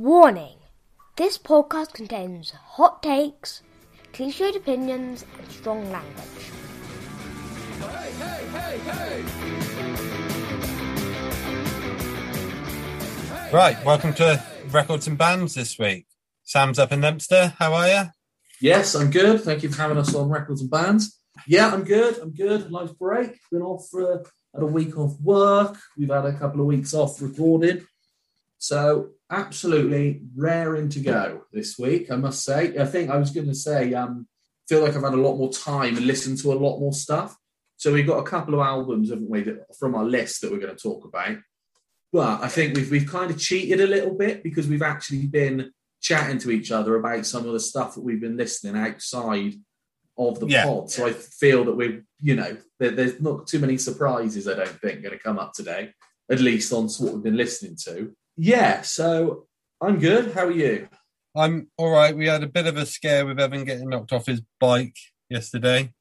[0.00, 0.56] Warning
[1.16, 3.60] this podcast contains hot takes,
[4.14, 6.50] cliched opinions, and strong language.
[13.52, 16.06] Right, welcome to Records and Bands this week.
[16.44, 17.52] Sam's up in Leominster.
[17.58, 18.02] How are you?
[18.62, 19.42] Yes, I'm good.
[19.42, 21.20] Thank you for having us on Records and Bands.
[21.46, 22.16] Yeah, I'm good.
[22.22, 22.70] I'm good.
[22.70, 23.38] Life's break.
[23.52, 24.18] Been off for a,
[24.54, 25.76] had a week off work.
[25.98, 27.84] We've had a couple of weeks off recording.
[28.56, 32.76] So absolutely raring to go this week, I must say.
[32.78, 34.26] I think I was going to say, um,
[34.68, 37.36] feel like I've had a lot more time and listened to a lot more stuff.
[37.76, 40.58] So we've got a couple of albums, haven't we, that, from our list that we're
[40.58, 41.38] going to talk about.
[42.12, 45.72] But I think we've we've kind of cheated a little bit because we've actually been
[46.02, 49.54] chatting to each other about some of the stuff that we've been listening outside
[50.18, 50.64] of the Yeah.
[50.64, 50.90] pod.
[50.90, 54.48] So I feel that we're, you know, there, there's not too many surprises.
[54.48, 55.92] I don't think going to come up today,
[56.30, 58.14] at least on what we've been listening to.
[58.42, 59.46] Yeah, so
[59.82, 60.32] I'm good.
[60.32, 60.88] How are you?
[61.36, 62.16] I'm all right.
[62.16, 64.96] We had a bit of a scare with Evan getting knocked off his bike
[65.28, 65.92] yesterday,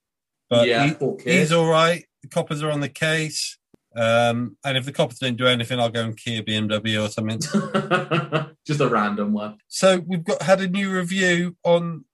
[0.50, 2.06] but yeah, he- he's all right.
[2.24, 3.58] The coppers are on the case.
[3.96, 7.10] Um, and if the coppers don't do anything, I'll go and key a BMW or
[7.10, 7.40] something.
[8.66, 9.58] Just a random one.
[9.68, 12.06] so we've got had a new review on.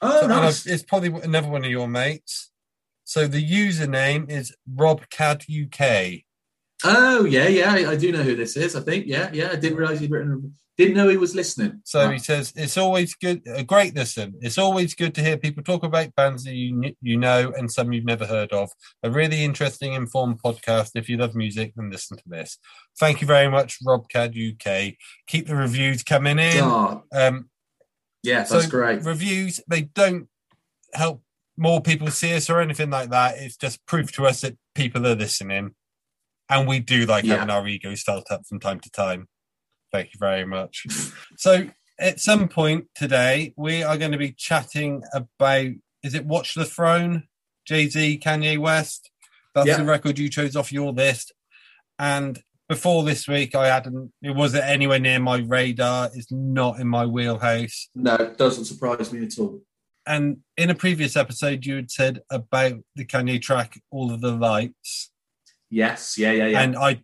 [0.00, 0.66] Oh, and nice.
[0.66, 2.50] It's probably another one of your mates.
[3.04, 6.24] So the username is RobCadUK.
[6.84, 7.72] Oh, yeah, yeah.
[7.72, 8.76] I, I do know who this is.
[8.76, 9.06] I think.
[9.06, 9.50] Yeah, yeah.
[9.52, 10.54] I didn't realize he'd written.
[10.76, 11.80] Didn't know he was listening.
[11.84, 12.10] So Wow.
[12.10, 14.34] he says it's always good, a great listen.
[14.40, 17.92] It's always good to hear people talk about bands that you you know and some
[17.92, 18.70] you've never heard of.
[19.04, 20.90] A really interesting, informed podcast.
[20.96, 22.58] If you love music, then listen to this.
[22.98, 24.96] Thank you very much, RobCad UK.
[25.28, 26.58] Keep the reviews coming in.
[26.64, 27.50] Oh, Um,
[28.24, 29.04] yeah, so that's great.
[29.04, 30.28] Reviews they don't
[30.92, 31.22] help
[31.56, 33.36] more people see us or anything like that.
[33.38, 35.74] It's just proof to us that people are listening,
[36.48, 37.34] and we do like Yeah.
[37.36, 39.28] having our egos felt up from time to time.
[39.92, 40.86] Thank you very much.
[41.36, 45.66] so, at some point today, we are going to be chatting about
[46.02, 47.24] is it Watch the Throne,
[47.66, 49.10] Jay Z, Kanye West?
[49.54, 49.76] That's Yeah.
[49.78, 51.32] the record you chose off your list.
[51.98, 56.10] And before this week, I hadn't, it wasn't anywhere near my radar.
[56.12, 57.88] It's not in my wheelhouse.
[57.94, 59.62] No, it doesn't surprise me at all.
[60.06, 64.32] And in a previous episode, you had said about the Kanye track, All of the
[64.32, 65.10] Lights.
[65.74, 66.60] Yes, yeah, yeah, yeah.
[66.62, 67.02] And I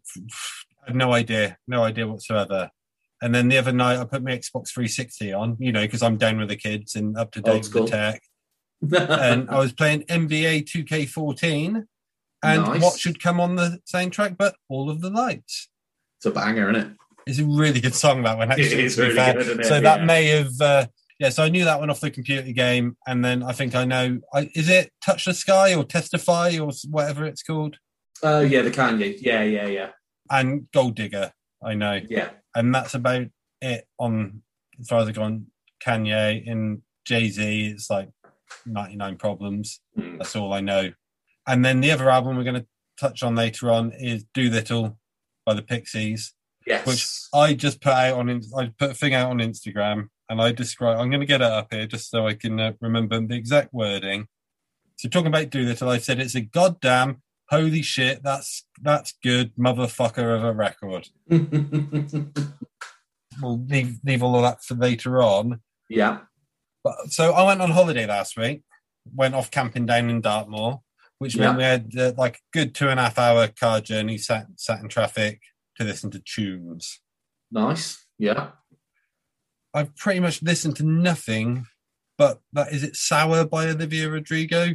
[0.86, 2.70] had no idea, no idea whatsoever.
[3.20, 6.16] And then the other night, I put my Xbox 360 on, you know, because I'm
[6.16, 8.22] down with the kids and up to date with the tech.
[8.82, 11.84] And I was playing NBA 2K14.
[12.42, 12.82] And Nice.
[12.82, 15.68] what should come on the soundtrack but All of the Lights?
[16.18, 16.96] it's a banger, isn't it?
[17.26, 18.84] It's a really good song, that one, actually.
[18.84, 19.66] is to be really good, it?
[19.66, 20.86] So that may have, uh,
[21.18, 21.28] yeah.
[21.28, 24.20] So I knew that one off the computer game, and then I think I know.
[24.32, 27.76] I, is it Touch the Sky or Testify or whatever it's called?
[28.22, 29.16] Oh, yeah, the Kanye.
[29.20, 29.90] Yeah, yeah, yeah,
[30.30, 31.32] And Gold Digger,
[31.62, 32.30] I know, yeah.
[32.54, 33.26] and that's about
[33.60, 34.42] it on
[34.80, 35.46] as far as I go on
[35.84, 37.66] Kanye and Jay Z.
[37.66, 38.10] It's like
[38.66, 39.80] ninety nine problems.
[39.98, 40.18] Mm.
[40.18, 40.92] That's all I know.
[41.46, 42.66] And then the other album we're going to
[42.98, 44.98] touch on later on is Doolittle
[45.46, 46.34] by the Pixies.
[46.66, 46.86] Yes.
[46.86, 48.42] Which I just put out on.
[48.56, 50.98] I put a thing out on Instagram, and I describe.
[50.98, 53.72] I'm going to get it up here just so I can uh, remember the exact
[53.72, 54.26] wording.
[54.96, 58.22] So talking about Doolittle, I said it's a goddamn holy shit.
[58.22, 61.08] That's that's good motherfucker of a record.
[63.40, 65.60] We'll leave leave all of that for later on.
[65.88, 66.18] yeah.
[66.82, 68.62] But so I went on holiday last week.
[69.14, 70.80] Went off camping down in Dartmoor,
[71.20, 74.18] which meant we had uh, like a good two and a half hour car journey.
[74.18, 75.40] Sat sat in traffic
[75.76, 77.00] to listen to tunes.
[77.50, 78.04] Nice.
[78.18, 78.48] Yeah.
[79.72, 81.66] I've pretty much listened to nothing
[82.20, 84.74] but that is it Sour by Olivia Rodrigo,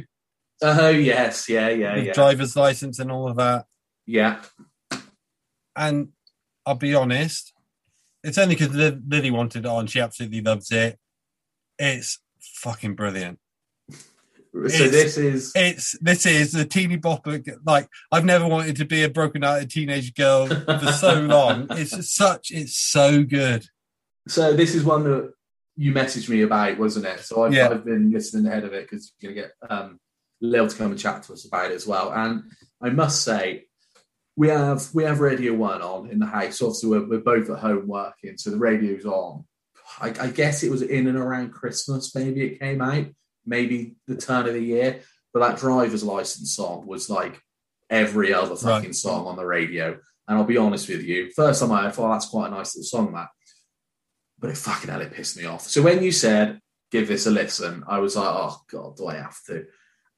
[0.62, 1.48] Oh, yes.
[1.48, 2.12] Yeah, yeah, yeah.
[2.12, 3.66] driver's license and all of that.
[4.06, 4.40] Yeah.
[5.74, 6.08] And
[6.64, 7.52] I'll be honest,
[8.24, 9.86] it's only because Lily wanted it on.
[9.86, 10.98] She absolutely loves it.
[11.78, 13.38] It's fucking brilliant.
[14.52, 15.52] So It's- this is.
[15.54, 17.44] It's this is the teeny bopper.
[17.66, 21.66] Like I've never wanted to be a broken-hearted teenage girl for so long.
[21.72, 22.50] It's such.
[22.50, 23.66] It's so good.
[24.28, 25.32] So this is one that
[25.76, 27.20] you messaged me about, wasn't it?
[27.20, 27.68] So I've, Yeah.
[27.68, 30.00] I've been listening ahead of it because you're going to get um,
[30.40, 32.12] Lil to come and chat to us about it as well.
[32.12, 32.44] And
[32.82, 33.64] I must say,
[34.36, 36.60] we have we have Radio One on in the house.
[36.60, 39.44] Obviously, we're, we're both at home working, so the radio's on.
[40.00, 42.14] I, I guess it was in and around Christmas.
[42.14, 43.06] Maybe it came out,
[43.46, 45.00] maybe the turn of the year.
[45.32, 47.40] But that driver's license song was like
[47.88, 48.94] every other fucking Right.
[48.94, 49.98] song on the radio.
[50.28, 52.50] And I'll be honest with you, first time I heard, thought oh, that's quite a
[52.50, 53.28] nice little song, that
[54.38, 55.62] but it fucking hell, it pissed me off.
[55.62, 56.60] So when you said
[56.90, 59.64] give this a listen, I was like, oh god, do I have to?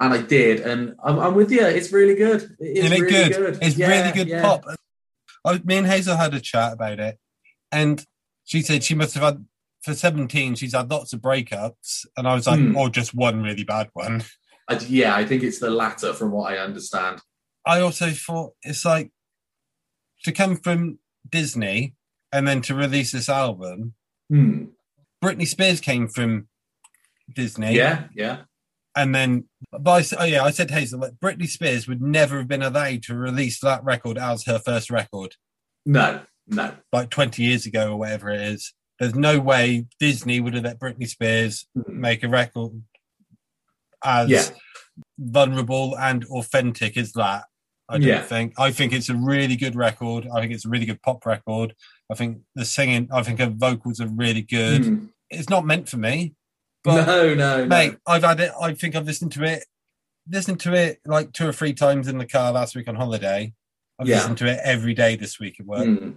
[0.00, 1.64] And I did, and I'm, I'm with you.
[1.64, 2.42] It's really good.
[2.60, 3.36] It is Isn't it really good?
[3.36, 3.58] good.
[3.62, 4.42] It's Yeah, really good yeah.
[4.42, 4.64] pop.
[5.44, 7.18] I, me and Hazel had a chat about it,
[7.72, 8.04] and
[8.44, 9.44] she said she must have had
[9.82, 12.76] for 17 she's had lots of breakups and i was like Hmm.
[12.76, 14.24] or just one really bad one
[14.68, 17.20] I, yeah, I think it's the latter, from what I understand.
[17.64, 19.12] i also thought it's like
[20.24, 20.98] to come from
[21.30, 21.94] disney
[22.32, 23.94] and then to release this album
[24.28, 24.64] Hmm.
[25.24, 26.48] britney spears came from
[27.32, 28.38] disney Yeah, yeah,
[28.98, 32.48] and then but I, oh yeah i said hazel like britney spears would never have
[32.48, 35.36] been allowed to release that record as her first record
[35.86, 36.74] no, no.
[36.92, 40.78] like 20 years ago or whatever it is there's no way disney would have let
[40.78, 42.00] britney spears Hmm.
[42.00, 42.72] make a record
[44.04, 44.44] as Yeah.
[45.18, 47.44] vulnerable and authentic as that.
[47.88, 48.22] I don't Yeah.
[48.22, 48.54] think.
[48.58, 50.28] I think it's a really good record.
[50.32, 51.74] I think it's a really good pop record.
[52.10, 54.84] I think the singing, I think her vocals are really good.
[54.84, 55.06] Hmm.
[55.30, 56.34] It's not meant for me,
[56.88, 57.66] but no, no, no.
[57.66, 58.52] mate, I've had it.
[58.60, 59.64] I think I've listened to it,
[60.30, 63.52] listened to it like two or three times in the car last week on holiday.
[63.98, 64.16] I've Yeah.
[64.16, 65.86] listened to it every day this week at work.
[65.86, 66.10] Hmm.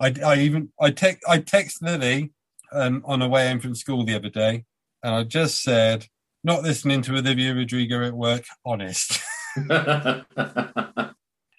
[0.00, 2.32] I, I even I text I text Lily
[2.72, 4.64] um, on her way home from school the other day,
[5.02, 6.06] and I just said,
[6.44, 9.18] "Not listening to Olivia Rodrigo at work." Honest.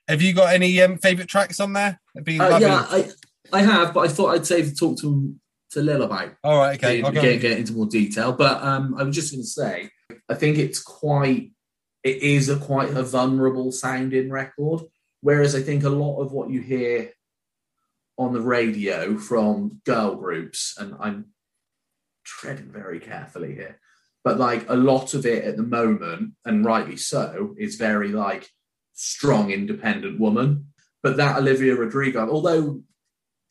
[0.08, 2.00] Have you got any um, favorite tracks on there?
[2.18, 2.22] Uh,
[2.62, 3.10] yeah, I,
[3.54, 5.36] I have, but I thought I'd save the talk to
[5.72, 6.78] to Lil about All right.
[6.78, 7.02] Okay.
[7.02, 8.34] I'll get, get into more detail.
[8.34, 9.90] But um, I was just going to say,
[10.28, 11.52] I think it's quite,
[12.04, 14.82] it is a quite a vulnerable sounding record.
[15.22, 17.12] Whereas I think a lot of what you hear
[18.18, 21.28] on the radio from girl groups, and I'm
[22.24, 23.80] treading very carefully here,
[24.24, 28.50] but like a lot of it at the moment, and rightly so, is very like
[28.94, 30.68] strong, independent woman.
[31.02, 32.82] But that Olivia Rodrigo, although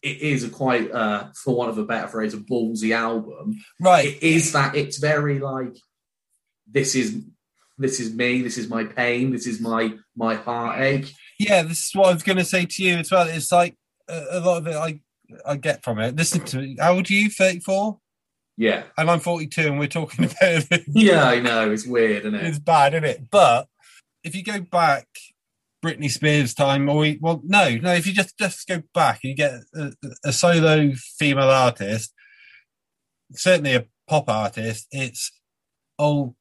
[0.02, 4.06] it is a quite, uh, for want of a better phrase, a ballsy album, Right.
[4.06, 5.76] it is that it's very like
[6.70, 7.22] this is
[7.78, 11.12] this is me, this is my pain, this is my my heartache.
[11.38, 11.62] Yeah.
[11.62, 13.28] This is what I was going to say to you as well.
[13.28, 13.76] It's like
[14.08, 15.00] a, a lot of it I
[15.46, 16.16] I get from it.
[16.16, 16.76] Listen to me.
[16.80, 17.30] How old are you?
[17.30, 17.98] Thirty four.
[18.60, 20.82] Yeah, And I'm 42, and we're talking about it.
[20.88, 22.44] yeah, I know it's weird, isn't it?
[22.44, 23.30] it's bad, isn't it?
[23.30, 23.68] But
[24.24, 25.06] if you go back,
[25.84, 27.92] Britney Spears time, or we, well, no, no.
[27.92, 29.92] If you just just go back, and you get a,
[30.24, 32.12] a solo female artist,
[33.32, 34.86] certainly a pop artist.
[34.90, 35.30] It's
[35.98, 36.34] oh,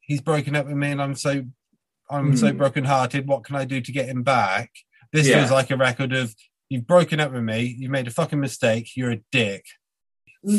[0.00, 1.44] he's broken up with me, and I'm so
[2.10, 2.56] I'm so Hmm.
[2.58, 3.28] broken hearted.
[3.28, 4.70] What can I do to get him back?
[5.12, 5.38] This Yeah.
[5.38, 6.34] feels like a record of
[6.68, 9.64] you've broken up with me, you've made a fucking mistake, you're a dick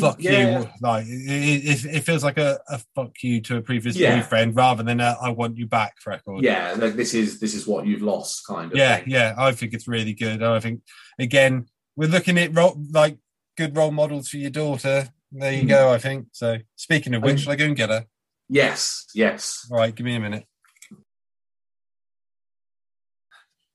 [0.00, 0.60] fuck Mm, Yeah.
[0.60, 0.68] you.
[0.80, 4.16] Like it, it, it feels like a, a fuck you to a previous Yeah.
[4.20, 6.44] boyfriend rather than a I want you back record.
[6.44, 8.78] Yeah, like this is this is what you've lost, kind of.
[8.78, 9.04] yeah, thing.
[9.10, 9.34] yeah.
[9.36, 10.42] I think it's really good.
[10.42, 10.82] I think
[11.18, 13.18] again we're looking at ro- like
[13.56, 15.08] good role models for your daughter.
[15.32, 15.68] There you Hmm.
[15.68, 15.92] go.
[15.92, 16.58] I think so.
[16.76, 18.06] Speaking of which, And- shall I go and get her?
[18.48, 19.66] Yes, yes.
[19.70, 20.44] All right, give me a minute.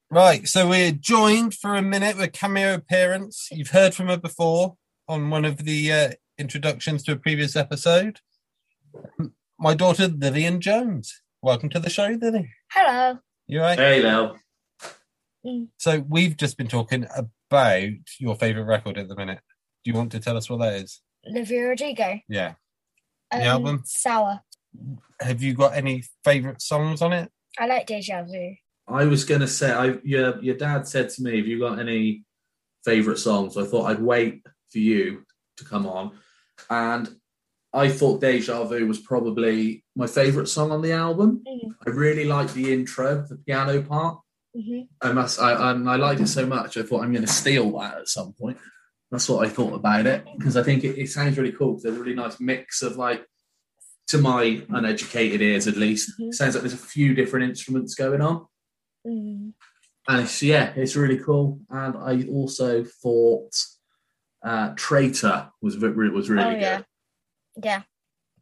[0.10, 3.50] Right, so we're joined for a minute with cameo appearance.
[3.51, 4.77] You've heard from her before
[5.07, 8.19] on one of the uh, introductions to a previous episode.
[9.59, 11.21] My daughter Lillian Jones.
[11.42, 12.50] Welcome to the show, Lily.
[12.71, 13.19] Hello.
[13.48, 13.77] You right?
[13.77, 14.38] Hey, Lil.
[15.77, 17.89] So we've just been talking about
[18.19, 19.39] your favourite record at the minute.
[19.86, 21.01] Do you want to tell us what that is?
[21.25, 22.19] Olivia Rodrigo.
[22.27, 22.56] Yeah.
[23.31, 23.81] Um, The album?
[23.86, 24.42] Sour.
[25.21, 27.31] Have you got any favourite songs on it?
[27.57, 28.56] I like Deja Vu.
[28.89, 32.24] I was gonna say, I your your dad said to me, "Have you got any
[32.86, 35.24] favorite songs?" I thought I'd wait for you
[35.58, 36.12] to come on,
[36.69, 37.10] and
[37.74, 41.44] I thought "Deja Vu" was probably my favorite song on the album.
[41.48, 41.75] Mm.
[41.86, 44.20] I really liked the intro, the piano part.
[44.56, 46.77] hmm I must, I, I, I liked it so much.
[46.77, 48.58] I thought I'm going to steal that at some point.
[49.12, 51.80] That's what I thought about it because I think it, it sounds really cool.
[51.80, 53.25] There's a really nice mix of like,
[54.08, 56.34] to my uneducated ears at least, Mhm.
[56.34, 58.46] sounds like there's a few different instruments going on,
[59.06, 59.53] Mm.
[60.10, 61.60] and it's yeah, it's really cool.
[61.70, 63.53] And I also thought
[64.44, 66.82] uh, Traitor was ve- was really Oh, good, yeah.
[67.63, 67.82] Yeah.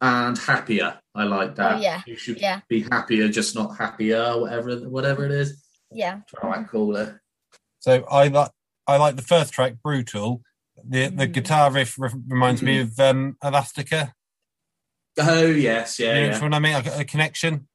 [0.00, 1.00] and Happier.
[1.14, 1.76] I like that.
[1.76, 2.02] Oh, yeah.
[2.06, 2.60] You should Yeah.
[2.68, 5.62] be happier, just not happier, whatever whatever it is.
[5.90, 6.20] Yeah.
[6.28, 7.14] Try to call it.
[7.80, 8.50] So I like
[8.86, 10.42] I like the first track, "Brutal."
[10.84, 11.32] The the Mm.
[11.32, 14.12] guitar riff re- reminds me of um, Elastica.
[15.18, 16.32] Oh yes, yeah, you know yeah.
[16.34, 16.72] which one I mean?
[16.74, 17.66] Like a, a connection.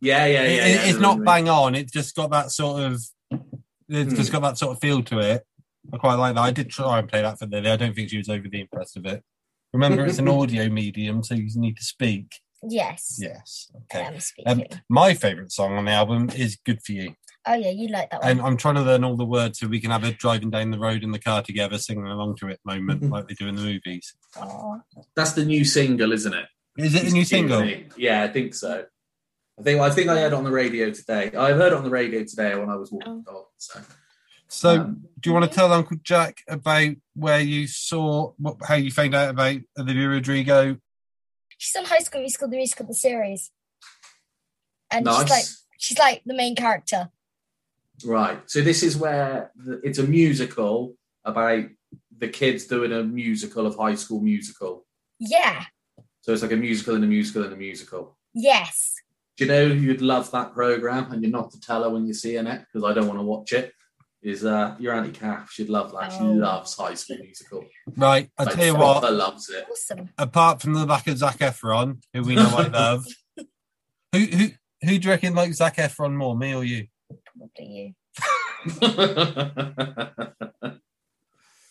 [0.00, 0.42] Yeah, yeah, yeah.
[0.42, 1.74] It- yeah, it's not bang on.
[1.74, 3.02] It's just got that sort of.
[3.88, 4.16] It's Hmm.
[4.16, 5.46] just got that sort of feel to it.
[5.92, 6.40] I quite like that.
[6.42, 7.70] I did try and play that for Lily.
[7.70, 9.22] I don't think she was overly impressed with it.
[9.72, 12.40] Remember, it's an audio medium, so you need to speak.
[12.68, 13.18] Yes.
[13.20, 13.70] Yes.
[13.74, 14.06] I Okay.
[14.06, 14.52] am speaking.
[14.52, 17.14] Um, my favourite song on the album is "Good for You,"
[17.46, 18.30] oh yeah, you like that one.
[18.30, 20.70] and I'm trying to learn all the words so we can have a driving down
[20.70, 23.56] the road in the car together, singing along to it moment like they do in
[23.56, 24.14] the movies.
[24.36, 24.78] Aw.
[25.16, 26.46] That's the new single, isn't it?
[26.78, 27.68] Is it a new single?
[27.96, 28.84] Yeah, I think so.
[29.58, 31.32] I think I think I heard it on the radio today.
[31.36, 33.46] I heard it on the radio today when I was walking the dog.
[33.58, 33.80] So
[34.52, 38.74] So, Um, do you want to tell Uncle Jack about where you saw, what, how
[38.74, 40.76] you found out about Olivia Rodrigo?
[41.56, 43.50] She's on High School Musical, the musical, the series,
[44.90, 45.20] and nice.
[45.20, 45.44] she's like
[45.78, 47.08] she's like the main character.
[48.04, 48.38] Right.
[48.46, 51.64] So this is where the, it's a musical about
[52.18, 54.84] the kids doing a musical of High School Musical.
[55.18, 55.64] Yeah.
[56.20, 58.18] So it's like a musical and a musical and a musical.
[58.34, 58.96] Yes.
[59.38, 62.12] Do you know you'd love that program and you're not to tell her when you're
[62.12, 63.72] seeing it because I don't want to watch it?
[64.22, 65.50] Is uh, your Auntie Kath?
[65.50, 66.12] She'd love that.
[66.12, 66.32] She Oh.
[66.32, 67.64] loves High School Musical.
[67.96, 69.66] Right, I'll Like, tell you proper what, loves it.
[69.68, 70.10] Awesome.
[70.16, 73.04] apart from the back of Zac Efron, who we know I love,
[74.12, 74.48] who, who,
[74.82, 76.86] who do you reckon likes Zac Efron more, me or you?
[77.36, 77.94] Probably you.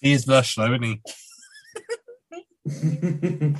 [0.01, 1.01] He is lush though, isn't he?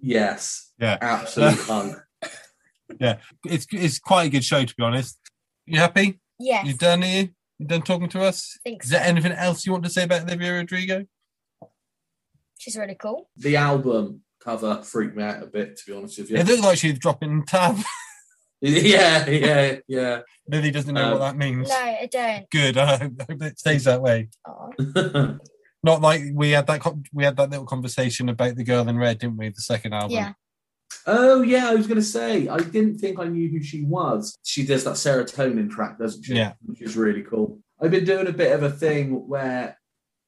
[0.00, 0.72] yes.
[0.78, 0.98] Yeah.
[1.00, 1.96] Absolute punk.
[3.44, 5.18] It's it's quite a good show to be honest.
[5.66, 6.18] You happy?
[6.38, 6.66] Yes.
[6.66, 7.28] You done here?
[7.58, 8.56] You done talking to us?
[8.64, 11.04] I think Is there anything else you want to say about Olivia Rodrigo?
[12.58, 13.28] She's really cool.
[13.36, 16.36] The album cover freaked me out a bit, to be honest with you.
[16.36, 17.76] It looked like she's dropping tab.
[18.60, 20.20] Yeah, yeah, yeah.
[20.48, 21.68] Lily doesn't know Um, what that means.
[21.68, 22.50] No, I don't.
[22.50, 22.76] Good.
[22.76, 24.30] I hope, I hope it stays that way.
[25.84, 28.98] Not like we had that co- we had that little conversation about the girl in
[28.98, 29.50] red, didn't we?
[29.50, 30.10] The second album.
[30.10, 30.32] Yeah.
[31.06, 34.38] Oh, yeah, I was going to say, I didn't think I knew who she was.
[34.44, 36.34] She does that serotonin track, doesn't she?
[36.34, 36.52] Yeah.
[36.64, 37.60] Which is really cool.
[37.80, 39.78] I've been doing a bit of a thing where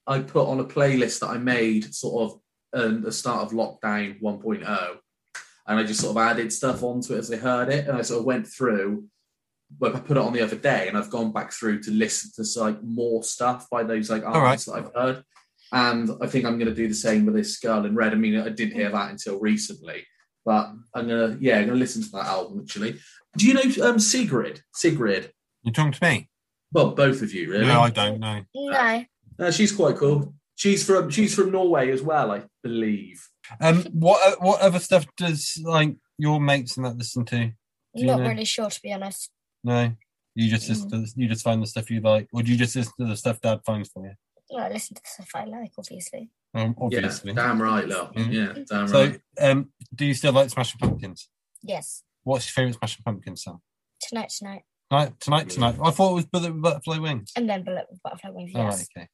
[0.06, 2.40] I put on a playlist that I made sort of
[2.72, 4.96] at the start of lockdown 1.0.
[5.66, 7.86] And I just sort of added stuff onto it as I heard it.
[7.86, 9.04] And I sort of went through,
[9.78, 12.30] well, I put it on the other day and I've gone back through to listen
[12.36, 14.34] to like more stuff by those like right.
[14.34, 15.24] artists that I've heard.
[15.72, 18.12] And I think I'm going to do the same with this Girl in Red.
[18.12, 20.04] I mean, I didn't hear that until recently,
[20.44, 22.98] but I'm going to, yeah, I'm going to listen to that album actually.
[23.36, 24.62] Do you know um, Sigrid?
[24.74, 25.32] Sigrid.
[25.62, 26.28] You're talking to me?
[26.72, 27.66] Well, both of you, really.
[27.66, 28.42] No, I don't know.
[28.54, 29.04] No.
[29.38, 30.34] Uh, she's quite cool.
[30.56, 33.26] She's from she's from Norway as well, I believe.
[33.60, 37.46] Um, what o- what other stuff does like your mates and that listen to?
[37.46, 37.52] Do
[37.94, 38.28] you Not know?
[38.28, 39.30] really sure, to be honest.
[39.64, 39.92] No,
[40.34, 40.68] you just Mm.
[40.68, 43.06] listen to, you just find the stuff you like, or do you just listen to
[43.06, 44.12] the stuff Dad finds for you?
[44.50, 46.28] No, I listen to the stuff I like, obviously.
[46.54, 47.32] Um, obviously.
[47.32, 48.08] Yeah, damn right, Lil.
[48.08, 48.32] Mhm.
[48.32, 49.20] Yeah, damn So, right.
[49.40, 51.28] um, do you still like Smashing Pumpkins?
[51.62, 52.02] Yes.
[52.24, 53.60] What's your favourite Smashing Pumpkins song?
[54.08, 54.62] Tonight, tonight.
[54.90, 55.76] Tonight, tonight, tonight.
[55.82, 57.30] I thought it was Bullet with Butterfly Wings.
[57.36, 58.50] And then Bullet with Butterfly Wings.
[58.54, 58.88] All Yes.
[58.96, 59.08] right, okay.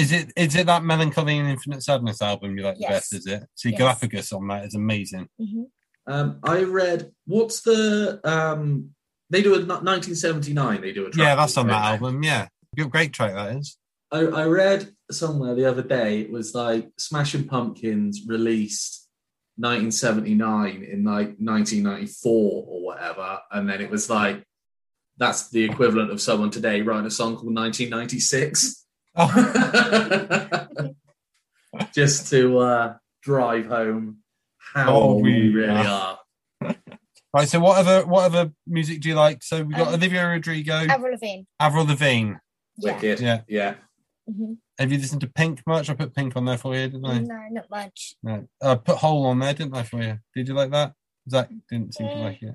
[0.00, 3.12] Is it is it that Melancholy and Infinite Sadness album you like the best?
[3.14, 3.44] Is it?
[3.54, 3.78] See, Yes.
[3.78, 5.28] Galapagos on that is amazing.
[5.38, 5.64] hmm
[6.06, 8.94] Um, I read what's the um
[9.30, 10.80] they do a 1979.
[10.82, 12.22] They do a track Yeah, that's on that album.
[12.22, 13.78] Yeah, good, great track that is.
[14.12, 19.08] I, I read somewhere the other day it was like Smashing Pumpkins released
[19.56, 24.44] 1979 in like 1994 or whatever, and then it was like
[25.16, 28.80] that's the equivalent of someone today writing a song called 1996
[29.16, 29.28] Oh,
[31.94, 34.18] just to uh, drive home
[34.74, 36.18] how Oh, old we we really are.
[36.62, 36.76] are.
[37.32, 37.48] right.
[37.48, 39.42] So, what other what other music do you like?
[39.44, 41.42] So we got Um, Olivia Rodrigo, Avril Lavigne.
[41.60, 42.32] Avril Lavigne.
[42.78, 42.94] Yeah.
[42.94, 43.20] Wicked.
[43.20, 43.40] Yeah.
[43.46, 43.74] yeah.
[44.26, 45.90] Hmm Have you listened to Pink much?
[45.90, 47.18] I put Pink on there for you, didn't I?
[47.18, 48.14] No, not much.
[48.22, 48.46] No.
[48.62, 50.18] I put Hole on there, didn't I, for you?
[50.34, 50.92] Did you like that?
[51.28, 52.54] Zach didn't seem to like it.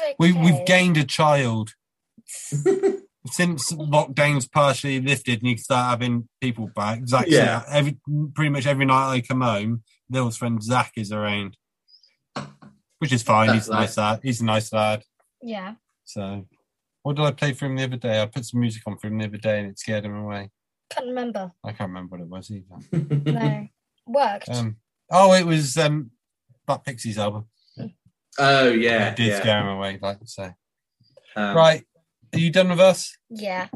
[0.00, 0.14] Okay.
[0.18, 1.74] We we've gained a child
[3.26, 7.06] since lockdown's partially lifted and you start having people back.
[7.06, 7.62] Zach, Yeah.
[7.68, 7.98] every
[8.34, 11.56] pretty much every night I come home, Lil's friend Zach is around,
[12.98, 13.48] which is fine.
[13.48, 14.20] That's He's a nice lad.
[14.22, 15.02] He's a nice lad.
[15.40, 15.74] Yeah.
[16.04, 16.46] So,
[17.02, 18.20] what did I play for him the other day?
[18.20, 20.50] I put some music on for him the other day and it scared him away.
[20.92, 21.52] I can't remember.
[21.64, 23.32] I can't remember what it was either.
[23.32, 23.68] No.
[24.06, 24.48] Worked.
[24.50, 24.76] Um,
[25.10, 26.10] oh, it was um,
[26.66, 27.46] Black Pixies album.
[28.38, 29.40] oh yeah, it did yeah.
[29.40, 30.54] scare him away, like to say.
[31.36, 31.84] Um, right,
[32.32, 33.16] are you done with us?
[33.30, 33.68] yeah.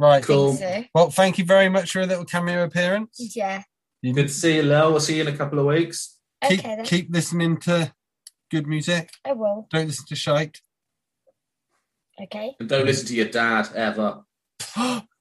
[0.00, 0.24] Right.
[0.24, 0.54] Cool.
[0.54, 3.36] Think Well, thank you very much for a little cameo appearance.
[3.36, 3.62] Yeah.
[4.00, 4.90] You Good to see you, Lil.
[4.90, 6.18] We'll see you in a couple of weeks.
[6.48, 6.84] keep, Okay then.
[6.84, 7.94] keep listening to
[8.50, 9.10] good music.
[9.24, 9.68] I will.
[9.70, 10.60] Don't listen to shite.
[12.20, 12.56] Okay.
[12.58, 14.22] And don't listen to your dad ever.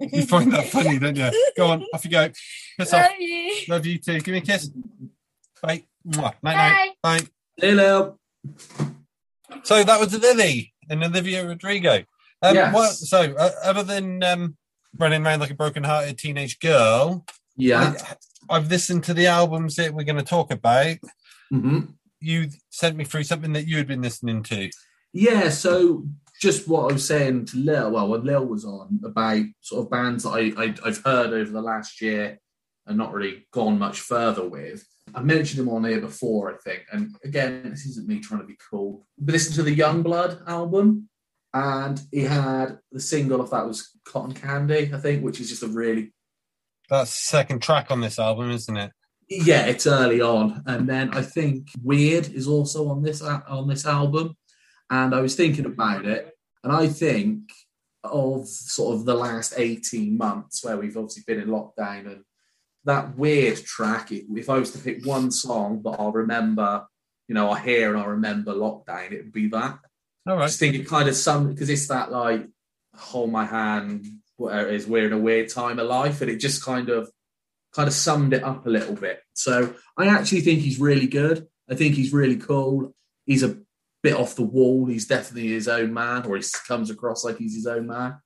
[0.00, 1.52] you find that funny, don't you?
[1.56, 2.28] Go on, off you go.
[2.78, 3.02] Piss off.
[3.02, 3.54] Love you.
[3.68, 4.20] Love you too.
[4.20, 4.70] Give me a kiss.
[5.62, 5.84] Bye.
[6.06, 6.34] Mwah.
[6.42, 6.90] Night night.
[7.02, 7.20] Bye.
[7.20, 7.26] Bye.
[7.56, 7.74] hey,
[9.62, 12.02] So that was Lily and Olivia Rodrigo.
[12.42, 12.74] Um, Yes.
[12.74, 14.56] what, so, uh, other than um,
[14.98, 17.24] running around like a broken-hearted teenage girl,
[17.56, 17.94] Yeah.
[18.50, 20.96] I, I've listened to the albums that we're going to talk about.
[21.50, 21.80] hmm
[22.20, 24.68] You sent me through something that you had been listening to.
[25.12, 26.06] Yeah, so
[26.40, 29.90] just what I was saying to Lil, well, when Lil was on about sort of
[29.90, 32.38] bands that I, I I've heard over the last year
[32.86, 34.84] and not really gone much further with.
[35.14, 36.82] I mentioned him on here before, I think.
[36.92, 39.06] And again, this isn't me trying to be cool.
[39.18, 41.08] But listen to the Yungblud album,
[41.54, 45.62] and he had the single of that was Cotton Candy, I think, which is just
[45.62, 46.12] a really
[46.88, 48.92] That's the second track on this album, isn't it?
[49.28, 53.86] yeah, it's early on, and then I think Weird is also on this on this
[53.86, 54.36] album.
[54.92, 57.50] And I was thinking about it, and I think
[58.04, 62.24] of sort of the last eighteen months where we've obviously been in lockdown, and
[62.84, 64.08] that Weird track.
[64.12, 66.86] If I was to pick one song that I'll remember,
[67.26, 69.78] you know, I hear and I remember lockdown, it would be that.
[70.26, 72.46] All I just think it kind of some because it's that like
[72.94, 74.04] hold my hand,
[74.36, 77.10] whatever it is, we're in a weird time of life, and it just kind of
[77.74, 79.20] kind of summed it up a little bit.
[79.32, 81.46] So I actually think he's really good.
[81.70, 82.94] I think he's really cool.
[83.24, 83.56] He's a
[84.02, 84.86] bit off the wall.
[84.86, 88.16] He's definitely his own man, or he comes across like he's his own man.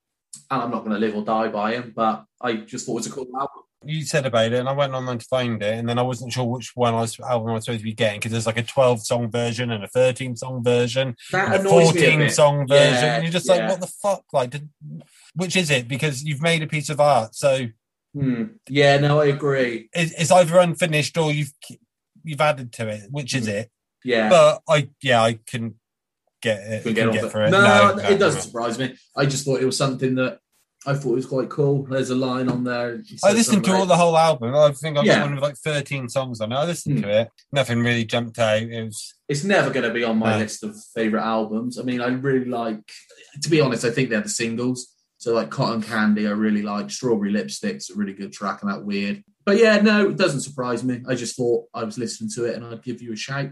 [0.50, 2.96] And I'm not going to live or die by him, but I just thought it
[2.96, 3.62] was a cool album.
[3.84, 6.32] You said about it, and I went online to find it, and then I wasn't
[6.32, 8.58] sure which one I was album I was supposed to be getting because there's like
[8.58, 12.10] a 12 song version and a 13 song version, That and a annoys me a
[12.10, 13.54] 14 song version, Yeah, and you're just yeah.
[13.56, 14.24] like, what the fuck?
[14.32, 14.68] Like, did,
[15.34, 15.86] which is it?
[15.88, 17.66] Because you've made a piece of art, so
[18.14, 18.44] Hmm.
[18.68, 19.90] Yeah, no, I agree.
[19.92, 21.52] it, it's either unfinished or you've
[22.24, 23.02] you've added to it.
[23.10, 23.70] Which is it?
[24.06, 24.28] Yeah.
[24.28, 25.74] But I, yeah, I can
[26.42, 26.82] get it.
[26.84, 27.50] can get get it.
[27.50, 28.94] No, no, it doesn't surprise me.
[29.16, 30.38] I just thought it was something that
[30.86, 31.84] I thought was quite cool.
[31.84, 33.02] There's a line on there.
[33.24, 34.54] I listened to something all the whole album.
[34.54, 35.16] I think I've Yeah.
[35.16, 36.54] got one with like 13 songs on it.
[36.54, 37.02] I listened Hmm.
[37.02, 37.28] to it.
[37.50, 38.62] Nothing really jumped out.
[38.62, 40.38] It was It's never going to be on my No.
[40.38, 41.78] list of favorite albums.
[41.78, 42.88] I mean, I really like.
[43.42, 44.94] To be honest, I think they're the singles.
[45.18, 46.90] So like Cotton Candy, I really like.
[46.90, 49.24] Strawberry Lipstick's a really good track, and that weird.
[49.44, 51.02] But yeah, no, it doesn't surprise me.
[51.08, 53.50] I just thought I was listening to it, and I'd give you a shout.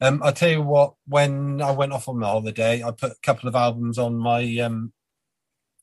[0.00, 3.16] Um, I'll tell you what, when I went off on the holiday, I put a
[3.22, 4.92] couple of albums on my um,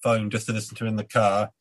[0.03, 1.51] phone just to listen to in the car.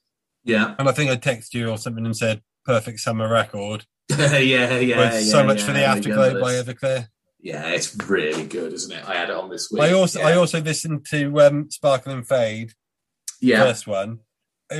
[0.44, 3.86] Yeah, And I think I texted you or something and said, perfect summer record.
[4.10, 5.20] yeah, yeah, yeah.
[5.20, 7.08] so much for the yeah, Afterglow by Everclear.
[7.40, 9.08] Yeah, it's really good, isn't it?
[9.08, 9.82] I had it on this week.
[9.82, 10.28] I also yeah.
[10.28, 12.72] I also listened to um, Sparkle and Fade,
[13.40, 14.20] yeah, first one,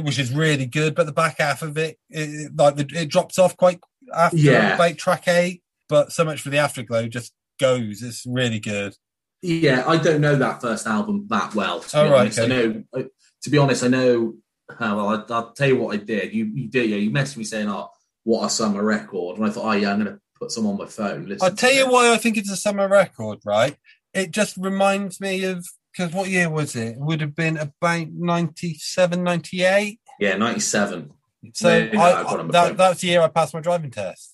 [0.01, 3.39] which is really good, but the back half of it, it like the, it drops
[3.39, 3.81] off quite
[4.15, 4.75] after Yeah.
[4.75, 5.63] about track eight.
[5.91, 8.03] But so much for the Afterglow just goes.
[8.03, 8.95] It's really good.
[9.43, 11.81] Yeah, I don't know that first album that well.
[11.81, 12.83] To be Oh, right, honest, I know.
[12.95, 13.05] I,
[13.43, 14.35] to be honest, I know.
[14.71, 16.33] Uh, well, I, I'll tell you what I did.
[16.33, 16.89] You, you did.
[16.89, 17.91] Yeah, you messaged me saying, "Oh,
[18.23, 20.79] what a summer record," and I thought, "Oh yeah, I'm going to put some on
[20.79, 21.91] my phone." I'll tell you it.
[21.93, 23.77] why I think it's a summer record, right?
[24.15, 26.93] It just reminds me of because what year was it?
[26.97, 30.01] It would have been about 97, 98.
[30.21, 31.11] Yeah, ninety-seven.
[31.53, 33.53] So Maybe I, not, I've got it on my that, that's the year I passed
[33.53, 34.34] my driving test.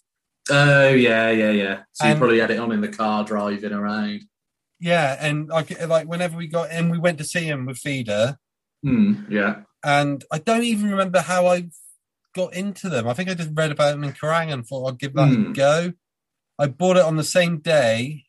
[0.51, 1.81] Oh yeah, yeah, yeah.
[1.93, 4.23] So you probably had it on in the car driving around.
[4.79, 8.39] Yeah, and like like whenever we got in, we went to see him with Feeder,
[8.83, 9.15] Hmm.
[9.29, 9.63] Yeah.
[9.85, 11.69] and I don't even remember how I
[12.35, 13.07] got into them.
[13.07, 15.51] I think I just read about them in Kerrang and thought I'd give that Hmm.
[15.51, 15.93] a go.
[16.59, 18.25] I bought it on the same day.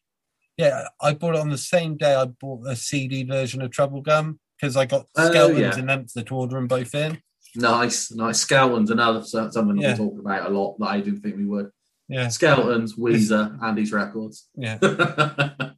[0.58, 4.38] Yeah, I bought it on the same day I bought a CD version of Troublegum
[4.60, 5.80] because I got Oh, Skeletons yeah.
[5.80, 7.22] and Empster to order them both in.
[7.56, 8.40] Nice, nice.
[8.42, 9.94] Skeletons, another so- something Yeah.
[9.94, 11.72] we talk about a lot that I didn't think we would.
[12.12, 14.50] Yeah, Skeletons, Weezer, Andy's records.
[14.56, 14.78] yeah.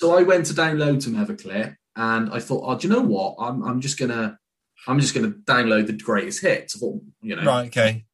[0.00, 3.36] so I went to download some Everclear, and I thought, oh, do you know what?
[3.38, 4.38] I'm I'm just gonna
[4.86, 6.76] I'm just gonna download the greatest hits.
[6.76, 8.04] I thought, you know, Right, okay.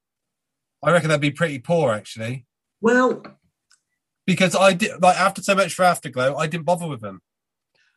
[0.85, 2.47] I reckon that'd be pretty poor actually,
[2.81, 3.23] well,
[4.27, 7.21] because I did like after so much for Afterglow, I didn't bother with them.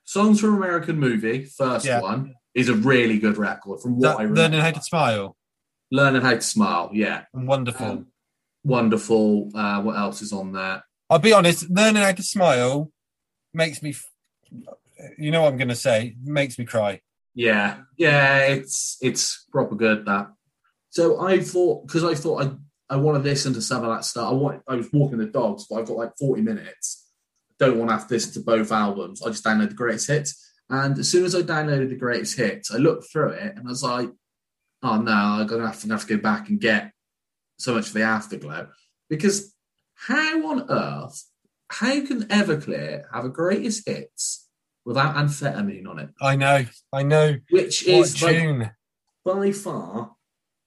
[0.04, 2.02] Songs from American Movie, first Yeah.
[2.02, 4.41] one, is a really good record from what That, I remember.
[4.41, 5.38] learning how to smile
[5.93, 7.86] Learning How to Smile, yeah, and wonderful.
[7.86, 8.08] Um,
[8.63, 9.52] wonderful.
[9.54, 10.84] Uh, what else is on there?
[11.10, 12.91] I'll be honest, learning how to smile
[13.54, 13.95] makes me,
[15.17, 17.02] you know what I'm going to say, makes me cry.
[17.34, 20.28] Yeah, yeah, it's it's proper good that.
[20.89, 24.04] So I thought because I thought I I want to listen to some of that
[24.04, 24.30] stuff.
[24.30, 27.08] I want I was walking the dogs, but I've got like forty minutes.
[27.58, 29.21] Don't want to have to listen to both albums.
[29.21, 32.69] I just downloaded the greatest hits, and as soon as I downloaded the greatest hits,
[32.71, 34.10] I looked through it and I was like,
[34.84, 36.91] oh no, I'm gonna have to, have to go back and get
[37.63, 38.67] so much for the afterglow
[39.10, 39.54] because
[39.93, 41.24] how on earth
[41.69, 44.47] how can Everclear have a greatest hits
[44.84, 46.10] without amphetamine on it?
[46.19, 47.38] I know, I know.
[47.50, 48.71] Which What is like,
[49.24, 50.12] by far,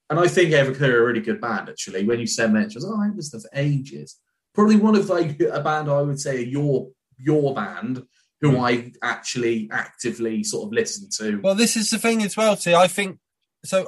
[0.09, 2.04] and I think Everclear are a really good band actually.
[2.07, 4.18] When you said mention, I was like, oh, I haven't listened for ages.
[4.54, 8.04] Probably one of like a band I would say your your band
[8.40, 8.61] who Hmm.
[8.61, 11.40] I actually actively sort of listen to.
[11.40, 12.57] Well, this is the thing as well.
[12.57, 13.18] See, I think
[13.64, 13.87] so.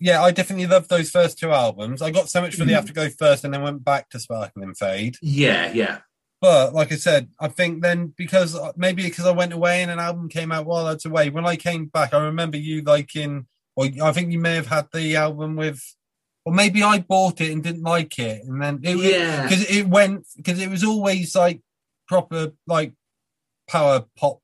[0.00, 2.02] Yeah, I definitely loved those first two albums.
[2.02, 2.78] I got so much for the Mm.
[2.78, 5.16] Afterglow first, and then went back to Sparkle and Fade.
[5.22, 5.98] yeah, yeah,
[6.40, 9.98] But like I said, I think then because maybe because I went away and an
[9.98, 11.30] album came out while I was away.
[11.30, 14.86] When I came back, I remember you liking, or I think you may have had
[14.92, 15.80] the album with
[16.44, 19.42] or maybe I bought it and didn't like it, and then it Yeah.
[19.42, 21.60] because it went because it was always like
[22.06, 22.94] proper like
[23.68, 24.40] power pop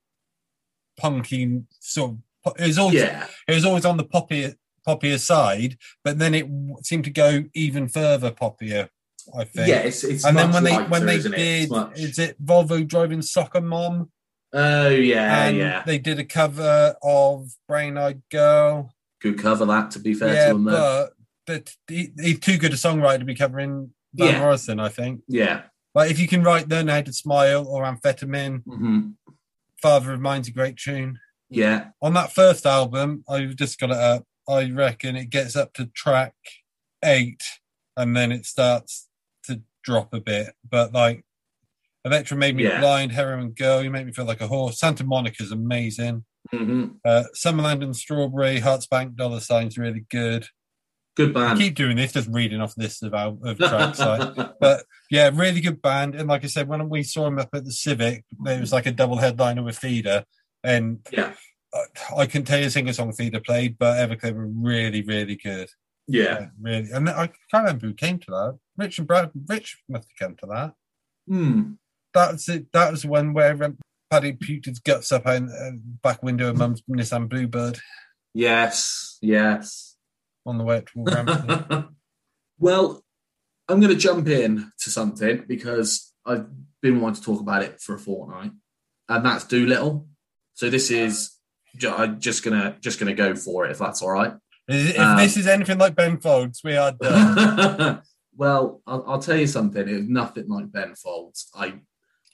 [0.99, 2.13] punky sort
[2.47, 2.55] of.
[2.59, 3.27] It was always Yeah.
[3.49, 4.55] it was always on the poppier
[4.87, 8.89] poppier side, but then it w- seemed to go even further poppier.
[9.37, 9.69] I think.
[9.69, 11.39] Yeah, it's, it's and then when they when they isn't it?
[11.39, 14.11] It's did, is it Volvo driving soccer mom?
[14.53, 15.83] Oh yeah, and yeah.
[15.85, 18.93] they did a cover of Brown Eyed Girl.
[19.21, 19.91] Good cover that.
[19.93, 21.09] To be fair yeah, to them, though.
[21.47, 24.39] but but he, he's too good a songwriter to be covering Van Yeah.
[24.41, 24.79] Morrison.
[24.79, 25.23] I think.
[25.27, 25.63] Yeah.
[25.95, 29.11] Like if you can write "Learn How to Smile" or "Amphetamine," hmm
[29.81, 31.19] "Father of Mine's" a great tune.
[31.51, 31.89] Yeah.
[32.03, 34.25] On that first album, I've just got it up.
[34.49, 36.35] I reckon it gets up to track
[37.05, 37.43] eight,
[37.97, 39.09] and then it starts
[39.45, 40.55] to drop a bit.
[40.69, 41.25] But like,
[42.05, 42.81] Electra made me Yeah.
[42.81, 43.13] blind.
[43.13, 44.79] Heroin Girl, you make me feel like a horse.
[44.79, 46.25] Santa Monica's amazing.
[46.51, 50.47] hmm Uh, Summerland and Strawberry, Heartspark, Dollar Signs, really good.
[51.17, 51.59] Good I band.
[51.61, 54.01] keep doing this, just reading off lists of, al- of tracks.
[54.01, 56.15] like, but yeah, really good band.
[56.17, 58.85] And like I said, when we saw him up at the Civic, it was like
[58.87, 60.25] a double headliner with Feeder.
[60.63, 61.33] And Yeah.
[62.17, 65.69] I, can tell you a single song Feeder played, but Everclear were really, really good.
[66.07, 66.49] yeah.
[66.61, 66.91] really.
[66.93, 68.59] And I can't remember who came to that.
[68.77, 70.75] Rich and Brad, Rich must have come to that.
[71.29, 71.73] Hmm.
[72.13, 72.71] That was it.
[72.73, 73.79] That was the one where um,
[74.11, 77.81] Paddy puked his guts up out the back window of Mum's Nissan Bluebird
[78.35, 79.19] Yes.
[79.23, 79.97] Yes.
[80.45, 81.97] on the way to Wolverhampton.
[82.59, 83.03] well,
[83.69, 86.47] I'm going to jump in to something because I've
[86.83, 88.53] been wanting to talk about it for a fortnight,
[89.09, 90.07] and that's Doolittle.
[90.55, 91.34] So this is
[91.89, 94.35] I'm just gonna just gonna go for it if that's all right.
[94.69, 98.03] if Um, this is anything like Ben Folds, we are done.
[98.37, 99.89] well, I'll, I'll tell you something.
[99.89, 101.51] It was nothing like Ben Folds.
[101.55, 101.75] I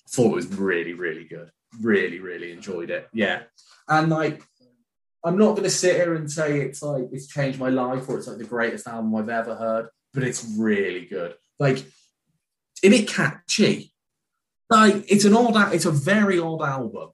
[0.09, 1.51] thought it was really, really good.
[1.81, 3.09] Really, really enjoyed it.
[3.13, 3.43] Yeah,
[3.89, 4.43] and like,
[5.25, 8.19] I'm not going to sit here and say it's like it's changed my life or
[8.19, 11.35] it's like the greatest album I've ever heard, but it's really good.
[11.59, 11.79] Like,
[12.83, 13.93] is it catchy?
[14.71, 17.11] Like, it's an odd, it's a very odd album,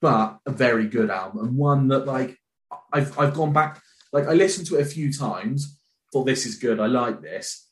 [0.00, 2.38] but a very good album and one that like
[2.92, 3.82] I've I've gone back.
[4.12, 5.78] Like, I listened to it a few times.
[6.12, 6.80] Thought this is good.
[6.80, 7.66] I like this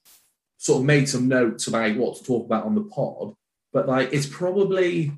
[0.65, 3.35] sort of made some notes about what to talk about on the pod,
[3.71, 5.13] but like it's probably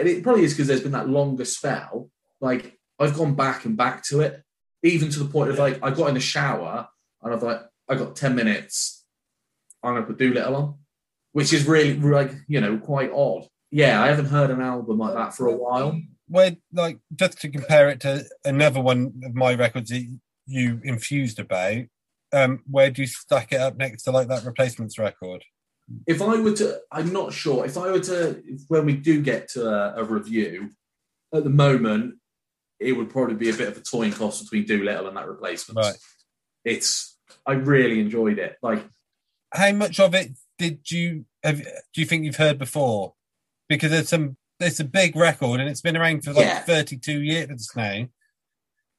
[0.00, 2.08] it probably is because there's been that longer spell.
[2.40, 4.42] Like I've gone back and back to it,
[4.82, 6.88] even to the point of like I got in the shower
[7.22, 7.60] and I've like
[7.90, 9.04] I got ten minutes.
[9.82, 10.78] I'm gonna put Doolittle on,
[11.32, 13.46] which is really like you know quite odd.
[13.70, 16.00] Yeah, I haven't heard an album like that for a while.
[16.34, 20.04] Where, like, just to compare it to another one of my records that
[20.46, 21.84] you infused about,
[22.32, 25.44] um, where do you stack it up next to like that replacements record?
[26.08, 27.64] If I were to, I'm not sure.
[27.64, 30.70] If I were to, if, when we do get to a, a review,
[31.32, 32.16] at the moment,
[32.80, 35.78] it would probably be a bit of a toying cost between Doolittle and that replacement.
[35.78, 35.96] Right.
[36.64, 37.16] It's,
[37.46, 38.56] I really enjoyed it.
[38.60, 38.84] Like,
[39.52, 41.62] How much of it did you have?
[41.62, 43.14] Do you think you've heard before?
[43.68, 46.60] Because there's some, it's a big record and it's been around for like Yeah.
[46.60, 48.06] 32 years now.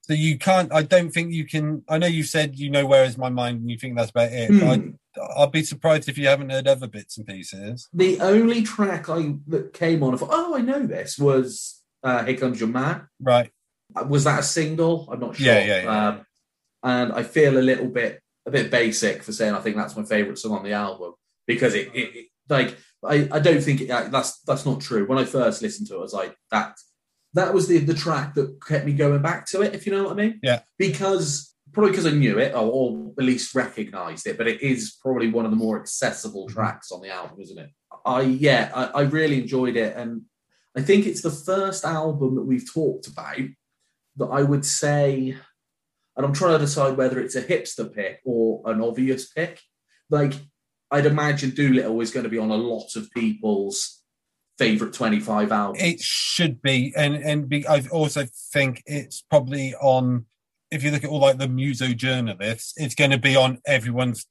[0.02, 0.72] So you can't.
[0.72, 1.84] I don't think you can.
[1.90, 4.32] I know you said you know where is my mind and you think that's about
[4.32, 4.52] it.
[4.52, 7.90] but hmm, I, I'll be surprised if you haven't heard other bits and pieces.
[7.92, 12.24] the only track I that came on, I thought, oh, I know this was uh,
[12.24, 13.50] "Here Comes Your Man." Right.
[14.08, 15.10] Was that a single?
[15.12, 15.48] I'm not sure.
[15.48, 16.08] Yeah, yeah, yeah.
[16.08, 16.26] Um,
[16.84, 20.04] and I feel a little bit a bit basic for saying I think that's my
[20.04, 21.14] favorite song on the album
[21.48, 25.06] because it, it, it like I, I don't think it, that's that's not true.
[25.06, 26.76] When I first listened to it, I was like that
[27.34, 29.76] that was the the track that kept me going back to it.
[29.76, 30.40] If you know what I mean?
[30.42, 30.62] Yeah.
[30.78, 34.98] Because probably because I knew it or, or at least recognised it, but it is
[35.02, 36.56] probably one of the more accessible mm-hmm.
[36.56, 37.70] tracks on the album, isn't it?
[38.06, 40.24] I yeah, I, I really enjoyed it, and
[40.76, 43.48] I think it's the first album that we've talked about
[44.18, 45.36] that I would say,
[46.16, 49.62] and I'm trying to decide whether it's a hipster pick or an obvious pick.
[50.10, 50.34] Like,
[50.92, 54.04] I'd imagine Doolittle is going to be on a lot of people's
[54.58, 55.84] favorite 25 albums.
[55.84, 60.26] It should be, and and be, I also think it's probably on.
[60.72, 64.26] If you look at all like the muso journalists, it's going to be on everyone's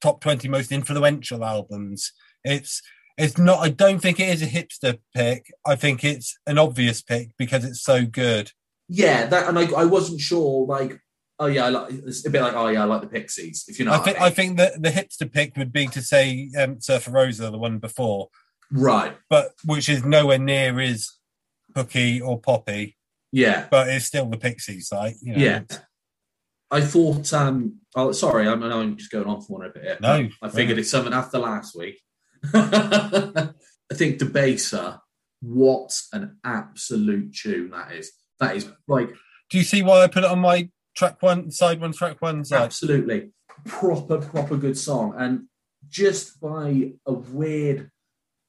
[0.00, 2.12] top twenty most influential albums.
[2.44, 2.82] It's
[3.18, 3.60] it's not.
[3.60, 5.52] I don't think it is a hipster pick.
[5.64, 8.52] I think it's an obvious pick because it's so good.
[8.88, 11.00] yeah, that, and I, I wasn't sure, like,
[11.38, 13.78] oh yeah, I like, it's a bit like, oh yeah, I like the Pixies, if
[13.78, 13.92] you know.
[13.92, 17.50] I think I, think that the hipster pick would be to say um, Surfer Rosa,
[17.50, 18.28] the one before,
[18.70, 21.12] right, but which is nowhere near is
[21.74, 22.96] hooky or poppy,
[23.32, 25.38] yeah, but it's still the Pixies, like you know.
[25.44, 25.62] yeah.
[26.68, 30.00] I thought, um, oh, sorry, I'm, I know I'm just going off on a bit.
[30.00, 30.80] No, I figured no.
[30.80, 32.00] it's something after last week.
[32.54, 34.98] I think Debaser,
[35.40, 38.10] what an absolute tune that is.
[38.40, 39.10] That is like
[39.48, 42.44] Do you see why I put it on my track one, side one, track one,
[42.44, 42.62] side?
[42.62, 43.30] absolutely.
[43.64, 45.14] proper, proper good song.
[45.16, 45.44] And
[45.88, 47.90] just by a weird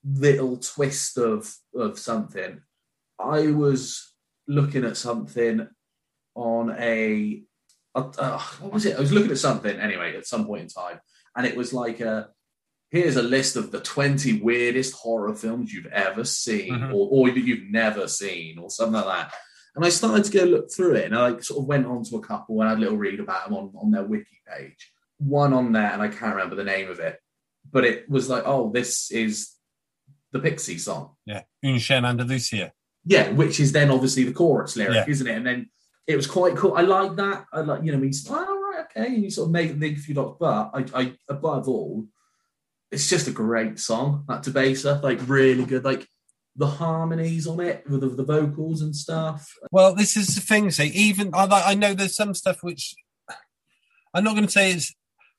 [0.03, 2.61] little twist of of something,
[3.19, 4.13] I was
[4.47, 5.67] looking at something
[6.35, 7.43] on a
[7.95, 8.95] uh, what was it?
[8.95, 10.99] I was looking at something anyway at some point in time,
[11.35, 12.29] and it was like a
[12.89, 16.93] here's a list of the 20 weirdest horror films you've ever seen Mhm.
[16.93, 19.33] or, or that you've never seen or something like that.
[19.77, 22.03] And I started to go look through it and I like, sort of went on
[22.05, 24.91] to a couple and had a little read about them on, on their wiki page.
[25.19, 27.19] One on there, and I can't remember the name of it,
[27.71, 29.53] but it was like, oh, this is
[30.31, 31.11] the Pixie song.
[31.27, 31.43] Yeah.
[31.63, 32.71] Un chien Andalusia.
[33.05, 35.05] Yeah, which is then obviously the chorus lyric, Yeah.
[35.07, 35.37] isn't it?
[35.37, 35.69] And then
[36.07, 36.73] it was quite cool.
[36.75, 37.45] I like that.
[37.53, 39.97] I like, you know, he's oh, right, okay, and you sort of make them think
[39.97, 40.37] a few dots.
[40.39, 42.07] But I, I, above all,
[42.91, 44.25] it's just a great song.
[44.27, 45.83] That Debaser, like really good.
[45.85, 46.07] Like
[46.57, 49.53] the harmonies on it with the, the vocals and stuff.
[49.71, 50.71] Well, this is the thing.
[50.71, 52.95] See, even I, I know there's some stuff which
[54.13, 54.93] I'm not going to say it's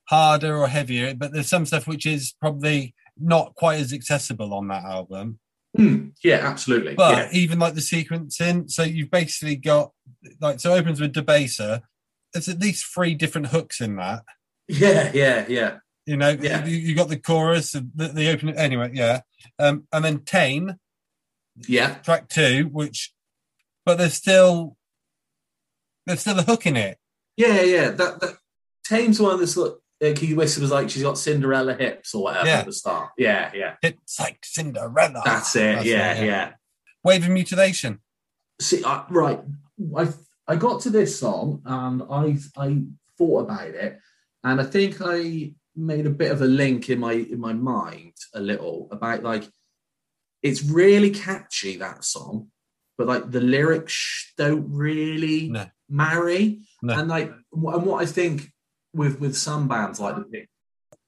[0.04, 4.68] harder or heavier, but there's some stuff which is probably not quite as accessible on
[4.68, 5.40] that album.
[5.76, 6.94] Hmm, yeah, absolutely.
[6.94, 7.28] But yeah.
[7.32, 9.92] even like the sequencing, so you've basically got
[10.40, 11.82] like so it opens with Debaser.
[12.32, 14.22] There's at least three different hooks in that.
[14.68, 16.64] yeah, yeah, yeah, You know, Yeah.
[16.64, 18.56] you, you got the chorus, the, the opening.
[18.56, 19.20] Anyway, yeah,
[19.58, 20.74] um, and then Tame
[21.66, 23.12] yeah, track two, which,
[23.84, 24.76] but there's still
[26.06, 26.98] there's still a hook in it.
[27.36, 27.90] yeah, yeah.
[27.90, 28.36] That that
[28.84, 32.46] Tame's one that's like, uh, Keith Whistle was like she's got Cinderella hips or whatever
[32.46, 32.58] Yeah.
[32.60, 33.10] at the start.
[33.18, 33.74] Yeah, yeah.
[33.82, 35.22] It's like Cinderella.
[35.24, 35.74] That's it.
[35.76, 36.24] That's yeah, it, yeah.
[36.24, 36.52] yeah.
[37.04, 38.00] Wave of mutilation.
[38.60, 39.40] See, I, right,
[39.96, 40.08] I
[40.46, 42.82] I got to this song and I I
[43.16, 43.98] thought about it,
[44.44, 48.14] and I think I made a bit of a link in my in my mind
[48.34, 49.44] a little about like
[50.42, 52.48] it's really catchy that song,
[52.96, 55.66] but like the lyrics don't really No.
[55.88, 56.94] marry, No.
[56.98, 58.52] and like and what I think
[58.94, 60.46] with with some bands like the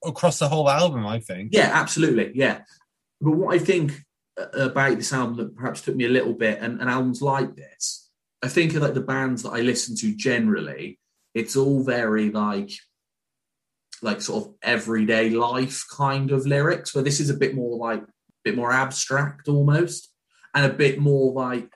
[0.03, 1.49] Across the whole album, I think.
[1.53, 2.61] yeah, absolutely, yeah.
[3.19, 4.03] But what I think
[4.39, 7.55] uh, about this album that perhaps took me a little bit, and, and albums like
[7.55, 8.09] this,
[8.41, 10.99] I think of like the bands that I listen to generally,
[11.35, 12.71] it's all very like,
[14.01, 16.95] like sort of everyday life kind of lyrics.
[16.95, 18.03] Where this is a bit more like,
[18.43, 20.09] bit more abstract almost,
[20.53, 21.69] and a bit more like,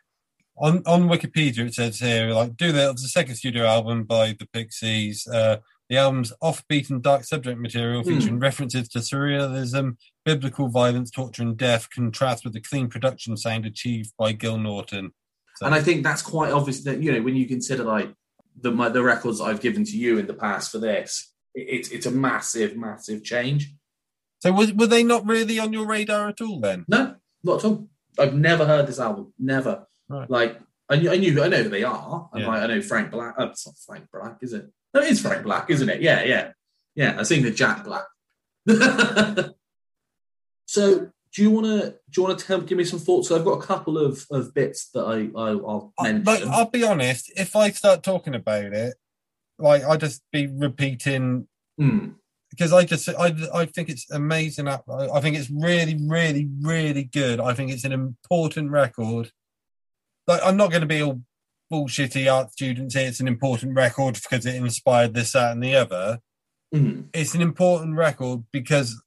[0.57, 4.47] On on Wikipedia, it says here like do the, the second studio album by the
[4.53, 5.27] Pixies.
[5.27, 5.57] Uh,
[5.89, 8.09] the album's offbeat and dark subject material Hmm.
[8.09, 13.65] featuring references to surrealism, biblical violence, torture, and death contrasts with the clean production sound
[13.65, 15.11] achieved by Gil Norton.
[15.57, 18.13] So, and I think that's quite obvious that you know when you consider like
[18.59, 21.89] the my, the records I've given to you in the past for this, it, it's
[21.89, 23.73] it's a massive, massive change.
[24.45, 26.85] So was, were they not really on your radar at all then?
[26.87, 27.89] No, not at all.
[28.19, 29.33] I've never heard this album.
[29.39, 29.87] Never.
[30.07, 30.29] Right.
[30.29, 32.29] Like I knew, I knew, I know who they are.
[32.35, 32.47] Yeah.
[32.47, 33.33] like, I know Frank Black.
[33.39, 34.69] Uh, it's not Frank Black, is it?
[34.93, 35.99] No, it is Frank Black, isn't it?
[35.99, 36.51] Yeah, yeah,
[36.93, 37.15] yeah.
[37.19, 38.05] I think the Jack Black.
[40.67, 43.29] so, do you want to do you want to tell give me some thoughts?
[43.29, 46.23] So, I've got a couple of, of bits that I, I I'll I- mention.
[46.25, 48.93] Like, I'll be honest, if I start talking about it,
[49.57, 51.47] like I just be repeating
[51.79, 52.09] Hmm.
[52.55, 54.67] Because I just I I think it's amazing.
[54.67, 57.39] I think it's really, really, really good.
[57.39, 59.31] I think it's an important record.
[60.27, 61.21] Like I'm not going to be all
[61.71, 63.07] bullshitty art students here.
[63.07, 66.19] It's an important record because it inspired this, that, and the other.
[66.71, 67.01] Hmm.
[67.13, 69.01] It's an important record because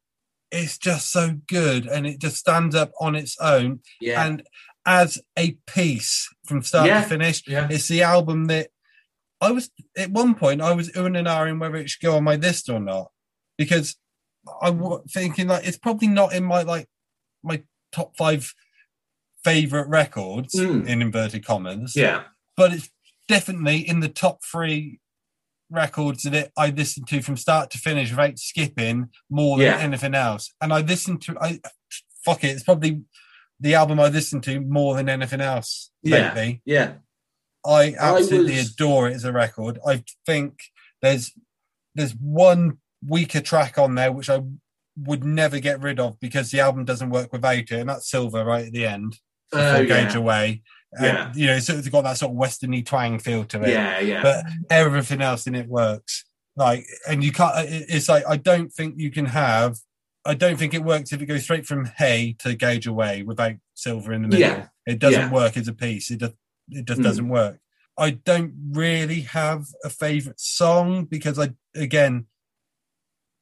[0.50, 4.24] it's just so good and it just stands up on its own Yeah.
[4.24, 4.42] and
[4.86, 7.02] as a piece from start Yeah.
[7.02, 7.42] to finish.
[7.46, 7.68] yeah.
[7.70, 8.70] It's the album that
[9.40, 12.24] I was at one point I was umming and ahhing whether it should go on
[12.24, 13.10] my list or not
[13.58, 13.96] because
[14.62, 16.88] I'm thinking like it's probably not in my like
[17.42, 18.54] my top five
[19.44, 20.86] favorite records Mm.
[20.86, 22.24] in inverted commas, Yeah.
[22.56, 22.90] but it's
[23.28, 25.00] definitely in the top three
[25.70, 29.78] records that I listened to from start to finish without skipping more than Yeah.
[29.78, 30.54] anything else.
[30.60, 31.60] And I listened to I
[32.24, 33.02] fuck it, it's probably
[33.60, 36.28] the album I listened to more than anything else Yeah.
[36.28, 36.62] lately.
[36.64, 36.94] Yeah.
[37.66, 39.78] I I absolutely was- adore it as a record.
[39.86, 40.60] I think
[41.02, 41.32] there's
[41.94, 44.42] there's one weaker track on there which I
[44.96, 48.44] would never get rid of because the album doesn't work without it, and that's Silver
[48.44, 49.18] right at the end
[49.52, 50.14] Oh, yeah.
[50.14, 50.62] Away.
[50.92, 51.32] And, Yeah.
[51.34, 53.70] you know, so it's got that sort of westerny twang feel to it.
[53.70, 53.98] Yeah.
[54.00, 54.22] Yeah.
[54.22, 56.24] But everything else in it works.
[56.56, 57.52] Like, and you can't.
[57.68, 59.78] It's like I don't think you can have.
[60.26, 63.54] I don't think it works if it goes straight from Hey to Gouge Away without
[63.74, 64.40] Silver in the middle.
[64.48, 64.66] Yeah.
[64.86, 65.32] It doesn't Yeah.
[65.32, 66.10] work as a piece.
[66.10, 66.34] It just
[66.70, 67.04] it just Mm.
[67.04, 67.60] doesn't work.
[67.96, 72.26] I don't really have a favorite song because I again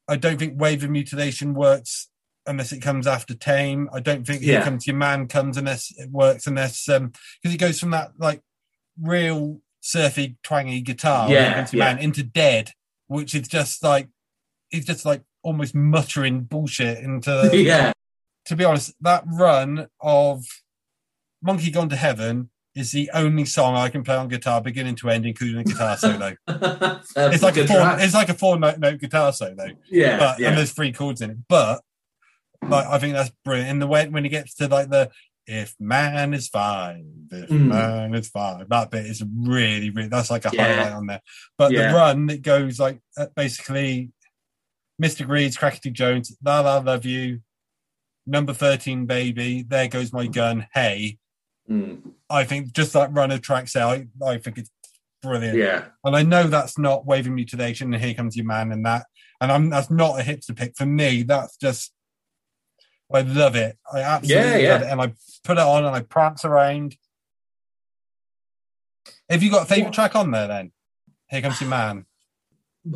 [0.08, 2.08] I don't think Wave of Mutilation works
[2.46, 3.88] unless it comes after Tame.
[3.92, 4.64] I don't think Here Yeah.
[4.64, 8.42] Comes Your Man comes unless it works unless um because it goes from that like
[9.00, 11.94] real surfy twangy guitar Yeah, Here Your yeah.
[11.94, 12.72] Man into Dead,
[13.08, 14.08] which is just like
[14.70, 17.50] he's just like almost muttering bullshit into.
[17.54, 17.92] yeah,
[18.46, 20.44] to be honest, that run of
[21.42, 25.08] Monkey Gone to Heaven is the only song I can play on guitar, beginning to
[25.10, 26.34] end, including a guitar solo.
[26.46, 27.98] it's like a four, track.
[28.02, 30.48] it's like a four note, note guitar solo, yeah, but yeah.
[30.48, 31.36] and there's three chords in it.
[31.48, 31.80] But
[32.68, 33.70] like I think that's brilliant.
[33.70, 35.10] And the way when he gets to like the
[35.46, 37.68] if man is five, if Mm.
[37.68, 40.74] man is five, that bit is really, really that's like a Yeah.
[40.76, 41.20] highlight on there.
[41.56, 41.88] But Yeah.
[41.92, 44.10] the run that goes like uh, basically
[45.02, 45.24] Mr.
[45.26, 47.40] Grieves Crackity Jones, La La Love You,
[48.26, 51.18] number 13 baby, there goes my gun, hey.
[51.70, 54.70] Mm, I think just that run of tracks there, I, I think it's
[55.22, 55.58] brilliant.
[55.58, 58.84] yeah, And I know that's not Wave of Mutilation and here comes your man and
[58.86, 59.06] that.
[59.40, 60.76] And I'm that's not a hipster pick.
[60.76, 61.92] For me, that's just
[63.12, 63.76] I love it.
[63.92, 64.88] I absolutely Yeah, love it.
[64.90, 65.06] And I
[65.44, 66.96] put it on and I prance around.
[69.28, 70.72] Have you got a favourite track on there then?
[71.28, 72.06] Here comes your man.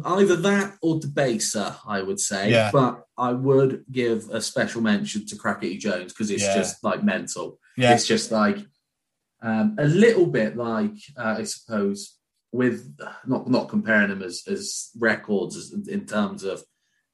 [0.05, 2.51] either that or Debaser, I would say.
[2.51, 2.71] Yeah.
[2.73, 6.55] But I would give a special mention to Crackity Jones because it's Yeah.
[6.55, 7.59] just like mental.
[7.77, 7.95] Yeah.
[7.95, 8.59] It's just like
[9.43, 12.17] um, a little bit like uh, I suppose
[12.53, 16.63] with not not comparing them as as records as, in terms of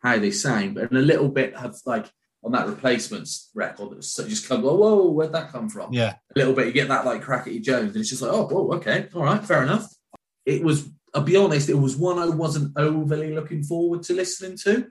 [0.02, 2.10] how they sound, but in a little bit of like
[2.44, 5.92] on that replacements record that was just come, whoa, whoa, where'd that come from?
[5.92, 6.14] Yeah.
[6.34, 6.66] a little bit.
[6.66, 9.44] You get that like Crackity Jones, and it's just like, oh, whoa, okay, all right,
[9.44, 9.92] fair enough.
[10.44, 10.88] It was.
[11.14, 11.70] I'll be honest.
[11.70, 14.86] It was one I wasn't overly looking forward to listening to.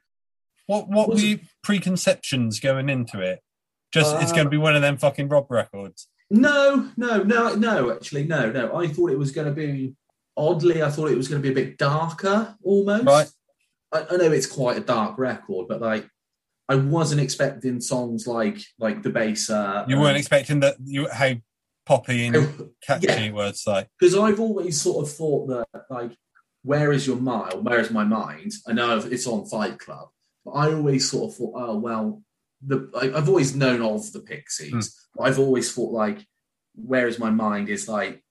[0.66, 3.42] What what were your preconceptions going into it?
[3.96, 6.08] Just it's Uh, gonna be one of them fucking Rob records.
[6.30, 7.92] No, no, no, no.
[7.92, 8.76] Actually, no, no.
[8.76, 9.96] I thought it was going to be
[10.36, 10.84] oddly.
[10.84, 13.06] I thought it was going to be a bit darker, almost.
[13.06, 13.30] Right.
[13.94, 16.10] I, I know it's quite a dark record, but like,
[16.68, 19.50] I wasn't expecting songs like like the bass.
[19.50, 21.34] Uh, You weren't expecting that you how
[21.86, 23.32] poppy and catchy Yeah.
[23.32, 26.18] was like because I've always sort of thought that like,
[26.64, 27.62] where is your mile?
[27.62, 28.52] Where is my mind?
[28.68, 30.10] I know it's on Fight Club,
[30.44, 32.24] but I always sort of thought, oh well,
[32.66, 34.80] the I, I've always known of the Pixies, hmm.
[35.16, 36.26] but I've always thought like,
[36.76, 37.70] where is my mind?
[37.70, 38.24] Is like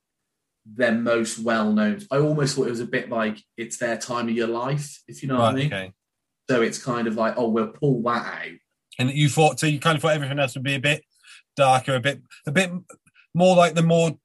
[0.65, 2.01] their most well known.
[2.11, 5.21] I almost thought it was a bit like it's their time of your life, if
[5.21, 5.67] you know what I mean.
[5.67, 5.93] okay.
[6.49, 8.57] So it's kind of like, oh, we'll pull that out.
[8.99, 11.03] And you thought so you kind of thought everything else would be a bit
[11.55, 12.71] darker, a bit a bit
[13.33, 14.17] more like the more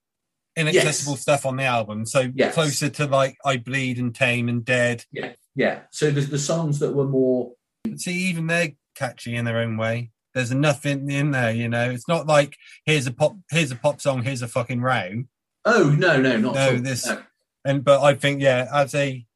[0.57, 1.23] inaccessible Yes.
[1.23, 2.07] stuff on the album.
[2.07, 2.55] So Yes.
[2.55, 5.05] closer to like I Bleed and Tame and Dead.
[5.13, 5.33] Yeah.
[5.55, 5.81] Yeah.
[5.91, 7.53] So there's the songs that were more
[7.97, 10.11] See, even they're catchy in their own way.
[10.35, 11.91] There's nothing in, there, you know.
[11.91, 15.25] It's not like here's a pop here's a pop song, here's a fucking row.
[15.65, 17.23] Oh no, no, not No, this- No.
[17.65, 19.27] And but I think, yeah, as a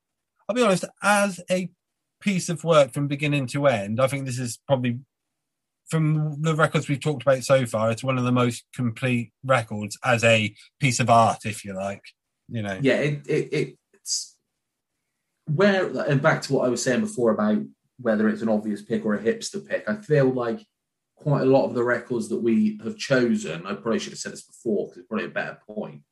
[0.48, 1.68] I'll be honest, as a
[2.20, 5.00] piece of work from beginning to end, I think this is probably
[5.88, 9.98] from the records we've talked about so far, it's one of the most complete records
[10.04, 12.02] as a piece of art, if you like.
[12.48, 12.78] You know.
[12.80, 14.36] yeah, it, it it's
[15.46, 17.58] where and back to what I was saying before about
[18.00, 19.88] whether it's an obvious pick or a hipster pick.
[19.88, 20.66] I feel like
[21.16, 24.32] quite a lot of the records that we have chosen, I probably should have said
[24.32, 26.02] this before because it's probably a better point.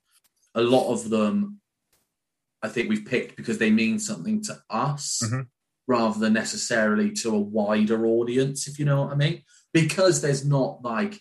[0.55, 1.61] A lot of them,
[2.63, 5.49] I think we've picked because they mean something to us Mhm.
[5.89, 9.43] rather than necessarily to a wider audience, if you know what I mean.
[9.73, 11.21] Because there's not like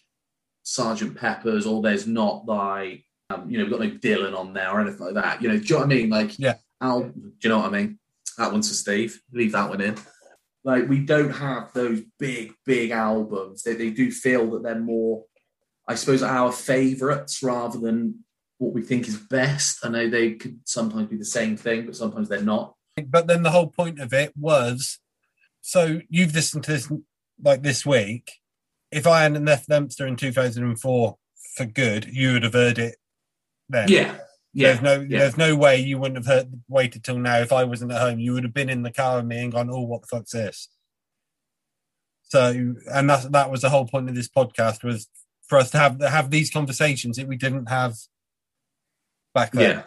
[0.63, 4.69] Sergeant Pepper's or there's not like um, you know, we've got no Dylan on there
[4.69, 5.41] or anything like that.
[5.41, 6.09] You know, do you know what I mean?
[6.09, 6.55] Like, Yeah.
[6.81, 7.97] Al, do you know what I mean?
[8.37, 9.21] That one's for Steve.
[9.31, 9.95] Leave that one in.
[10.63, 13.63] Like, we don't have those big, big albums.
[13.63, 15.25] They, they do feel that they're more,
[15.87, 18.23] I suppose, our favourites rather than
[18.59, 19.83] what we think is best.
[19.83, 22.75] I know they could sometimes be the same thing, but sometimes they're not.
[23.07, 24.99] But then the whole point of it was
[25.61, 26.91] so you've listened to this
[27.41, 28.31] like this week.
[28.91, 31.17] If I hadn't left Dempster in 2004
[31.55, 32.97] for good, you would have heard it
[33.69, 33.87] then.
[33.87, 34.17] Yeah.
[34.53, 34.73] Yeah.
[34.73, 35.19] There's no, yeah.
[35.19, 37.37] there's no way you wouldn't have heard, waited till now.
[37.39, 39.51] If I wasn't at home, you would have been in the car with me and
[39.51, 40.67] gone, "Oh, what the fuck's this?"
[42.23, 45.07] So, and that's that was the whole point of this podcast was
[45.47, 47.95] for us to have have these conversations that we didn't have
[49.33, 49.77] back then.
[49.77, 49.83] Yeah.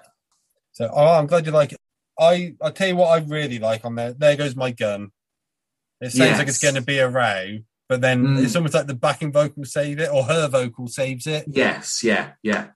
[0.73, 1.79] So, oh, I'm glad you like it.
[2.19, 4.13] I I tell you what, I really like on there.
[4.13, 5.11] There goes my gun.
[6.01, 8.45] It sounds like it's going to be a row, but then Mm.
[8.45, 12.03] it's almost like the backing vocal save it, or her vocal saves it Yes.
[12.05, 12.33] Yeah.
[12.43, 12.69] Yeah.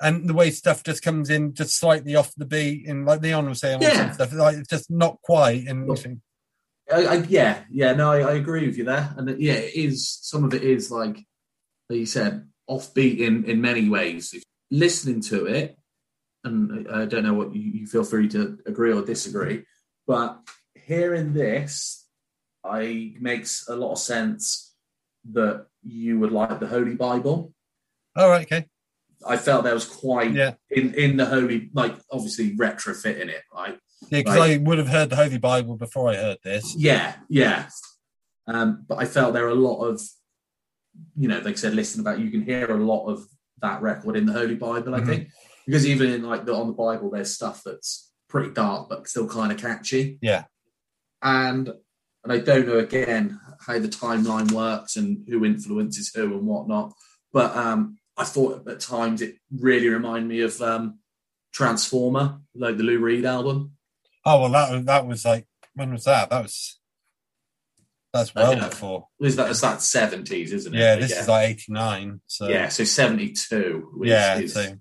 [0.00, 3.48] And the way stuff just comes in just slightly off the beat and like Leon
[3.48, 4.10] was saying on Yeah.
[4.12, 5.90] stuff like it's just not quite and
[6.90, 9.74] I, I, yeah, yeah, no, I, I agree with you there, and it- yeah, it
[9.74, 10.08] is.
[10.22, 11.16] Some of it is like,
[11.90, 14.32] like you said, offbeat in in many ways.
[14.32, 15.76] If listening to it,
[16.44, 19.64] and I I don't know what you, you feel free to agree or disagree,
[20.06, 20.38] but
[20.74, 22.06] hearing this,
[22.64, 24.72] I makes a lot of sense
[25.32, 27.52] that you would like the Holy Bible.
[28.16, 28.66] all right okay
[29.26, 33.78] I felt there was quite yeah in in the holy like obviously retrofitting it right
[34.10, 34.38] Yeah, because.
[34.38, 36.74] I would have heard the Holy Bible before I heard this.
[36.76, 37.68] Yeah, yeah.
[38.46, 40.00] Um, but I felt there are a lot of,
[41.16, 43.26] you know, like I said, listen about you can hear a lot of
[43.60, 44.94] that record in the Holy Bible.
[44.94, 45.06] I Mhm.
[45.06, 45.28] think
[45.66, 49.26] because even in like the on the Bible, there's stuff that's pretty dark but still
[49.28, 50.18] kind of catchy.
[50.22, 50.44] Yeah.
[51.22, 51.72] And
[52.24, 56.92] and I don't know again how the timeline works and who influences who and whatnot.
[57.32, 60.98] But um, I thought at times it really reminded me of um,
[61.52, 63.72] Transformer, like the Lou Reed album.
[64.24, 66.30] Oh well, that that was like when was that?
[66.30, 66.78] That was
[68.12, 68.68] that's well Yeah.
[68.68, 69.08] before.
[69.20, 70.78] Is that is that seventies, isn't it?
[70.78, 72.20] Yeah, this is like eighty nine.
[72.26, 74.00] So yeah, so seventy two.
[74.02, 74.76] yeah, is, so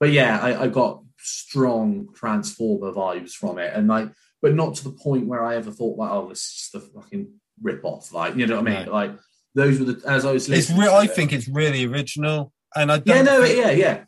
[0.00, 4.10] but yeah, I, I got strong Transformer vibes from it, and like,
[4.42, 7.32] but not to the point where I ever thought, like, oh, this is a fucking
[7.62, 8.12] rip off.
[8.12, 8.86] Like, you know what I mean?
[8.86, 8.92] No.
[8.92, 9.12] Like,
[9.54, 10.80] those were the as I was listening.
[10.80, 13.16] re- I it- think it's really original, and I don't.
[13.16, 14.04] Yeah, no, yeah, yeah.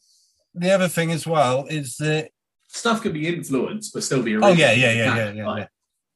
[0.54, 2.30] The other thing as well is that
[2.68, 4.34] Stuff can be influenced, but still be.
[4.34, 4.50] original.
[4.50, 5.56] oh yeah, yeah, yeah, yeah, yeah.
[5.56, 5.66] Yeah.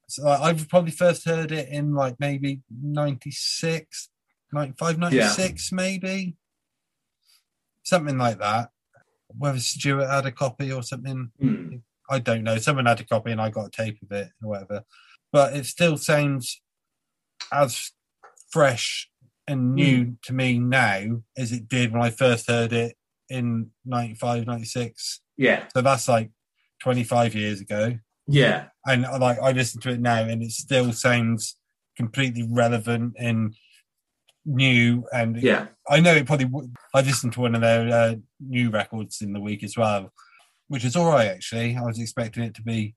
[0.09, 4.09] So I- I've probably first heard it in like maybe 96,
[4.51, 6.35] 95, 96 maybe.
[7.83, 8.69] Something like that.
[9.29, 11.75] Whether Stuart had a copy or something, hmm.
[12.09, 12.57] I don't know.
[12.57, 14.83] Someone had a copy and I got a tape of it or whatever.
[15.31, 16.61] But it still sounds
[17.51, 17.91] as
[18.51, 19.09] fresh
[19.47, 22.95] and new to me now as it did when I first heard it
[23.29, 25.21] in 95, 96.
[25.37, 26.29] Yeah, So that's like
[26.81, 27.97] 25 years ago.
[28.27, 31.57] yeah, And I like I listen to it now and it still sounds
[31.97, 33.55] completely relevant and
[34.45, 35.05] new.
[35.13, 35.67] And yeah.
[35.89, 36.45] I know it probably.
[36.45, 40.11] would- I listened to one of their uh, new records in the week as well,
[40.67, 41.75] which is all right actually.
[41.75, 42.95] I was expecting it to be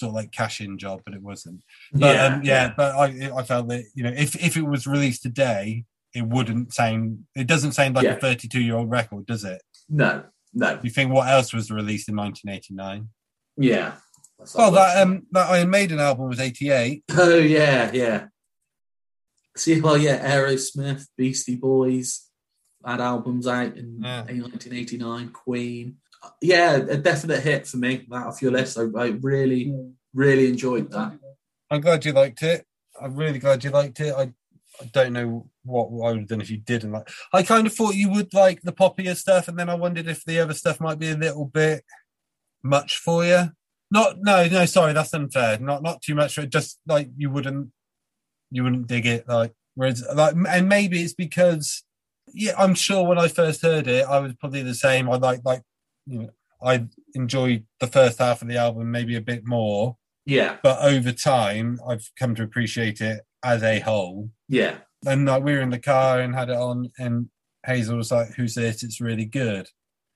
[0.00, 1.62] sort of like cash in job, but it wasn't.
[1.92, 4.86] But yeah, um, yeah, but I I felt that you know if if it was
[4.86, 5.84] released today,
[6.14, 7.26] it wouldn't sound.
[7.36, 8.14] It doesn't sound like Yeah.
[8.16, 9.62] a 32 year old record, does it?
[9.88, 10.80] No, no.
[10.82, 13.08] You think what else was released in 1989?
[13.56, 13.94] Yeah.
[14.38, 17.04] That's Well, that um that Iron Maiden album was 88.
[17.12, 18.26] Oh yeah, yeah.
[19.56, 22.26] See, well, yeah, Aerosmith, Beastie Boys
[22.86, 24.22] had albums out in Yeah.
[24.22, 25.30] 1989.
[25.30, 25.96] Queen,
[26.40, 28.06] yeah, a definite hit for me.
[28.10, 29.74] That off your list, I, I really,
[30.14, 31.18] really enjoyed that.
[31.70, 32.66] I'm glad you liked it.
[33.00, 34.14] I'm really glad you liked it.
[34.14, 34.32] I,
[34.80, 37.08] I don't know what I would have done if you didn't like.
[37.32, 40.24] I kind of thought you would like the poppier stuff, and then I wondered if
[40.24, 41.84] the other stuff might be a little bit
[42.62, 43.50] much for you.
[43.90, 44.66] Not, no, no.
[44.66, 45.58] Sorry, that's unfair.
[45.58, 46.38] Not, not too much.
[46.48, 47.70] Just like you wouldn't,
[48.50, 49.28] you wouldn't dig it.
[49.28, 51.82] Like, whereas, like, and maybe it's because,
[52.32, 55.10] yeah, I'm sure when I first heard it, I was probably the same.
[55.10, 55.62] I like, like,
[56.10, 56.30] you know,
[56.62, 59.96] I enjoyed the first half of the album maybe a bit more.
[60.26, 64.30] Yeah, but over time i've come to appreciate it as a whole.
[64.48, 67.30] Yeah, and like we were in the car and had it on and
[67.64, 68.82] hazel was like who's this?
[68.82, 69.68] It's really good.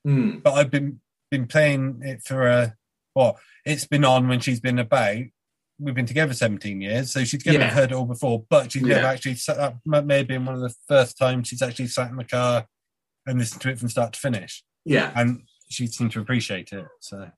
[0.06, 0.42] Mm.
[0.42, 2.74] but i've been been playing it for a
[3.14, 5.16] well it's been on when she's been about.
[5.80, 7.70] We've been together 17 years so she's never Yeah.
[7.70, 10.60] heard it all before but she's never actually sat that may have been one of
[10.60, 12.66] the first times she's actually sat in the car
[13.26, 14.62] and listened to it from start to finish.
[14.84, 15.10] Yeah.
[15.16, 15.42] and
[15.74, 17.30] she seemed to appreciate it so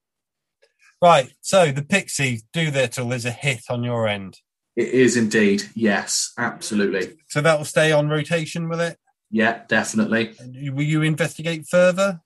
[1.03, 4.39] right so the Pixie Doolittle is a hit on your end
[4.77, 5.63] It is indeed.
[5.75, 7.17] Yes, absolutely.
[7.29, 8.99] So that will stay on rotation with it.
[9.31, 10.35] Yeah, definitely.
[10.71, 12.21] Will you investigate further?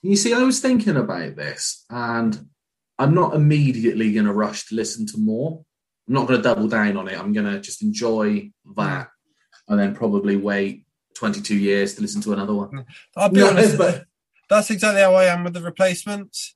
[0.00, 2.48] You see, I was thinking about this, and
[2.98, 5.62] I'm not immediately going to rush to listen to more.
[6.08, 7.18] I'm not going to double down on it.
[7.20, 9.08] I'm going to just enjoy that,
[9.68, 12.86] and then probably wait 22 years to listen to another one.
[13.18, 13.76] I'll be No, honest.
[13.76, 14.04] but-
[14.48, 16.54] That's exactly how I am with the replacements.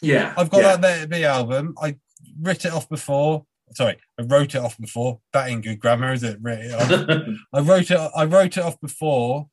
[0.00, 0.76] Yeah, I've got yeah.
[0.76, 1.74] that Let It Be album.
[1.80, 1.96] I
[2.40, 3.46] writ it off before.
[3.74, 5.20] Sorry, I wrote it off before.
[5.32, 6.38] That ain't good grammar, is it?
[6.40, 7.36] Writ it.
[7.52, 8.10] I wrote it.
[8.16, 9.48] I wrote it off before,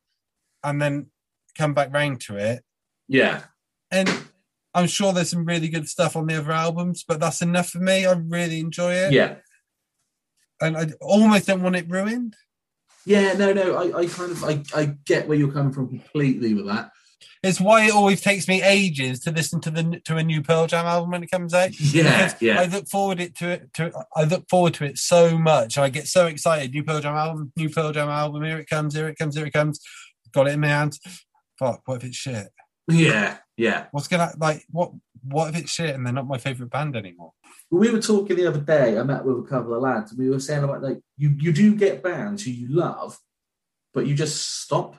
[0.63, 1.07] and then
[1.57, 2.63] come back round to it.
[3.07, 3.43] yeah,
[3.91, 4.09] And
[4.73, 7.79] I'm sure there's some really good stuff on the other albums, but that's enough for
[7.79, 8.05] me.
[8.05, 9.35] I really enjoy it, yeah,
[10.61, 12.35] and I almost don't want it ruined.
[13.05, 13.33] yeah.
[13.33, 13.75] No, no.
[13.75, 16.91] I, I kind of, I, I get where you're coming from completely with that.
[17.43, 20.67] It's why it always takes me ages to listen to the to a new Pearl
[20.67, 21.71] Jam album when it comes out.
[21.79, 25.37] Yeah, yeah, I look forward it to it to I look forward to it so
[25.37, 25.77] much.
[25.77, 26.71] I get so excited.
[26.71, 28.43] New Pearl Jam album, new Pearl Jam album.
[28.43, 28.95] Here it comes.
[28.95, 29.35] Here it comes.
[29.35, 29.79] Here it comes.
[30.33, 30.99] Got it in my hands.
[31.57, 31.81] Fuck.
[31.85, 32.47] What if it's shit?
[32.87, 33.85] yeah, yeah.
[33.91, 34.63] What's gonna like?
[34.69, 34.91] What?
[35.27, 37.31] What if it's shit and they're not my favorite band anymore?
[37.71, 38.97] we were talking the other day.
[38.97, 41.51] I met with a couple of lads, and we were saying about like you you
[41.51, 43.17] do get bands who you love,
[43.93, 44.95] but you just stop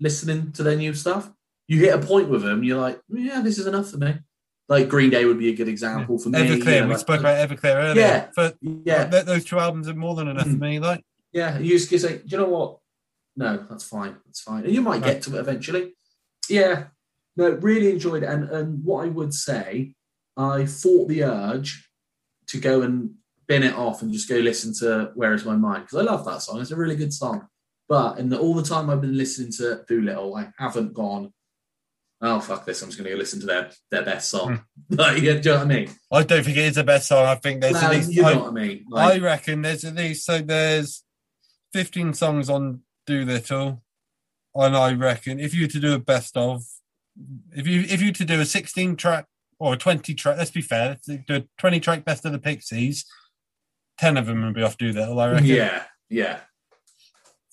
[0.00, 1.30] listening to their new stuff.
[1.68, 4.14] You hit a point with them, you're like, yeah, this is enough for me.
[4.68, 6.38] Like Green Day would be a good example for me.
[6.38, 6.50] Everclear.
[6.74, 8.02] you know, we like- spoke about Everclear earlier.
[8.02, 8.28] Yeah.
[8.34, 10.60] But yeah, th- those two albums are more than enough for Mm.
[10.60, 10.78] me.
[10.80, 11.58] Like, yeah.
[11.58, 12.78] You just say, do you know what?
[13.36, 14.16] No, that's fine.
[14.24, 14.64] That's fine.
[14.64, 15.94] And you might get to it eventually.
[16.48, 16.84] Yeah.
[17.36, 18.28] No, really enjoyed it.
[18.28, 19.94] And and what I would say
[20.36, 21.88] I fought the urge
[22.48, 23.14] to go and
[23.46, 26.24] bin it off and just go listen to Where Is My Mind because I love
[26.26, 26.60] that song.
[26.60, 27.48] It's a really good song.
[27.88, 31.32] But in the, all the time I've been listening to Doolittle, I haven't gone.
[32.26, 32.80] Oh fuck this!
[32.80, 34.62] I'm just going to go listen to their their best song.
[34.90, 34.94] Hmm.
[34.96, 35.90] like, yeah, do you know what I mean?
[36.10, 37.26] I don't think it is the best song.
[37.26, 38.12] I think there's Well, at least.
[38.12, 38.84] you know I, what I mean?
[38.94, 41.04] I reckon there's at least so there's
[41.74, 43.82] 15 songs on Doolittle,
[44.54, 46.62] and I reckon if you were to do a best of,
[47.52, 49.26] if you if you were to do a 16 track
[49.58, 52.38] or a 20 track, let's be fair, let's do a 20 track best of the
[52.38, 53.04] Pixies,
[53.98, 55.20] 10 of them would be off Doolittle.
[55.20, 55.46] I reckon.
[55.46, 56.40] yeah, yeah.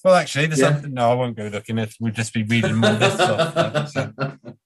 [0.03, 0.73] Well, actually, there's Yeah.
[0.73, 0.93] something.
[0.95, 1.77] No, I won't go looking.
[1.77, 4.37] It we'll just be reading more this stuff.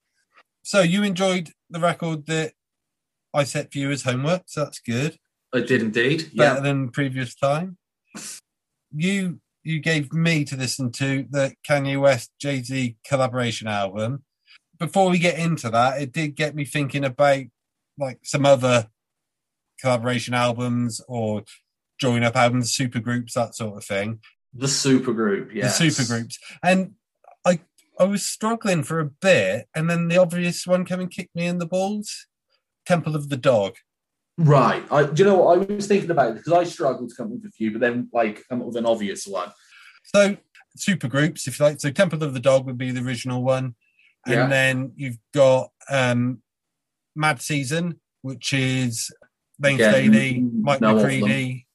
[0.65, 0.81] So.
[0.81, 2.53] you enjoyed the record that
[3.33, 5.17] I set for you as homework, so that's good.
[5.53, 6.31] I did indeed.
[6.35, 7.77] better Yeah, than previous time.
[8.93, 14.23] You you gave me to listen to the Kanye West Jay Z collaboration album.
[14.77, 17.43] Before we get into that, it did get me thinking about
[17.97, 18.87] like some other
[19.81, 21.43] collaboration albums or
[21.99, 24.19] join up albums, super groups, that sort of thing.
[24.53, 25.53] the supergroup.
[25.53, 26.37] Yeah, The super groups.
[26.63, 26.93] And
[27.99, 31.45] I was struggling for a bit, and then the obvious one came and kicked me
[31.45, 32.27] in the balls.
[32.85, 33.75] Temple of the Dog.
[34.37, 34.83] Right.
[34.91, 37.33] I, do you know what I was thinking about because I struggled to come up
[37.33, 39.51] with a few, but then like come up with an obvious one.
[40.03, 40.37] So
[40.75, 41.79] super groups, if you like.
[41.79, 43.75] So Temple of the Dog would be the original one,
[44.25, 44.47] and Yeah.
[44.47, 46.41] then you've got um,
[47.15, 49.09] Mad Season, which is
[49.59, 51.67] Layne Again, Staley, Mike of McCready,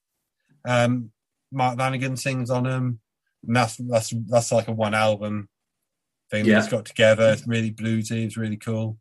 [0.68, 1.12] um,
[1.50, 3.00] Mark Lanegan sings on them.
[3.46, 5.48] And that's that's that's like a one album
[6.30, 6.54] thing Yeah.
[6.60, 7.30] that's got together.
[7.30, 8.24] It's really bluesy.
[8.24, 8.98] It's really cool.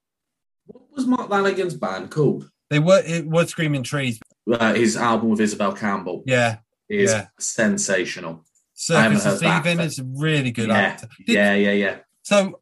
[0.67, 2.49] What was Mark Lanegan's band called?
[2.69, 4.19] They were it was Screaming Trees.
[4.51, 6.57] Uh, his album with Isobel Campbell Yeah.
[6.87, 7.27] is Yeah.
[7.39, 8.45] sensational.
[8.91, 11.07] I haven't Circus of heard that, Stephen but- is a really good yeah, actor.
[11.25, 11.97] Did- yeah, yeah, yeah.
[12.23, 12.61] So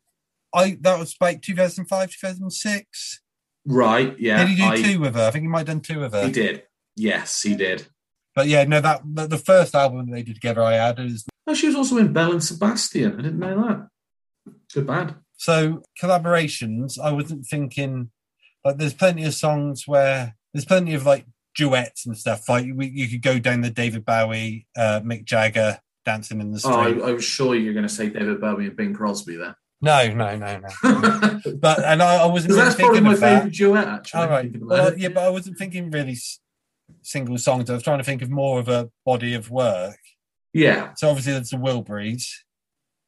[0.53, 3.22] I that was like 2005, 2006.
[3.65, 4.38] Right, yeah.
[4.39, 5.28] did he do I- two with her?
[5.28, 6.26] I think he might have done two with her.
[6.26, 6.63] He did.
[6.95, 7.88] Yes, he did.
[8.34, 11.53] But yeah, no, that the, the first album they did together I had is Oh,
[11.53, 13.13] she was also in Belle and Sebastian.
[13.13, 13.88] I didn't know that.
[14.74, 15.15] Good band.
[15.38, 16.99] so collaborations.
[16.99, 18.11] I wasn't thinking
[18.65, 22.47] like there's plenty of songs where there's plenty of like duets and stuff.
[22.49, 26.59] Like we, you could go down the David Bowie, uh, Mick Jagger dancing in the
[26.59, 26.74] street.
[26.74, 29.36] Oh, I, I was sure you were going to say David Bowie and Bing Crosby
[29.38, 29.55] there.
[29.82, 31.41] no, no, no, no.
[31.59, 34.22] but and I, I wasn't really that's probably thinking my favourite duet, actually.
[34.22, 34.51] All right.
[34.59, 34.97] Well, it.
[34.99, 36.39] yeah, but I wasn't thinking really s-
[37.03, 37.70] single songs.
[37.70, 39.97] I was trying to think of more of a body of work.
[40.53, 40.93] yeah.
[40.95, 42.26] So obviously there's the Wilburys,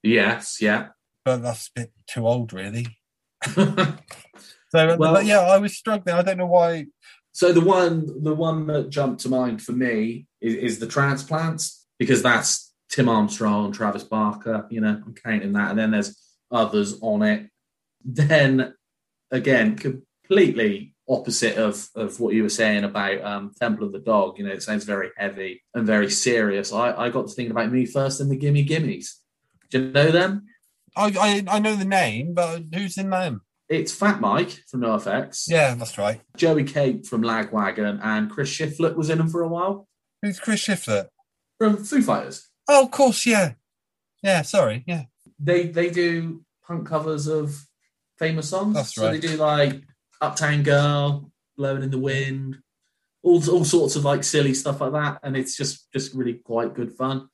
[0.03, 0.89] Yes, yeah.
[1.29, 2.87] But that's a bit too old, really.
[4.71, 6.15] So, Well- yeah, I was struggling.
[6.15, 6.85] I don't know why.
[7.31, 11.87] so the one, the one that jumped to mind for me is, is the transplants
[11.97, 14.67] because that's Tim Armstrong, Travis Barker.
[14.69, 16.15] You know, I'm counting that, and then there's
[16.51, 17.49] others on it.
[18.05, 18.73] Then
[19.31, 24.37] again, completely opposite of of what you were saying about um, Temple of the Dog.
[24.37, 26.71] You know, it sounds very heavy and very serious.
[26.71, 29.15] I, I got to thinking about me first and the Gimme Gimmes.
[29.71, 30.45] Do you know them?
[30.95, 33.41] I, I I know the name, but who's in them?
[33.69, 36.21] It's Fat Mike from NoFX, Yeah, that's right.
[36.35, 39.87] Joey Cape from Lagwagon, and Chris Shiflett was in them for a while
[40.23, 41.09] Who's Chris Shiflett?
[41.59, 42.47] from Foo Fighters.
[42.67, 43.53] Oh, of course, yeah,
[44.23, 44.41] yeah.
[44.41, 45.03] Sorry, yeah.
[45.39, 47.63] They they do punk covers of
[48.17, 48.73] famous songs.
[48.75, 49.83] That's So they do like
[50.21, 52.57] Uptown Girl, Blowing in the Wind,
[53.23, 56.73] all all sorts of like silly stuff like that, and it's just just really quite
[56.73, 57.29] good fun.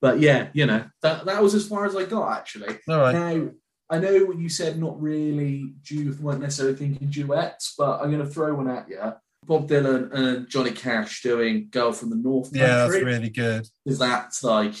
[0.00, 2.76] But yeah, you know that that was as far as I got actually.
[2.88, 3.12] All right.
[3.12, 3.50] Now,
[3.88, 8.24] I know what you said, not really, du- weren't necessarily thinking duets, but I'm going
[8.24, 9.00] to throw one at you.
[9.44, 12.60] Bob Dylan and Johnny Cash doing Girl from the North Country.
[12.66, 13.64] Yeah, that's really good.
[13.84, 14.74] Because that's like,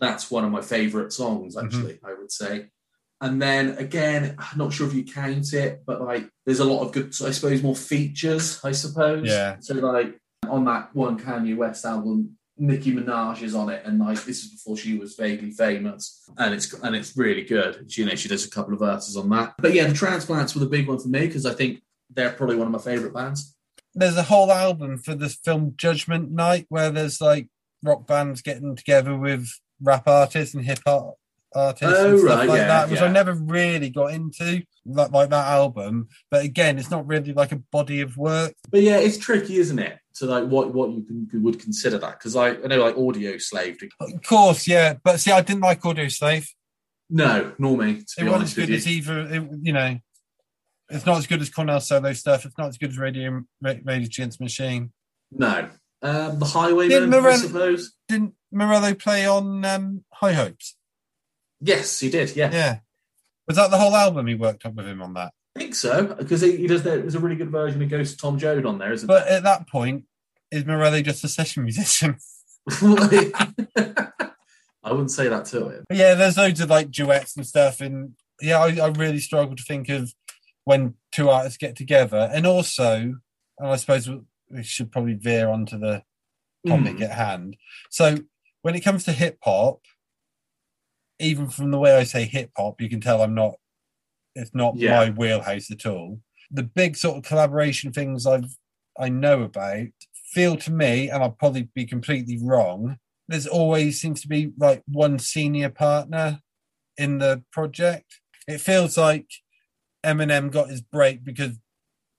[0.00, 1.66] that's one of my favourite songs, Mm-hmm.
[1.66, 2.66] actually, I would say.
[3.20, 6.82] And then again, I'm not sure if you count it, but like, there's a lot
[6.84, 9.28] of good, I suppose, more features, I suppose.
[9.28, 9.56] Yeah.
[9.60, 10.18] So, like,
[10.48, 14.50] on that one Kanye West album, Nicki Minaj is on it, and like this is
[14.50, 17.90] before she was vaguely famous, and it's and it's really good.
[17.90, 19.54] She, you know, she does a couple of verses on that.
[19.58, 21.80] But yeah, the Transplants were the big one for me because I think
[22.10, 23.56] they're probably one of my favorite bands.
[23.94, 27.48] There's a whole album for the film Judgment Night where there's like
[27.82, 29.48] rock bands getting together with
[29.80, 31.16] rap artists and hip hop
[31.54, 35.12] artists Oh, and stuff right, like yeah, that, which I never really got into, like,
[35.12, 36.08] like that album.
[36.30, 38.54] But again, it's not really like a body of work.
[38.70, 39.98] But yeah, it's tricky, isn't it?
[40.16, 43.80] To like what what you can, would consider that because I, I know like Audioslave.
[44.00, 44.94] Of course, yeah.
[45.02, 46.46] But see, I didn't like Audioslave.
[47.08, 48.02] No, nor me.
[48.18, 49.98] It wasn't as good as either, it, you know.
[50.90, 52.44] It's not as good as Cornell solo stuff.
[52.44, 54.92] It's not as good as Radio Radio Against Machine.
[55.30, 55.68] No,
[56.02, 57.92] um, the Highwayman, Didn't I suppose.
[58.08, 60.76] Didn't Morello play on um, High Hopes?
[61.60, 62.34] Yes, he did.
[62.36, 62.50] Yeah.
[62.52, 62.78] Yeah.
[63.46, 65.32] Was that the whole album he worked on with him on that?
[65.56, 66.82] I think so because he, he does.
[66.84, 69.42] that- There's a really good version of Ghost Tom Joad on there, isn't But at
[69.42, 70.04] that point,
[70.52, 72.16] is Morelli just a session musician?
[74.82, 75.84] I wouldn't say that to him.
[75.88, 79.54] But yeah, there's loads of like duets and stuff, and yeah, I, I really struggle
[79.56, 80.12] to think of
[80.64, 83.20] when two artists get together, and also, and
[83.68, 84.20] I suppose we-
[84.52, 86.02] we should probably veer onto the
[86.66, 87.02] topic Mm.
[87.02, 87.56] at hand.
[87.88, 88.16] So
[88.62, 89.80] when it comes to hip hop,
[91.20, 93.54] even from the way I say hip hop, you can tell I'm not.
[94.34, 94.96] It's not Yeah.
[94.96, 96.20] my wheelhouse at all.
[96.50, 98.56] The big sort of collaboration things I've
[98.98, 99.86] I know about
[100.32, 102.98] feel to me, and I'll probably be completely wrong.
[103.28, 106.40] There's always seems to be like one senior partner
[106.96, 108.20] in the project.
[108.48, 109.26] It feels like
[110.04, 111.58] Eminem got his break because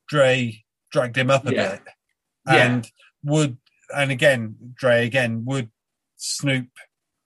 [0.07, 1.71] Dre dragged him up a Yeah.
[1.71, 1.81] bit,
[2.47, 2.55] Yeah.
[2.67, 2.91] and
[3.23, 3.57] would
[3.95, 5.69] and again Dre again would
[6.17, 6.69] Snoop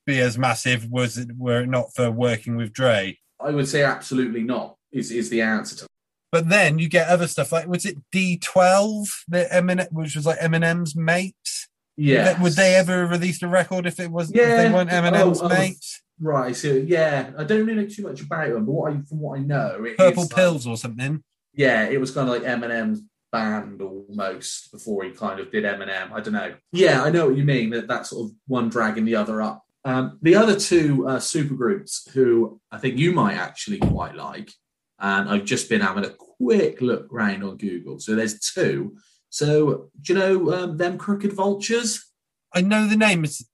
[0.05, 3.17] be as massive was it were it not for working with Dre?
[3.39, 4.77] I would say absolutely not.
[4.91, 5.87] Is is the answer to
[6.31, 10.39] But then you get other stuff like was it D12 the Eminem which was like
[10.39, 11.67] Eminem's mates?
[11.97, 12.41] yeah?
[12.41, 15.45] Would they ever release a record if it was if they weren't oh, Eminem's Oh,
[15.45, 16.01] oh, mates?
[16.19, 16.55] Right.
[16.55, 19.39] So yeah, I don't really know too much about them, but what I, from what
[19.39, 21.23] I know, it Purple is, like- pills or something.
[21.53, 23.01] yeah, it was kind of like Eminem's
[23.33, 26.11] band almost before he kind of did Eminem.
[26.13, 26.53] I don't know.
[26.71, 27.71] Yeah, I know what you mean.
[27.71, 29.64] That that sort of one dragging the other up.
[29.85, 34.51] Um, the other two uh, supergroups who I think you might actually quite like,
[34.99, 37.99] and I've just been having a quick look round on Google.
[37.99, 38.97] So there's two.
[39.29, 42.03] So do you know um, them Crooked Vultures?
[42.51, 43.47] I know the name is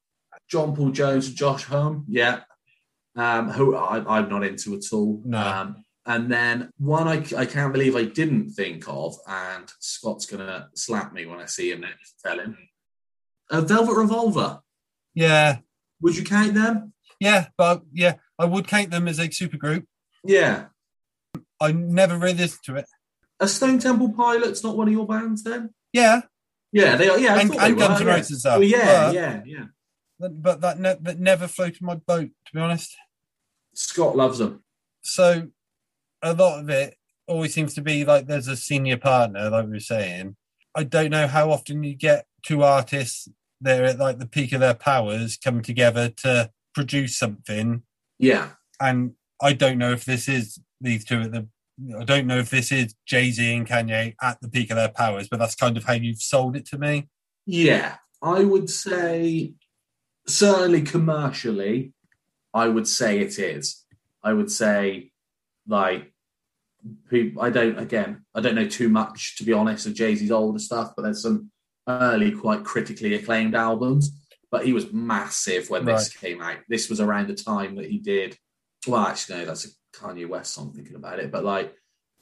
[0.48, 2.06] John Paul Jones and Josh Homme.
[2.08, 2.42] Yeah.
[3.16, 5.22] Um, who I, I'm not into at all.
[5.26, 5.38] No.
[5.38, 10.46] Um, and then one I, I can't believe I didn't think of, and Scott's going
[10.46, 12.22] to slap me when I see him next.
[12.26, 12.58] Tell him.
[13.50, 14.62] Uh, Velvet Revolver.
[15.14, 15.58] yeah.
[16.02, 16.94] Would you count them?
[17.20, 19.86] Yeah, but yeah, I would count them as a supergroup.
[20.24, 20.66] Yeah.
[21.60, 22.86] I never really listened to it.
[23.40, 25.74] A Stone Temple Pilots not one of your bands then?
[25.94, 26.22] Yeah,
[26.72, 27.20] Yeah, they are.
[27.20, 28.14] Yeah, I and, and Guns N' yeah.
[28.14, 28.60] Roses are.
[28.60, 29.66] Well, yeah, but, yeah, yeah.
[30.20, 32.96] but that ne- that never floated my boat, to be honest.
[33.74, 34.64] Scott loves them.
[35.02, 35.50] So
[36.22, 36.96] a lot of it
[37.28, 40.36] always seems to be like there's a senior partner, like we were saying.
[40.74, 43.28] I don't know how often you get two artists
[43.62, 47.84] they're at like the peak of their powers come together to produce something,
[48.20, 48.50] Yeah.
[48.80, 51.48] and I don't know if this is these two at the.
[52.00, 54.90] I don't know if this is Jay Z and Kanye at the peak of their
[54.90, 57.08] powers, but that's kind of how you've sold it to me.
[57.46, 59.54] Yeah, I would say
[60.28, 61.94] certainly commercially,
[62.54, 63.84] I would say it is.
[64.24, 65.12] I would say
[65.68, 66.14] like
[67.10, 67.42] people.
[67.42, 68.26] I don't again.
[68.36, 71.24] I don't know too much to be honest of Jay Z's older stuff, but there's
[71.24, 71.50] some
[71.88, 74.12] early, quite critically acclaimed albums.
[74.50, 76.58] But he was massive when this came out.
[76.68, 78.38] This was around the time that he did.
[78.86, 80.74] Well, actually, no, that's a Kanye West song.
[80.74, 81.74] Thinking about it, but like,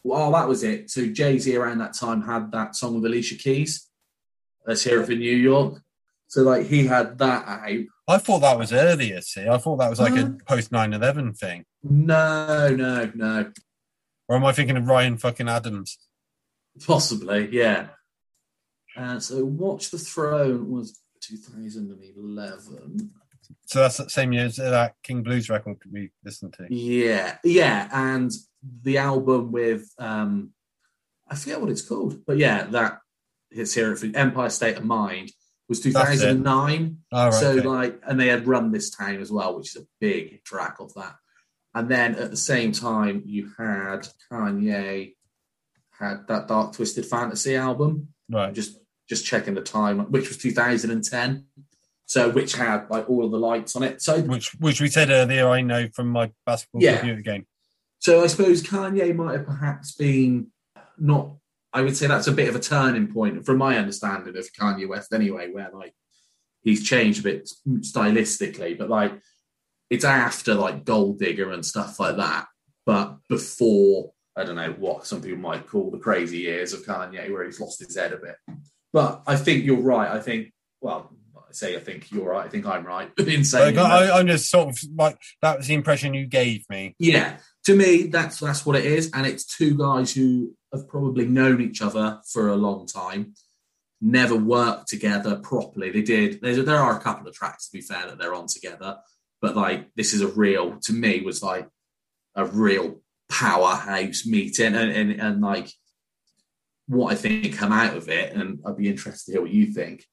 [0.03, 0.91] well, that was it.
[0.91, 3.87] So Jay Z around that time had that song with Alicia Keys.
[4.67, 5.81] Let's hear it for New York.
[6.27, 7.79] So like he had that out.
[8.07, 9.21] I thought that was earlier.
[9.21, 10.31] See, I thought that was like a Uh.
[10.45, 11.65] post 9-11 thing.
[11.81, 13.51] No, no, no.
[14.27, 15.97] Or am I thinking of Ryan fucking Adams?
[16.85, 17.87] Possibly, yeah.
[18.99, 23.11] Uh, so Watch the Throne was 2011.
[23.65, 26.67] So that's the same year as that King Blues record we listened to.
[26.73, 28.31] Yeah, yeah, and
[28.83, 30.51] the album with um,
[31.29, 32.99] I forget what it's called, but yeah, that
[33.51, 35.31] hits here for Empire State of Mind
[35.67, 36.33] was That's it.
[36.33, 36.97] 2009.
[37.31, 37.61] So okay.
[37.61, 40.93] like, and they had Run This Town as well, which is a big track of
[40.95, 41.15] that.
[41.75, 45.13] And then at the same time, you had Kanye
[45.99, 48.09] had that Dark Twisted Fantasy album.
[48.29, 48.53] right.
[48.53, 48.78] Just
[49.09, 51.45] just checking the time, which was 2010.
[52.05, 54.01] So which had like all of the lights on it.
[54.01, 57.03] So Which which we said earlier, I know from my basketball Yeah.
[57.15, 57.45] the game.
[57.99, 60.47] So I suppose Kanye might have perhaps been
[60.97, 61.35] not.
[61.71, 64.87] I would say that's a bit of a turning point from my understanding of Kanye
[64.89, 65.93] West, anyway, where like
[66.61, 69.13] he's changed a bit stylistically, but like
[69.91, 72.47] it's after like Gold Digger and stuff like that,
[72.85, 77.31] but before I don't know what some people might call the crazy years of Kanye,
[77.31, 78.35] where he's lost his head a bit.
[78.91, 80.09] But I think you're right.
[80.09, 82.45] I think well, I say I think you're right.
[82.45, 83.85] I think I'm right in saying Like.
[84.09, 86.95] I, I'm just sort of like that was the impression you gave me.
[86.99, 91.25] Yeah, to me, that's that's what it is, and it's two guys who have probably
[91.25, 93.33] known each other for a long time,
[94.01, 95.91] never worked together properly.
[95.91, 96.41] They did.
[96.41, 98.97] There's, there are a couple of tracks, to be fair, that they're on together,
[99.41, 101.67] but like this is a real, to me, was like
[102.35, 105.71] a real powerhouse meeting, and and, and like
[106.89, 109.67] what I think come out of it, and I'd be interested to hear what you
[109.67, 110.05] think.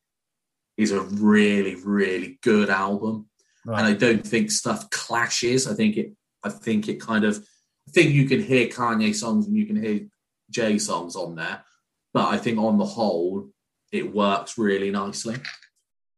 [0.77, 3.31] Is a really, really good album
[3.67, 5.67] and I don't think stuff clashes.
[5.67, 6.13] I think it.
[6.43, 7.37] I think it kind of.
[7.89, 10.01] I think you can hear Kanye songs and you can hear
[10.51, 11.65] Jay songs on there,
[12.13, 13.49] but I think on the whole,
[13.93, 15.37] it works really nicely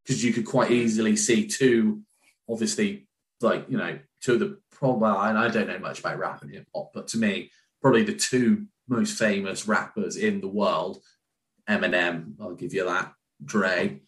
[0.04, 2.02] because you could quite easily see two,
[2.48, 3.06] obviously,
[3.40, 5.08] like you know, two of the probably.
[5.08, 7.50] And I don't know much about rap and hip hop, but to me,
[7.80, 11.02] probably the two most famous rappers in the world,
[11.68, 13.12] Eminem, I'll give you that,
[13.44, 14.00] Dre,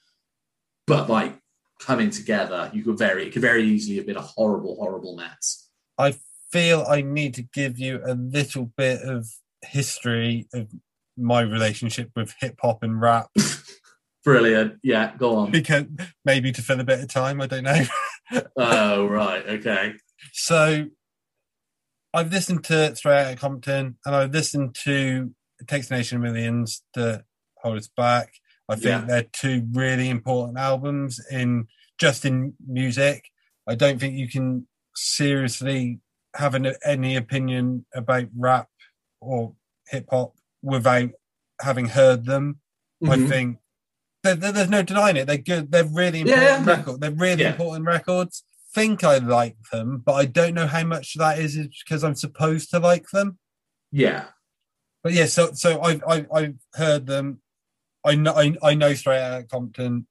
[0.87, 1.39] but like
[1.79, 5.69] coming together, you could very it could very easily have been a horrible, horrible mess.
[5.99, 6.17] I
[6.51, 9.29] feel I need to give you a little bit of
[9.63, 10.69] history of
[11.17, 13.29] my relationship with hip hop and rap
[14.25, 14.79] Brilliant.
[14.83, 15.51] Yeah, go on.
[15.51, 15.87] because
[16.25, 17.41] maybe to fill a bit of time.
[17.41, 17.85] I don't know.
[18.57, 19.47] oh, right.
[19.47, 19.95] Okay.
[20.33, 20.87] So
[22.13, 26.23] I've listened to Straight Outta Compton and I've listened to It Takes a Nation of
[26.23, 27.25] Millions to
[27.63, 28.33] Hold Us Back.
[28.69, 29.01] I think Yeah.
[29.07, 31.67] they're two really important albums in
[31.99, 33.27] just in music.
[33.69, 36.01] I don't think you can seriously
[36.37, 38.69] have an, any opinion about rap
[39.21, 39.55] or
[39.89, 41.11] hip hop without
[41.61, 42.61] having heard them.
[43.05, 43.29] I Mhm.
[43.29, 43.59] think
[44.23, 45.27] there, there- there's no denying it.
[45.27, 45.71] They're good.
[45.73, 46.97] They're really important yeah.
[46.99, 47.51] They're really Yeah.
[47.53, 48.45] important records.
[48.73, 52.71] Think I like them, but I don't know how much that is because I'm supposed
[52.71, 53.39] to like them.
[53.91, 54.27] Yeah.
[55.03, 57.41] But yeah, so so I've I've, I've heard them.
[58.05, 60.07] I know I, I know Straight Outta Compton.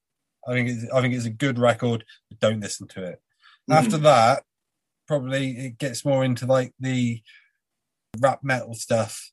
[0.47, 2.03] I think it's I think it's a good record.
[2.29, 3.21] But don't listen to it.
[3.69, 3.75] Mhm.
[3.75, 4.43] After that,
[5.07, 7.21] probably it gets more into like the
[8.19, 9.31] rap metal stuff.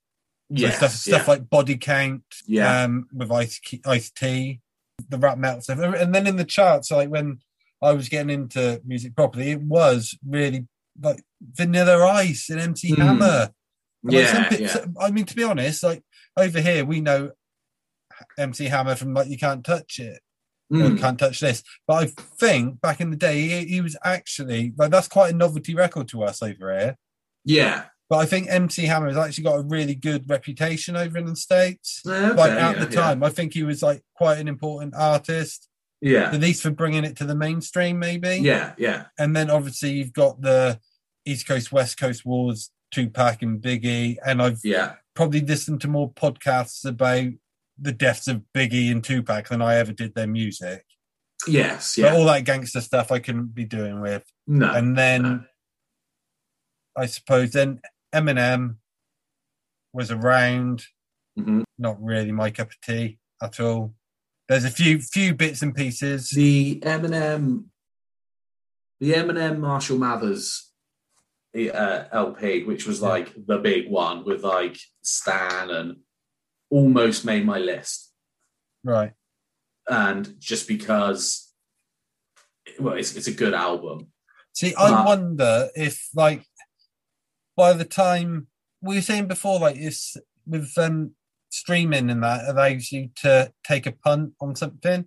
[0.57, 0.71] So yeah.
[0.71, 1.33] stuff stuff yeah.
[1.33, 2.85] like Body Count, Yeah.
[2.85, 4.61] um, with Ice Ice T,
[5.09, 7.41] the rap metal stuff, and then in the charts, like when
[7.83, 10.67] I was getting into music properly, it was really
[11.01, 12.99] like Vanilla Ice and MC Mm.
[12.99, 13.51] Hammer.
[14.05, 14.69] And, like, some yeah.
[14.69, 16.03] so- I mean, to be honest, like
[16.37, 17.33] over here, we know
[18.39, 20.21] MC Hammer from like You Can't Touch It
[20.71, 20.99] or Mm.
[21.01, 21.63] Can't Touch This.
[21.87, 25.37] But I think back in the day, he, he was actually like that's quite a
[25.37, 26.97] novelty record to us over here.
[27.45, 27.85] Yeah.
[28.09, 31.35] But I think MC Hammer has actually got a really good reputation over in the
[31.37, 32.03] States.
[32.07, 35.69] Okay, like at yeah, the time, I think he was like quite an important artist,
[36.01, 36.31] Yeah.
[36.31, 38.37] at least for bringing it to the mainstream, maybe.
[38.43, 38.75] Yeah.
[38.79, 39.07] Yeah.
[39.19, 40.79] And then obviously you've got the
[41.25, 44.97] East Coast West Coast wars, Tupac and Biggie, and I've Yeah.
[45.15, 47.33] probably listened to more podcasts about
[47.79, 50.85] the deaths of Biggie and Tupac than I ever did their music.
[51.47, 51.97] Yes.
[51.97, 52.15] But Yeah.
[52.15, 54.25] all that gangster stuff I couldn't be doing with.
[54.47, 54.73] No.
[54.73, 55.45] And then no.
[56.97, 57.81] I suppose then
[58.15, 58.77] Eminem
[59.93, 60.87] was around.
[61.39, 61.65] Mhm.
[61.79, 63.95] Not really my cup of tea at all.
[64.49, 66.29] There's a few few bits and pieces.
[66.31, 67.65] the Eminem,
[69.01, 70.71] the Eminem Marshall Mathers
[71.57, 73.09] uh, LP, which was Yeah.
[73.09, 75.97] like the big one with like Stan and
[76.71, 78.13] almost made my list.
[78.85, 79.13] Right.
[79.89, 81.53] And just because,
[82.79, 84.09] well, it's, it's a good album.
[84.53, 86.45] See, I But- wonder if like
[87.57, 88.47] by the time
[88.81, 90.17] we were saying before, like it's
[90.47, 91.13] with um
[91.57, 95.07] streaming and that allows you to take a punt on something.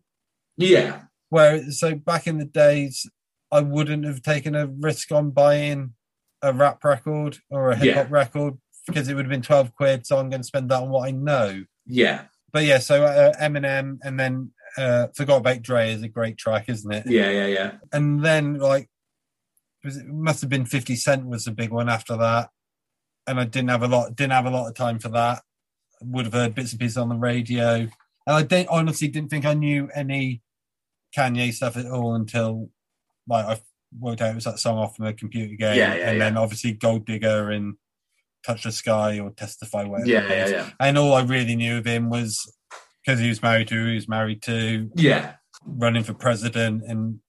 [0.58, 1.04] Yeah.
[1.30, 3.10] Where so back in the days,
[3.52, 5.94] I wouldn't have taken a risk on buying
[6.42, 8.56] a rap record or a hip hop record
[8.88, 10.06] because it would have been twelve quid.
[10.06, 11.64] So I'm going to spend that on what I know.
[11.86, 12.24] Yeah.
[12.52, 16.68] But yeah, so uh, Eminem and then uh, Forgot About Dre is a great track,
[16.68, 17.04] isn't it?
[17.08, 17.30] Yeah.
[17.30, 17.48] Yeah.
[17.48, 17.72] Yeah.
[17.94, 18.90] And then like
[19.84, 22.50] was it must have been Fifty Cent was the big one after that,
[23.28, 25.44] and I didn't have a lot didn't have a lot of time for that.
[26.02, 27.90] Would have heard bits and pieces on the radio, and
[28.28, 30.42] I didn't honestly didn't think I knew any
[31.18, 32.70] Kanye stuff at all until
[33.28, 33.62] like I
[34.00, 36.24] worked out it was that song off from a computer game, Yeah, yeah, and yeah.
[36.24, 37.76] then obviously Gold Digger and
[38.46, 40.10] Touch the Sky or Testify, whatever.
[40.10, 40.28] Yeah.
[40.30, 40.48] Yeah.
[40.48, 40.70] Yeah.
[40.80, 42.40] And all I really knew of him was
[43.04, 45.34] because he was married to who he was married to, Yeah.
[45.66, 47.20] running for president, and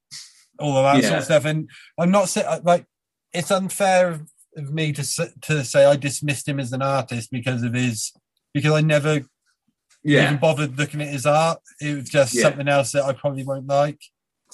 [0.61, 1.45] all of that sort of stuff.
[1.47, 1.69] And
[1.99, 2.87] I'm not saying like
[3.33, 7.63] it's unfair of, of me to to say I dismissed him as an artist because
[7.65, 8.13] of his
[8.55, 9.21] because I never
[10.05, 11.61] even bothered looking at his art.
[11.81, 12.43] It was just Yeah.
[12.43, 14.01] something else that I probably won't like.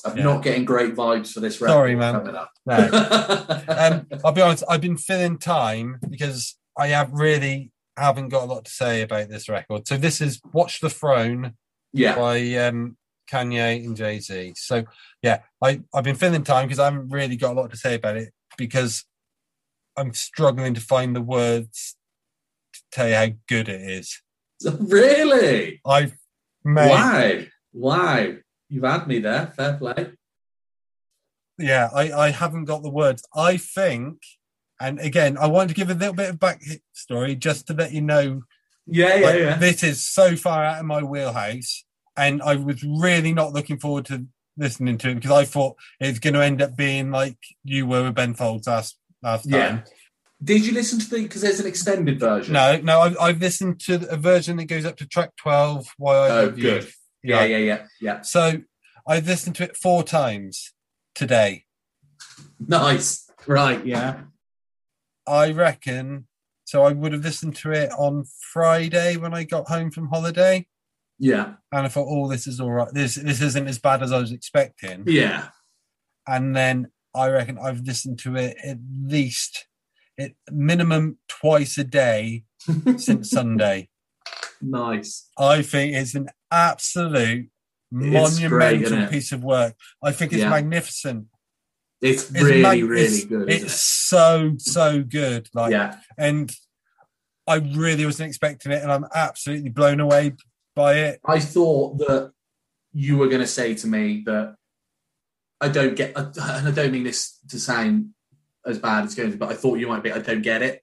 [0.05, 0.25] I'm Yeah.
[0.25, 2.15] not getting great vibes for this record Sorry, man.
[2.15, 2.51] coming up.
[2.67, 2.77] No.
[3.69, 4.65] um, I'll be honest.
[4.69, 9.29] I've been filling time because I have really haven't got a lot to say about
[9.31, 9.89] this record.
[9.89, 11.55] So this is "Watch the Throne"
[11.95, 12.15] yeah.
[12.15, 12.99] by um,
[13.31, 14.53] Kanye and Jay Z.
[14.57, 14.85] So
[15.23, 17.95] yeah, I I've been filling time because I haven't really got a lot to say
[17.95, 19.05] about it because
[19.97, 21.96] I'm struggling to find the words
[22.77, 24.21] to tell you how good it is.
[24.81, 25.81] Really?
[25.85, 26.15] I've
[26.65, 27.49] made Why?
[27.73, 28.37] Why?
[28.69, 29.53] You've had me there.
[29.57, 30.13] Fair play.
[31.59, 33.23] yeah, I, I haven't got the words.
[33.35, 34.17] I think,
[34.81, 36.61] and again, I wanted to give a little bit of back
[36.93, 38.43] story just to let you know
[38.87, 39.57] Yeah, yeah, like, yeah.
[39.59, 41.85] this is so far out of my wheelhouse,
[42.17, 46.19] and I was really not looking forward to listening to it because I thought it's
[46.19, 49.83] going to end up being like you were with Ben Folds last last Yeah.
[50.39, 50.45] Time.
[50.47, 51.23] Did you listen to the?
[51.23, 52.53] Because there's an extended version.
[52.55, 55.87] No, no, I've, I've listened to a version that goes up to track 12.
[55.99, 56.63] Why I Oh, Love You.
[56.65, 56.89] good.
[57.23, 58.21] Yeah, yeah, yeah, yeah.
[58.23, 58.61] So
[59.07, 60.73] I've listened to it four times
[61.15, 61.65] today.
[62.61, 63.29] Nice.
[63.47, 63.85] Right.
[63.85, 64.23] Yeah.
[65.27, 66.27] I reckon.
[66.65, 70.67] So I would have listened to it on Friday when I got home from holiday,
[71.19, 71.55] Yeah.
[71.71, 72.89] and I thought, "Oh, this is all right.
[72.93, 75.49] This this isn't as bad as I was expecting." Yeah.
[76.27, 79.67] And then I reckon I've listened to it at least,
[80.19, 82.45] at minimum twice a day
[82.97, 83.89] since Sunday.
[84.61, 85.29] Nice.
[85.39, 87.49] I think it's an absolute
[87.93, 89.75] It's monumental isn't piece of work.
[90.03, 90.51] I think it's Yeah.
[90.51, 91.27] magnificent.
[92.01, 93.49] It's, It's really, mag- really it's- good.
[93.51, 95.49] It's Isn't so so good.
[95.55, 95.99] Like, yeah.
[96.19, 96.51] and
[97.47, 100.33] I really wasn't expecting it, and I'm absolutely blown away
[100.75, 101.21] by it.
[101.25, 102.33] I thought that
[102.93, 104.57] you were going to say to me that
[105.61, 108.11] I don't get, and I don't mean this to sound
[108.67, 110.13] as bad as it's going to, but I thought you might be.
[110.13, 110.83] I don't get it.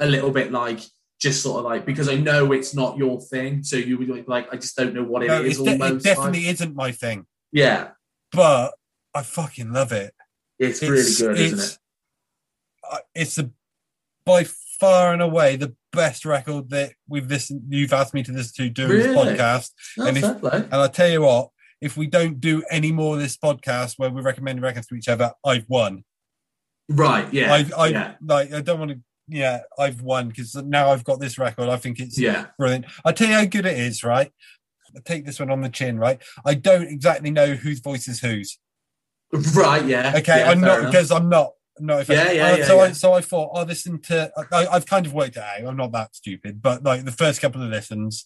[0.00, 0.80] A little bit like
[1.20, 4.28] just sort of like because I know it's not your thing, so you would like,
[4.28, 5.58] like I just don't know what it No, is.
[5.58, 6.54] it's de- it definitely like.
[6.54, 7.88] isn't my thing, yeah.
[8.32, 8.74] but
[9.14, 10.12] I fucking love it.
[10.58, 11.78] It's, really good, isn't it?
[12.90, 13.50] uh, It's a,
[14.26, 14.44] by
[14.78, 17.62] far and away the best record that we've listened.
[17.70, 21.08] You've asked me to listen to doing this podcast, No, and if- and I tell
[21.08, 21.48] you what,
[21.80, 25.08] if we don't do any more of this podcast where we recommend records to each
[25.08, 26.04] other, I've won.
[26.88, 27.32] Right?
[27.32, 27.52] Yeah.
[27.52, 28.14] I've, I've yeah.
[28.24, 29.00] like, I don't want to.
[29.28, 31.68] Yeah, I've won because now I've got this record.
[31.68, 32.46] I think it's Yeah.
[32.58, 32.84] brilliant.
[33.04, 34.30] I tell you how good it is, right?
[34.94, 36.22] I take this one on the chin, right?
[36.44, 38.56] I don't exactly know whose voice is whose.
[39.32, 39.84] Right.
[39.84, 40.12] Yeah.
[40.18, 41.50] Okay, yeah, I'm not because I'm not.
[41.80, 44.30] No, if Yeah, yeah, uh, yeah, so I so I thought I'll listen to.
[44.52, 45.66] I, I've kind of worked it out.
[45.66, 48.24] I'm not that stupid, but like the first couple of listens,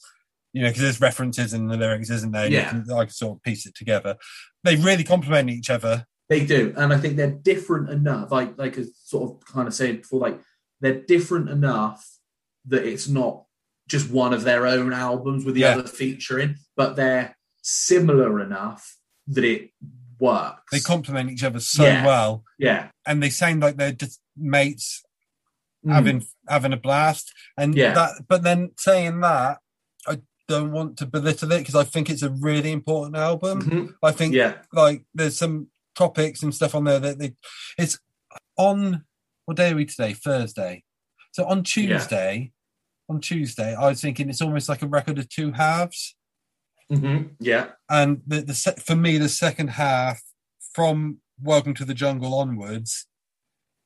[0.53, 2.47] you know, because there's references in the lyrics, isn't there?
[2.47, 2.69] You Yeah.
[2.71, 4.17] can- I can sort of piece it together.
[4.65, 6.05] They really complement each other.
[6.31, 8.31] They do, and I think they're different enough.
[8.31, 10.41] Like, like I sort of kind of said before, like
[10.81, 12.07] they're different enough
[12.67, 13.45] that it's not
[13.89, 15.71] just one of their own albums with the Yeah.
[15.77, 19.73] other featuring, but they're similar enough that it
[20.21, 20.71] works.
[20.71, 22.07] They complement each other so Yeah.
[22.07, 25.03] well, yeah, and they sound like they're just mates
[25.85, 25.93] Mm.
[25.95, 27.33] having having a blast.
[27.57, 27.93] And Yeah.
[27.95, 29.59] that, but then saying that,
[30.07, 33.63] I don't want to belittle it because I think it's a really important album.
[33.63, 33.95] Mhm.
[34.01, 35.69] I think yeah, like there's some
[36.01, 37.35] topics and stuff on there that they
[37.77, 37.99] it's
[38.57, 39.05] on
[39.45, 40.15] what day are we today?
[40.15, 40.83] Thursday.
[41.33, 42.53] So on tuesday
[43.09, 46.17] on tuesday i was thinking it's almost like a record of two halves.
[46.91, 47.31] Mhm.
[47.39, 50.23] yeah, and the, the for me the second half
[50.75, 53.07] from welcome to the jungle onwards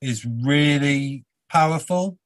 [0.01, 2.19] is really powerful.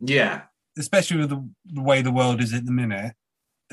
[0.00, 0.42] Yeah,
[0.78, 3.14] especially with the, the way the world is at the minute.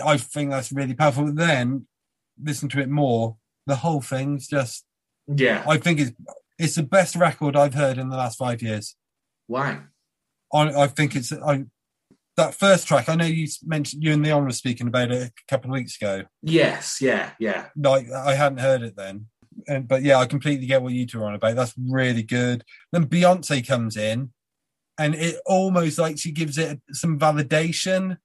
[0.05, 1.25] I think that's really powerful.
[1.25, 1.87] But then
[2.41, 3.37] listen to it more
[3.69, 4.83] the whole thing's just
[5.35, 5.63] yeah.
[5.67, 6.11] I think it's
[6.57, 8.95] it's the best record I've heard in the last five years.
[9.47, 9.79] Why?
[10.53, 11.65] I, I think it's I,
[12.35, 13.09] that first track.
[13.09, 15.97] I know you mentioned you and Leon were speaking about it a couple of weeks
[15.97, 16.23] ago.
[16.41, 19.27] Yes, yeah, yeah, Like I hadn't heard it then,
[19.67, 21.55] and but yeah, I completely get what you two are on about.
[21.55, 22.63] That's really good.
[22.91, 24.31] Then Beyonce comes in,
[24.97, 28.17] and it almost like she gives it some validation.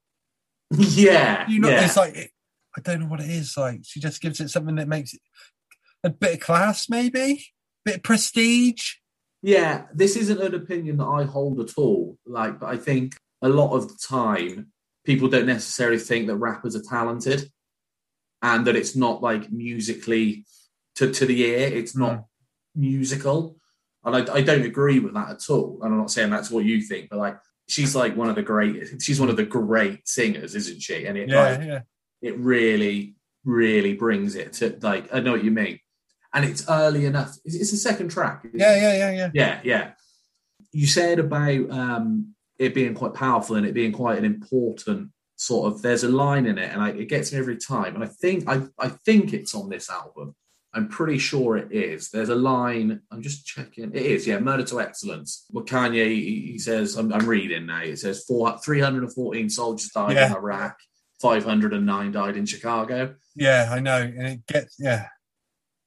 [0.71, 1.49] yeah.
[1.49, 1.85] You know, yeah.
[1.85, 2.33] it's like
[2.77, 3.57] I don't know what it is.
[3.57, 5.21] Like she just gives it something that makes it
[6.05, 8.95] a bit of class, maybe, a bit of prestige.
[9.43, 12.17] Yeah, this isn't an opinion that I hold at all.
[12.25, 14.69] Like, but I think a lot of the time
[15.05, 17.51] people don't necessarily think that rappers are talented
[18.43, 20.47] and that it's not like musically
[20.97, 22.21] to, to the ear, it's not hmm.
[22.81, 23.57] musical.
[24.05, 25.79] And I, I don't agree with that at all.
[25.83, 27.37] And I'm not saying that's what you think, but like
[27.69, 31.07] she's like one of the great she's one of the great singers, isn't she?
[31.07, 31.81] And it Yeah, like yeah.
[32.23, 35.81] it really, really brings it to like I know what you mean.
[36.35, 37.37] And it's early enough.
[37.45, 38.45] It's, the second track.
[38.53, 39.31] Yeah, yeah, yeah, yeah.
[39.33, 39.91] Yeah, yeah.
[40.73, 45.73] You said about um, it being quite powerful and it being quite an important sort
[45.73, 45.83] of.
[45.83, 47.95] There's a line in it, and I, it gets me every time.
[47.95, 50.35] And I think I, I think it's on this album.
[50.77, 52.11] I'm pretty sure it is.
[52.11, 53.01] There's a line.
[53.13, 53.95] I'm just checking.
[53.95, 54.27] It is.
[54.27, 56.97] Yeah, "Murder to Excellence." Well, Kanye he, he says.
[56.97, 57.83] I'm, I'm reading now.
[57.83, 60.27] It says four, 314 soldiers died Yeah.
[60.31, 60.77] in Iraq.
[61.23, 63.15] 509 died in Chicago.
[63.37, 63.99] Yeah, I know.
[64.03, 65.07] And it gets yeah.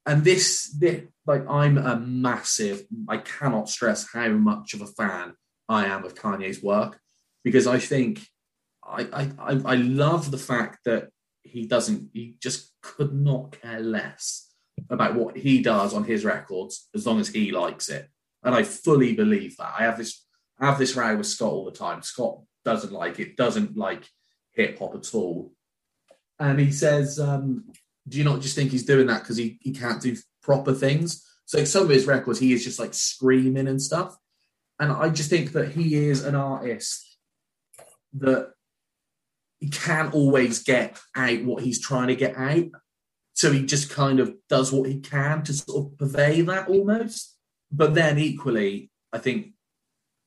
[0.08, 5.34] And this, this like i'm a massive i cannot stress how much of a fan
[5.70, 7.00] i am of kanye's work
[7.44, 8.26] because i think
[8.84, 11.10] i i i, love the fact that
[11.44, 14.48] he doesn't he just could not care less
[14.90, 18.08] about what he does on his records as long as he likes it.
[18.44, 19.74] And i fully believe that.
[19.78, 20.26] I have this
[20.60, 22.02] i have this row with scott all the time.
[22.02, 24.08] Scott doesn't like it doesn't like
[24.54, 25.52] hip hop at all.
[26.40, 27.66] And he says um
[28.08, 31.24] do you not just think he's doing that because he, he can't do proper things?
[31.46, 34.18] So some of his records, he is just like screaming and stuff.
[34.80, 37.18] and I just think that he is an artist
[38.14, 38.52] that
[39.60, 42.68] he can't always get out what he's trying to get out.
[43.34, 47.36] So he just kind of does what he can to sort of purvey that almost.
[47.72, 49.54] But then equally, I think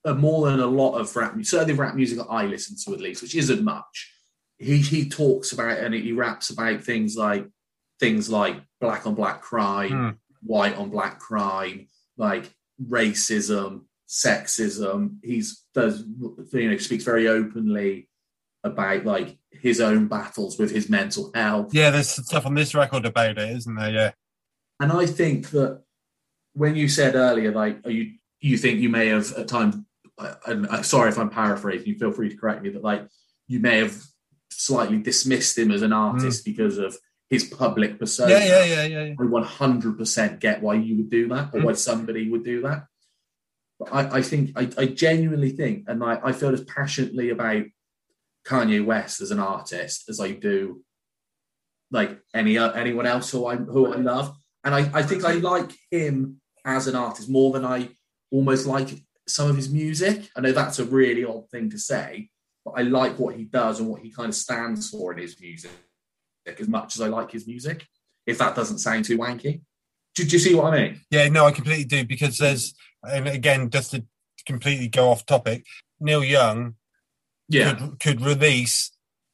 [0.04, 2.94] uh, more than a lot of rap music, certainly rap music that I listen to
[2.94, 4.12] at least, which isn't much.
[4.58, 7.46] He he talks about and he raps about things like
[8.00, 10.10] things like black on black crime, Hmm.
[10.42, 11.86] white on black crime,
[12.16, 12.50] like
[12.82, 15.18] racism, sexism.
[15.22, 16.02] He's does
[16.52, 18.08] you know speaks very openly
[18.64, 21.72] about like his own battles with his mental health.
[21.72, 23.90] Yeah, there's stuff on this record about it, isn't there?
[23.90, 24.10] Yeah.
[24.80, 25.82] And I think that
[26.54, 29.76] when you said earlier, like, are you you think you may have at times,
[30.46, 33.06] and uh, sorry if I'm paraphrasing, you feel free to correct me, that like
[33.46, 33.94] you may have
[34.50, 36.96] slightly dismissed him as an artist because of
[37.30, 38.32] his public persona.
[38.32, 39.02] Yeah, yeah, yeah, yeah.
[39.04, 39.14] yeah.
[39.18, 42.86] I 100% get why you would do that or why somebody would do that.
[43.78, 47.62] But I, I think, I, I genuinely think, and I, I feel as passionately about
[48.46, 50.82] Kanye West as an artist as I do
[51.92, 54.36] like any uh, anyone else who I who I love.
[54.64, 57.88] And I, I think I like him as an artist more than I
[58.30, 58.88] almost like
[59.26, 60.28] some of his music.
[60.36, 62.30] I know that's a really odd thing to say,
[62.64, 65.40] but I like what he does and what he kind of stands for in his
[65.40, 65.72] music
[66.46, 67.86] as much as I like his music.
[68.26, 69.62] If that doesn't sound too wanky,
[70.14, 71.00] do, do you see what I mean?
[71.10, 74.04] Yeah, no, I completely do because there's, and again, just to
[74.46, 75.64] completely go off topic,
[76.00, 76.74] Neil Young
[77.48, 77.74] Yeah.
[77.74, 78.90] could could release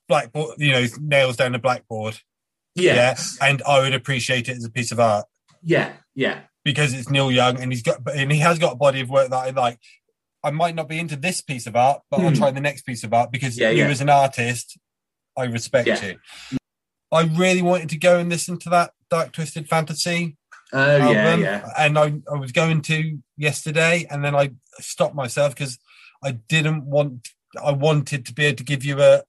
[0.08, 2.18] blackboard, you know, nails down the blackboard,
[2.74, 3.36] Yes.
[3.40, 5.26] Yeah, and I would appreciate it as a piece of art
[5.62, 5.92] Yeah.
[6.14, 6.40] Yeah.
[6.64, 9.30] because it's Neil Young and he's got and he has got a body of work
[9.30, 9.78] that I like.
[10.44, 12.34] I might not be into this piece of art, but I'll Hmm.
[12.36, 13.88] try the next piece of art because Yeah, you yeah.
[13.90, 14.78] as an artist,
[15.36, 16.04] I respect Yeah.
[16.52, 16.58] you.
[17.16, 20.36] I really wanted to go and listen to that Dark Twisted Fantasy
[20.72, 21.68] Oh album, Yeah.
[21.78, 24.50] and I, I was going to yesterday, and then I
[24.80, 25.78] stopped myself because
[26.24, 27.28] I didn't want.
[27.62, 29.22] I wanted to be able to give you a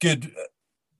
[0.00, 0.32] good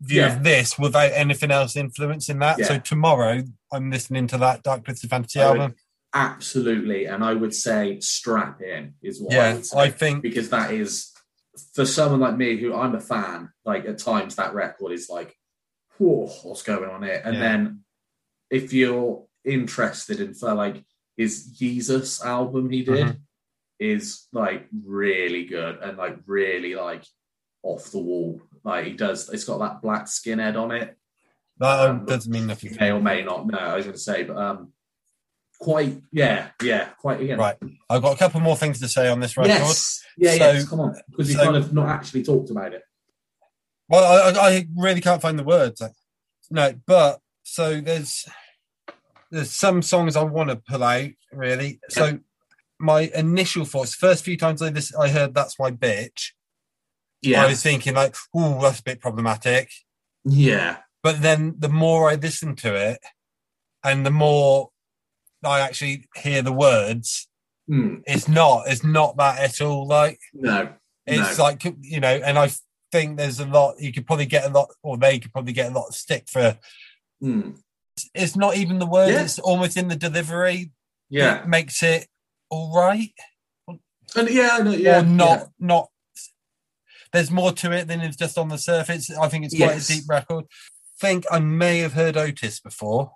[0.00, 0.36] view Yeah.
[0.36, 2.64] of this without anything else influencing that.
[2.64, 5.76] So tomorrow, I'm listening to that Dark Twisted Fantasy I would- album.
[6.14, 7.06] Absolutely.
[7.06, 9.78] And I would say strap in is what I Yeah, would say.
[9.78, 11.10] I think because that is
[11.74, 15.34] for someone like me who I'm a fan, like at times that record is like,
[15.98, 17.20] whoa, what's going on here?
[17.24, 17.40] And Yeah.
[17.40, 17.84] then
[18.50, 20.84] if you're interested in for like
[21.16, 23.20] his Yeezus album he did Mhm.
[23.78, 27.04] is like really good and like really like
[27.62, 28.40] off the wall.
[28.64, 30.96] Like he does it's got that black skinhead on it.
[31.58, 32.72] that Um, doesn't mean nothing.
[32.72, 34.72] You may or may not know, I was gonna say, but um
[35.60, 37.38] quite yeah, yeah, quite again.
[37.38, 37.56] Right.
[37.88, 39.50] I've got a couple more things to say on this record.
[39.50, 40.02] Yes.
[40.18, 40.94] Yeah, So- yes, come on.
[41.10, 42.82] Because we so- kind of not actually talked about it.
[43.88, 45.82] Well, I, I really can't find the words.
[46.50, 48.24] No, but so there's
[49.30, 51.80] there's some songs I want to pull out really.
[51.88, 52.20] So
[52.78, 56.32] my initial thoughts, first few times I this I heard that's my bitch.
[57.22, 57.42] Yeah.
[57.44, 59.70] I was thinking like, oh, that's a bit problematic.
[60.24, 60.78] yeah.
[61.02, 62.98] But then the more I listen to it,
[63.82, 64.70] and the more
[65.44, 67.28] I actually hear the words,
[67.68, 67.96] Hmm.
[68.06, 68.64] it's not.
[68.68, 69.86] It's not that at all.
[69.86, 70.70] Like No.
[71.06, 71.44] it's no.
[71.44, 72.50] like you know, and I
[72.94, 73.80] think there's a lot.
[73.80, 76.24] You could probably get a lot, or they could probably get a lot of stick
[76.28, 76.58] for
[77.20, 77.50] Hmm.
[78.14, 79.22] it's not even the word Yeah.
[79.24, 80.70] it's almost in the delivery.
[81.10, 81.42] Yeah.
[81.42, 82.06] It makes it
[82.50, 83.12] all right.
[84.16, 85.00] And yeah, know, yeah.
[85.00, 85.46] or not yeah.
[85.58, 85.88] not
[87.12, 89.08] there's more to it than is just on the surface.
[89.10, 89.90] I think it's quite Yes.
[89.90, 90.44] a deep record.
[90.46, 93.12] I think I may have heard Otis before.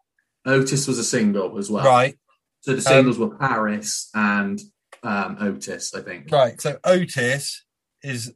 [0.47, 1.85] Otis was a single as well.
[1.85, 2.17] Right,
[2.61, 4.61] So the singles were Paris and
[5.03, 6.31] um, Otis, I think.
[6.33, 6.61] right.
[6.61, 7.65] So Otis
[8.03, 8.33] is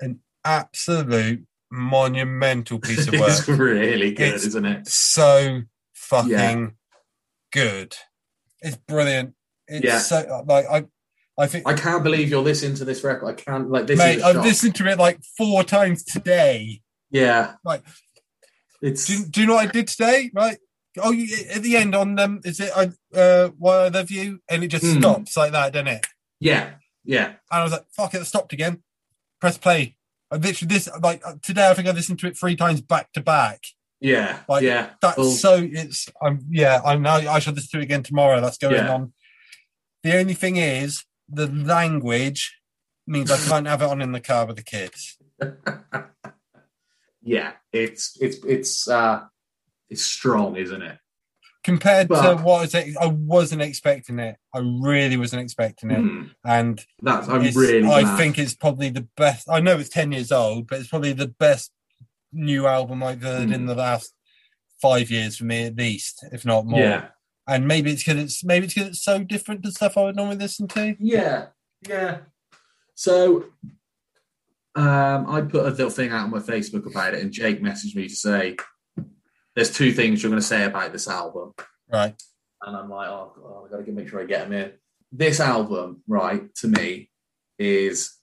[0.00, 3.28] an absolute monumental piece of work.
[3.28, 4.88] it's really good, It's- isn't it?
[4.88, 5.62] so
[5.94, 6.66] fucking Yeah.
[7.52, 7.96] good.
[8.62, 9.34] It's brilliant.
[9.66, 9.98] It's Yeah.
[9.98, 10.84] so like I
[11.40, 13.28] I think I can't believe you're listening to this record.
[13.28, 16.80] I can't like this mate, I've listened to it like four times today.
[17.10, 17.54] Yeah.
[17.64, 17.84] Like-
[18.82, 20.30] it's Do, do you know what I did today?
[20.34, 20.58] Right.
[21.00, 22.70] Oh, you, at the end on them, is it
[23.14, 24.40] uh, why I love you?
[24.48, 24.98] And it just Hmm.
[25.00, 26.06] stops like that, doesn't it?
[26.40, 26.70] yeah.
[27.04, 27.26] Yeah.
[27.26, 28.82] And I was like, fuck it, it stopped again.
[29.40, 29.96] Press play.
[30.30, 31.68] Literally this like uh, today.
[31.68, 33.62] I think I listened to it three times back to back.
[34.00, 34.40] Yeah.
[34.48, 34.90] Like, yeah.
[35.00, 35.66] That's so.
[35.70, 36.80] It's I'm yeah.
[36.84, 37.10] I know.
[37.10, 38.40] I shall listen to it again tomorrow.
[38.40, 38.92] That's going Yeah.
[38.92, 39.12] on.
[40.02, 42.56] The only thing is the language
[43.06, 45.16] means I can't have it on in the car with the kids.
[47.22, 47.52] yeah.
[47.72, 49.24] It's it's it's uh
[49.88, 50.98] it's strong, isn't it?
[51.68, 52.96] Compared But- to what is it?
[52.98, 54.36] I wasn't expecting it.
[54.54, 56.00] I really wasn't expecting it.
[56.00, 56.22] Hmm.
[56.42, 58.16] And That's I'm really I glad.
[58.16, 59.50] think it's probably the best.
[59.50, 61.70] I know it's ten years old, but it's probably the best
[62.32, 63.66] new album I've heard in Hmm.
[63.66, 64.14] the last
[64.80, 66.80] five years for me, at least, if not more.
[66.80, 67.08] Yeah.
[67.46, 70.16] And maybe it's because it's maybe it's because it's so different to stuff I would
[70.16, 70.96] normally listen to.
[70.98, 71.48] Yeah.
[71.86, 72.18] Yeah.
[72.94, 73.44] So
[74.74, 77.94] um, I put a little thing out on my Facebook about it, and Jake messaged
[77.94, 78.56] me to say,
[79.58, 81.52] "There's two things you're going to say about this album,"
[81.92, 82.14] Right.
[82.62, 84.72] and I'm like, "Oh, God, I got to make sure I get them in."
[85.10, 87.10] This album, right, to me,
[87.58, 88.14] is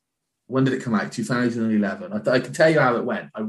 [0.47, 1.11] when did it come out?
[1.11, 2.13] 2011.
[2.13, 3.29] I, I can tell you how it went.
[3.35, 3.39] I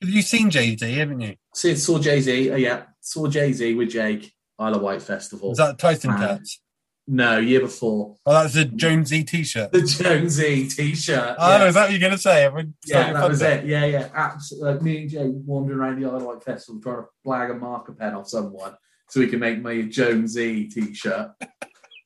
[0.00, 1.36] Have you seen JD, haven't you?
[1.54, 2.50] see, saw Jay Z.
[2.50, 5.52] Uh, yeah, saw Jay Z with Jake Isle of Wight Festival.
[5.52, 6.10] Is that Tyson.
[6.16, 6.60] Cats?
[7.08, 9.72] No, year before Oh, that's was a Jonesy t-shirt.
[9.72, 11.36] the Jonesy T-shirt.
[11.38, 11.66] Oh, yeah.
[11.66, 12.44] is that what you're going to say?
[12.44, 13.64] Everyone Yeah, that was it.
[13.64, 14.08] Yeah, yeah.
[14.14, 14.72] Absolutely.
[14.72, 18.14] Like me and Jay wandering around the Isle Festival trying to flag a marker pen
[18.14, 18.76] off someone
[19.08, 21.30] so we can make my Jonesy t-shirt.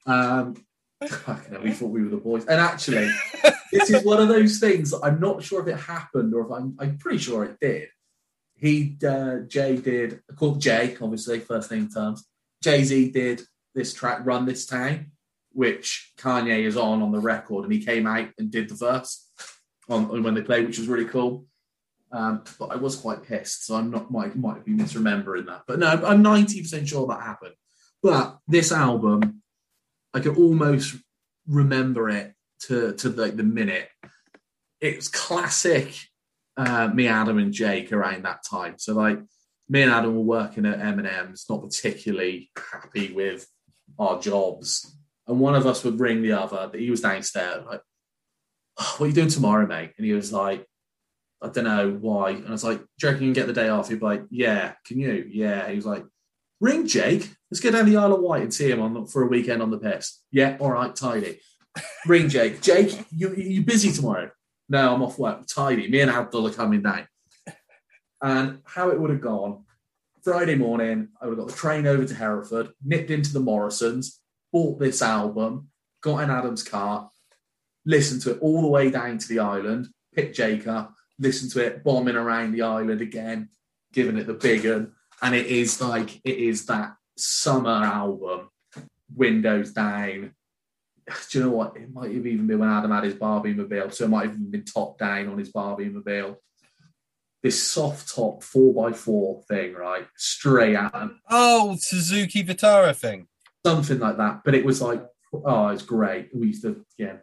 [0.05, 0.57] Um,
[1.01, 2.45] hell, we thought we were the boys.
[2.47, 3.09] And actually,
[3.73, 6.75] this is one of those things I'm not sure if it happened or if I'm,
[6.81, 7.89] I'm pretty sure it did.
[8.57, 12.27] He, uh, Jay did, called Jay, obviously, first name terms.
[12.65, 13.43] Jay Z did
[13.75, 15.13] this track, Run This Town,
[15.53, 19.31] which Kanye is on on the record, and he came out and did the verse
[19.89, 21.47] on, when they played, which was really cool.
[22.11, 25.63] Um, but I was quite pissed, so I'm not might might be misremembering that.
[25.67, 27.55] But no, I'm 90% sure that happened.
[28.03, 29.43] But this album,
[30.13, 30.97] I can almost
[31.47, 32.35] remember it
[32.67, 33.89] to to like the minute.
[34.81, 35.95] It was classic
[36.57, 38.75] uh, me, Adam, and Jake around that time.
[38.79, 39.19] So like
[39.69, 43.47] me and Adam were working at M&M's, not particularly happy with
[43.99, 44.97] our jobs.
[45.27, 46.69] And one of us would ring the other.
[46.71, 47.81] But he was downstairs, like,
[48.79, 50.67] "Oh, "What are you doing tomorrow, mate?" And he was like,
[51.41, 53.69] "I don't know why." And I was like, "Do you you can get the day
[53.69, 55.69] off?" He'd be like, "Yeah, can you?" Yeah.
[55.69, 56.05] He was like,
[56.61, 57.31] "Ring Jake.
[57.51, 59.63] Let's go down the Isle of Wight and see him on the, for a weekend
[59.63, 61.41] on the piss." Yeah, all right, tidy.
[62.07, 62.61] Ring Jake.
[62.61, 64.31] Jake, you you busy tomorrow?
[64.69, 65.47] No, I'm off work.
[65.47, 65.89] Tidy.
[65.89, 67.07] Me and Abdul are coming down.
[68.23, 69.65] And how it would have gone
[70.23, 74.21] Friday morning, I would have got the train over to Hereford, nipped into the Morrisons,
[74.53, 75.71] bought this album,
[76.01, 77.11] got in Adam's car,
[77.85, 81.67] listened to it all the way down to the island, picked Jake up, listened to
[81.67, 83.49] it bombing around the island again,
[83.93, 84.93] giving it the big one.
[85.23, 88.49] And it is like, it is that summer album,
[89.13, 90.35] windows down.
[91.31, 91.77] Do you know what?
[91.77, 94.35] It might have even been when Adam had his Barbie mobile, so it might have
[94.35, 96.41] even been top down on his Barbie mobile.
[97.43, 100.07] This soft top four x four thing, right?
[100.17, 103.27] Straight at him Oh, Suzuki Vitara thing.
[103.67, 104.43] something like that.
[104.45, 106.31] But it was like, oh, it's great.
[106.35, 107.17] We used to, yeah,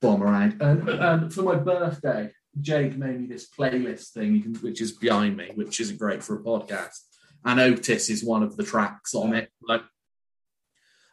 [0.00, 0.60] bomb around.
[0.62, 5.50] And, and for my birthday, Jake made me this playlist thing, which is behind me,
[5.54, 6.98] which isn't great for a podcast.
[7.44, 9.50] And Otis is one of the tracks on it.
[9.60, 9.82] Like,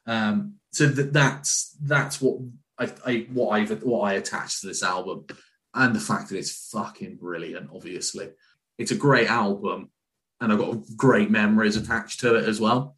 [0.06, 2.38] um, so that, that's that's what
[2.80, 5.26] I, I what I what I attached to this album,
[5.74, 7.70] and the fact that it's fucking brilliant.
[7.74, 8.30] Obviously,
[8.78, 9.92] it's a great album,
[10.40, 12.96] and I've got great memories attached to it as well.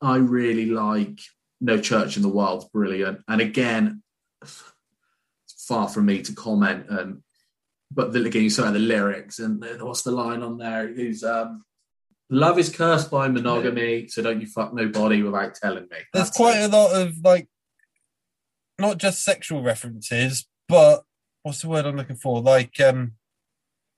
[0.00, 1.20] I really like
[1.60, 3.20] No Church in the Wild's brilliant.
[3.28, 4.02] And again,
[4.42, 4.62] it's
[5.68, 6.86] far from me to comment.
[6.88, 7.22] And
[7.90, 10.88] but the, again, you saw the lyrics and what's the line on there?
[10.88, 11.62] Who's um,
[12.30, 15.98] love is cursed by monogamy, so don't you fuck nobody without telling me.
[16.12, 16.72] There's quite it.
[16.72, 17.48] a lot of like,
[18.78, 21.02] not just sexual references, but
[21.42, 22.40] what's the word I'm looking for?
[22.40, 23.12] Like, um,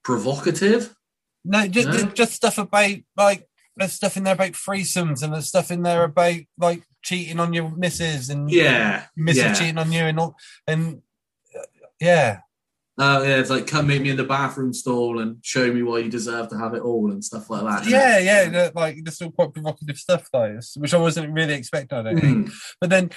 [0.05, 0.95] provocative.
[1.45, 2.11] no, just No?
[2.11, 6.05] just stuff about like there's stuff in there about threesomes and there's stuff in there
[6.05, 9.55] about like cheating on your missus and Yeah, your missus yeah.
[9.55, 10.37] cheating on you and all
[10.67, 11.03] and
[11.57, 11.63] uh,
[12.01, 12.41] yeah,
[12.97, 15.99] Oh yeah, it's like come meet me in the bathroom stall and show me why
[15.99, 17.91] you deserve to have it all and stuff like that.
[17.91, 21.99] yeah, yeah, that- like there's still quite provocative stuff though, which I wasn't really expecting.
[21.99, 22.49] I don't think.
[22.49, 22.53] Mm.
[22.81, 23.11] But then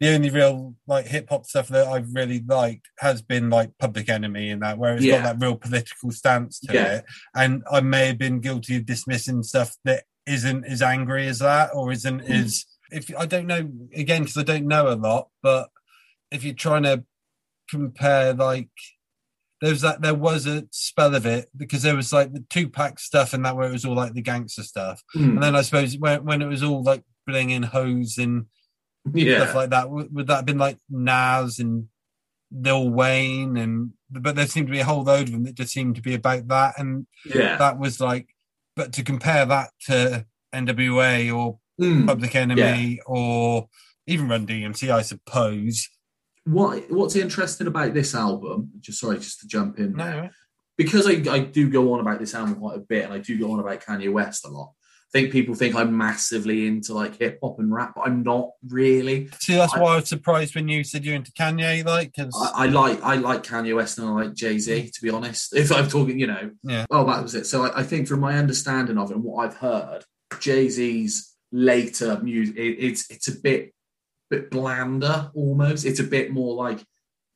[0.00, 4.08] the only real like hip hop stuff that I've really liked has been like Public
[4.08, 5.22] Enemy and that, where it's Yeah.
[5.22, 6.96] got that real political stance to Yeah.
[6.96, 7.04] it.
[7.34, 11.70] And I may have been guilty of dismissing stuff that isn't as angry as that
[11.72, 12.44] or isn't Mm.
[12.44, 15.70] as if I don't know again because I don't know a lot, but
[16.30, 17.04] if you're trying to
[17.70, 18.68] compare like
[19.62, 23.32] there's that there was a spell of it because there was like the Tupac stuff
[23.32, 25.02] and that where it was all like the gangster stuff.
[25.16, 25.24] Mm.
[25.30, 28.46] And then I suppose when when it was all like bling and hose and
[29.12, 29.90] yeah, stuff like that.
[29.90, 31.88] Would, would that have been like Nas and
[32.50, 35.72] Lil Wayne and but there seemed to be a whole load of them that just
[35.72, 37.56] seemed to be about that and yeah.
[37.56, 38.28] that was like
[38.76, 40.24] but to compare that to
[40.54, 42.06] NWA or Mm.
[42.06, 43.68] Public Enemy or
[44.06, 45.88] even Run DMC, I suppose.
[46.44, 48.70] What What's interesting about this album?
[48.80, 49.92] Just sorry, just to jump in.
[49.92, 50.28] No,
[50.78, 53.38] because I, I do go on about this album quite a bit, and I do
[53.38, 54.72] go on about Kanye West a lot.
[55.16, 59.28] Think people think I'm massively into like hip hop and rap, but I'm not really.
[59.40, 62.34] see, that's I- why I was surprised when you said you're into Kanye, like, because
[62.54, 64.90] I, I like I like Kanye West and I like Jay Z.
[64.94, 66.84] To be honest, if I'm talking, you know, Yeah.
[66.90, 67.46] Oh, that was it.
[67.46, 70.04] So I, I think from my understanding of it and what I've heard,
[70.38, 73.72] Jay Z's later music, it, it's it's a bit
[74.28, 75.86] bit blander almost.
[75.86, 76.84] It's a bit more like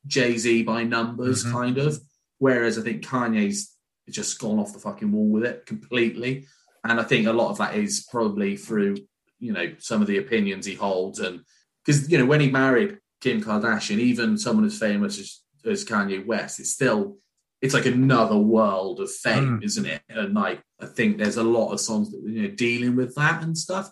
[0.05, 1.51] Jay Z by numbers, Mhm.
[1.51, 1.99] kind of.
[2.37, 3.75] Whereas I think Kanye's
[4.09, 6.45] just gone off the fucking wall with it completely.
[6.83, 8.97] And I think a lot of that is probably through,
[9.39, 11.19] you know, some of the opinions he holds.
[11.19, 11.41] And
[11.85, 16.25] because, you know, when he married Kim Kardashian, even someone as famous as, as Kanye
[16.25, 17.17] West, it's still,
[17.61, 19.63] it's like another world of fame, Mm.
[19.63, 20.01] isn't it?
[20.09, 23.43] And like, I think there's a lot of songs that, you know, dealing with that
[23.43, 23.91] and stuff.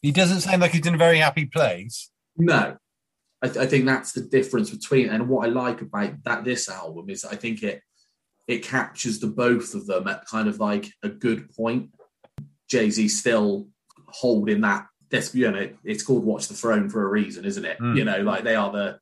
[0.00, 2.10] He doesn't sound like he's in a very happy place.
[2.36, 2.76] No,
[3.42, 5.10] I, I think that's the difference between.
[5.10, 7.82] And what I like about that this album is I think it
[8.48, 11.90] it captures the both of them at kind of like a good point.
[12.72, 13.68] Jay Z still
[14.08, 14.86] holding that.
[15.10, 17.78] This, you know, it's called Watch the Throne for a reason, isn't it?
[17.78, 17.98] Mm.
[17.98, 18.98] You know, like they are the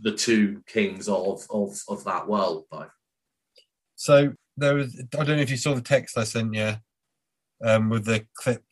[0.00, 2.64] the two kings of of of that world.
[2.72, 2.90] Like,
[3.94, 5.00] So there was.
[5.14, 6.74] I don't know if you saw the text I sent you
[7.64, 8.64] um, with the clip,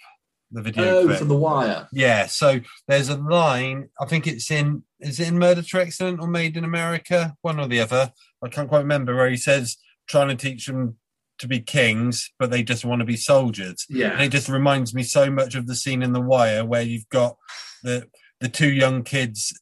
[0.50, 1.18] the video oh, clip.
[1.18, 1.86] from The Wire.
[1.92, 2.58] Yeah, so
[2.88, 3.88] there's a line.
[4.00, 4.82] I think it's in.
[4.98, 7.36] Is it in Murder to Excellent or Made in America?
[7.42, 8.12] One or the other.
[8.42, 9.14] I can't quite remember.
[9.14, 9.76] Where he says
[10.08, 10.96] trying to teach them
[11.40, 13.84] to be kings, but they just want to be soldiers.
[13.88, 16.82] And Yeah, it just reminds me so much of the scene in The Wire where
[16.82, 17.36] you've got
[17.82, 18.06] the
[18.40, 19.52] the two young kids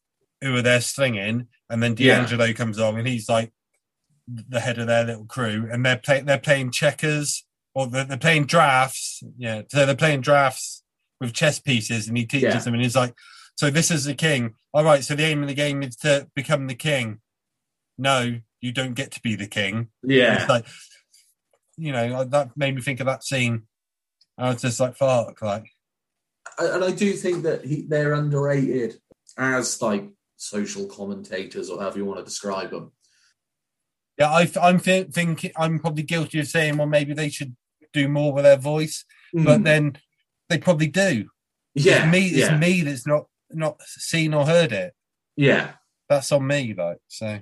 [0.41, 2.19] who are there slinging, and then Yeah.
[2.21, 3.53] D'Angelo comes along and he's like
[4.29, 7.45] the head of their little crew, and they're playing they're playing checkers
[7.75, 9.23] or they're, they're playing drafts.
[9.37, 10.83] Yeah, so they're playing drafts
[11.21, 12.59] with chess pieces, and he teaches Yeah.
[12.61, 13.15] them, and he's like,
[13.57, 14.55] "So this is the king.
[14.75, 15.03] All right.
[15.03, 17.21] So the aim of the game is to become the king.
[17.97, 19.89] No, you don't get to be the king.
[20.05, 20.41] yeah.
[20.41, 20.67] It's like,
[21.79, 23.63] you know, that made me think of that scene.
[24.37, 25.67] I was just like, fuck, like,
[26.59, 28.97] and I do think that he, they're underrated
[29.37, 32.93] as like social commentators or however you want to describe them.
[34.19, 37.57] yeah, I, I'm th- thinking, I'm probably guilty of saying, well, maybe they should
[37.93, 39.65] do more with their voice, but Mm.
[39.65, 39.99] then
[40.49, 41.29] they probably do.
[41.75, 44.93] yeah, it's me, it's yeah, me that's not not seen or heard it.
[45.37, 45.73] yeah.
[46.09, 47.41] That's on me, like, so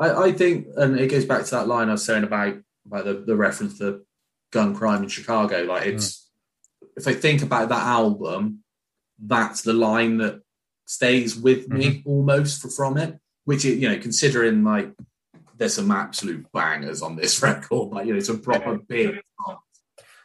[0.00, 2.56] I, I think, and it goes back to that line I was saying about
[2.88, 4.02] about the, the reference to
[4.50, 5.62] gun crime in Chicago.
[5.62, 6.30] Like it's,
[6.82, 6.88] mm.
[6.96, 8.64] if I think about that album,
[9.18, 10.40] that's the line that
[10.86, 12.08] stays with me mm-hmm.
[12.08, 13.18] almost for, from it.
[13.44, 14.92] Which it, you know, considering like
[15.56, 19.20] there's some absolute bangers on this record, like you know, some proper big.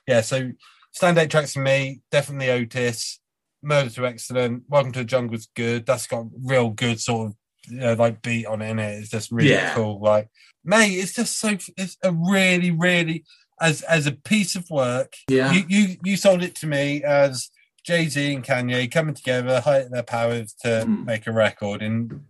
[0.08, 0.52] yeah, so
[0.98, 3.20] standout tracks for me, definitely Otis,
[3.62, 5.86] Murder to Excellent, Welcome to the Jungle's good.
[5.86, 7.36] That's got real good sort of
[7.68, 9.00] you know, like beat on it, and it?
[9.00, 9.74] it's just really Yeah.
[9.74, 10.00] cool.
[10.02, 10.30] Like,
[10.64, 13.24] mate, it's just so it's a really, really
[13.62, 15.14] as as a piece of work.
[15.30, 17.50] Yeah, You you you sold it to me as
[17.86, 21.06] Jay Z and Kanye coming together, heighten their powers to Mm.
[21.06, 22.26] make a record, and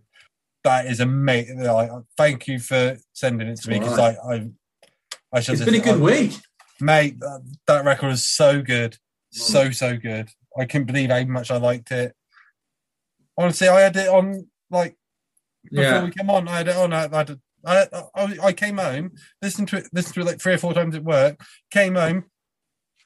[0.64, 1.60] that is amazing.
[1.62, 4.48] Like, thank you for sending it to me because all I I
[5.32, 6.32] I should it's been a good week.
[6.80, 7.18] mate.
[7.20, 8.92] That, that record is so good,
[9.34, 9.38] Mm.
[9.40, 10.28] so so good.
[10.58, 12.14] I couldn't believe how much I liked it.
[13.36, 14.96] Honestly, I had it on like
[15.70, 16.48] before Yeah, we came on.
[16.48, 16.92] I had it on.
[16.92, 19.12] I, I, had, I, I, I came home,
[19.42, 21.40] listened to it, listened to it like three or four times at work.
[21.70, 22.24] Came home,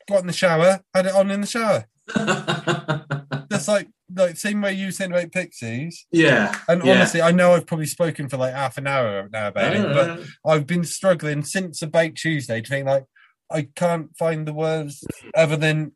[0.09, 1.87] got in the shower, had it on in the shower.
[3.51, 6.07] Just like like same way you said about Pixies.
[6.11, 6.55] yeah.
[6.69, 6.95] And yeah.
[6.95, 10.11] honestly, I know I've probably spoken for like half an hour now about it, but
[10.11, 13.05] Uh, I've been struggling since about Tuesday to think like
[13.51, 15.05] I can't find the words
[15.35, 15.93] other than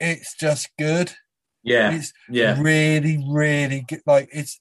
[0.00, 1.12] it's just good.
[1.64, 4.02] yeah, It's yeah, really, really good.
[4.06, 4.60] Like it's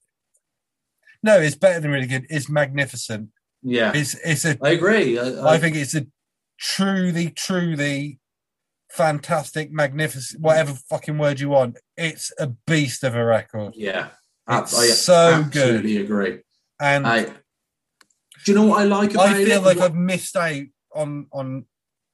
[1.23, 2.25] no, it's better than really good.
[2.29, 3.29] It's magnificent.
[3.61, 3.91] yeah.
[3.95, 4.57] It's it's a.
[4.61, 5.19] I agree.
[5.19, 6.05] I, I think it's a
[6.59, 8.19] truly, truly
[8.91, 11.77] fantastic, magnificent, whatever fucking word you want.
[11.97, 14.09] It's a beast of a record, Yeah,
[14.49, 15.75] It's I so good.
[15.77, 16.39] absolutely agree.
[16.79, 17.31] and I, do
[18.45, 19.63] you know what I like about I feel it?
[19.65, 20.63] like I've missed out
[20.95, 21.65] on on.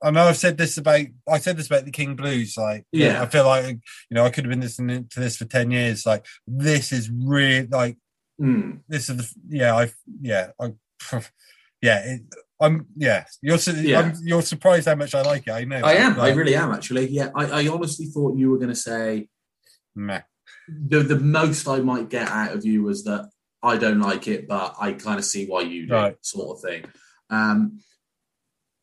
[0.04, 2.56] I know I've said this about I said this about the King Blues.
[2.56, 3.24] Like, Yeah.
[3.24, 3.66] I feel like
[4.10, 6.06] you know I could have been listening to this for ten years.
[6.06, 7.98] Like, this is really like
[8.40, 9.92] Mm, this is the yeah I
[10.22, 10.74] yeah I
[11.82, 12.22] yeah it,
[12.60, 14.00] I'm yeah you're Yeah.
[14.00, 15.52] I'm, you're surprised how much I like it.
[15.52, 16.20] I know I am.
[16.20, 16.72] I really am.
[16.72, 17.30] Actually, yeah.
[17.36, 19.28] I, I honestly thought you were going to say
[19.96, 20.22] meh.
[20.68, 23.30] the the most I might get out of you was that
[23.64, 26.16] I don't like it, but I kind of see why you do, Right.
[26.22, 26.86] sort of thing.
[27.30, 27.80] Um,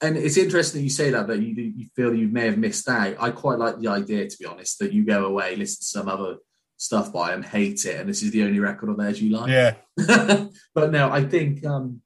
[0.01, 2.89] and it's interesting that you say that that you you feel you may have missed
[2.89, 3.17] out.
[3.21, 6.09] I quite like the idea, to be honest, that you go away, listen to some
[6.09, 6.37] other
[6.85, 9.51] stuff by him, hate it, and this is the only record of theirs you like.
[9.51, 9.75] yeah
[10.75, 12.03] but no, I think um,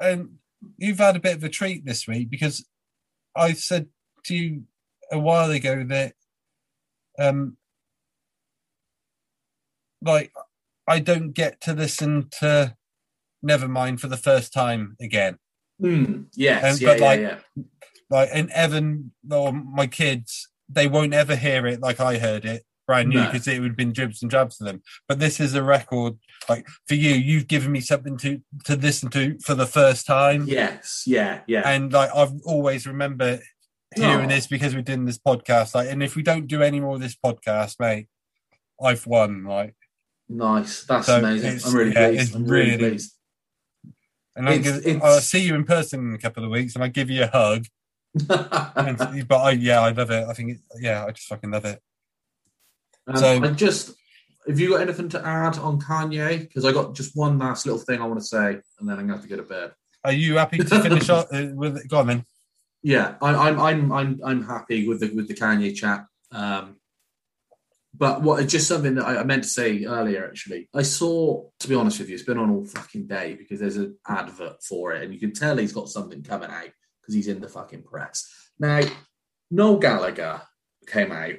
[0.00, 0.36] and
[0.78, 2.64] you've had a bit of a treat this week because
[3.34, 3.88] I said
[4.24, 4.62] to you
[5.10, 6.14] a while ago that
[7.18, 7.56] um
[10.02, 10.32] like
[10.86, 12.76] I don't get to listen to
[13.44, 15.38] Nevermind for the first time again.
[15.80, 17.62] hmm, yes, And- yeah, but, yeah, like, yeah,
[18.08, 22.62] Like and Evan or my kids, they won't ever hear it like I heard it.
[22.86, 23.26] Brand new No.
[23.26, 24.82] because it would have been dribs and drabs to them.
[25.08, 26.14] But this is a record
[26.48, 27.10] like for you.
[27.14, 31.68] You've given me something to to listen to for the first time, Yes, yeah, yeah.
[31.68, 33.40] and like I've always remember
[33.94, 34.28] hearing Oh.
[34.28, 35.74] this because we're doing this podcast.
[35.74, 38.08] Like, and if we don't do any more of this podcast, mate,
[38.82, 39.44] I've won.
[39.44, 39.74] Like,
[40.28, 40.84] nice.
[40.84, 41.60] That's So amazing.
[41.64, 42.34] I'm really yeah, pleased.
[42.34, 43.12] I'm really, really- pleased.
[44.36, 46.74] and I It's- give, it's- I'll see you in person in a couple of weeks,
[46.74, 47.64] and I give you a hug.
[48.76, 50.26] And, but I, yeah, I love it.
[50.28, 51.80] I think, it, yeah, I just fucking love it.
[53.06, 53.94] Um, So- I just,
[54.46, 56.40] have you got anything to add on Kanye?
[56.40, 59.06] Because I got just one last little thing I want to say, and then I'm
[59.06, 59.72] going to have to go to bed.
[60.04, 61.88] Are you happy to finish off uh, with it?
[61.88, 62.24] Go on then.
[62.82, 66.04] Yeah, I, I'm, I'm, I'm, I'm happy with the with the Kanye chat.
[66.30, 66.76] Um,
[67.92, 70.24] but what just something that I, I meant to say earlier.
[70.24, 71.48] Actually, I saw.
[71.58, 74.62] To be honest with you, it's been on all fucking day because there's an advert
[74.62, 76.70] for it, and you can tell he's got something coming out
[77.00, 78.30] because he's in the fucking press.
[78.60, 78.82] Now,
[79.50, 80.42] Noel Gallagher
[80.86, 81.34] came out,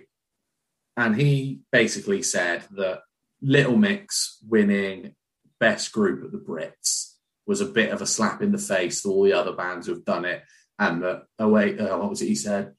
[0.97, 3.01] and he basically said that
[3.41, 5.15] Little Mix winning
[5.59, 7.13] best group at the Brits
[7.45, 10.03] was a bit of a slap in the face to all the other bands who've
[10.03, 10.43] done it
[10.79, 12.73] and that oh wait, uh, what was it he said?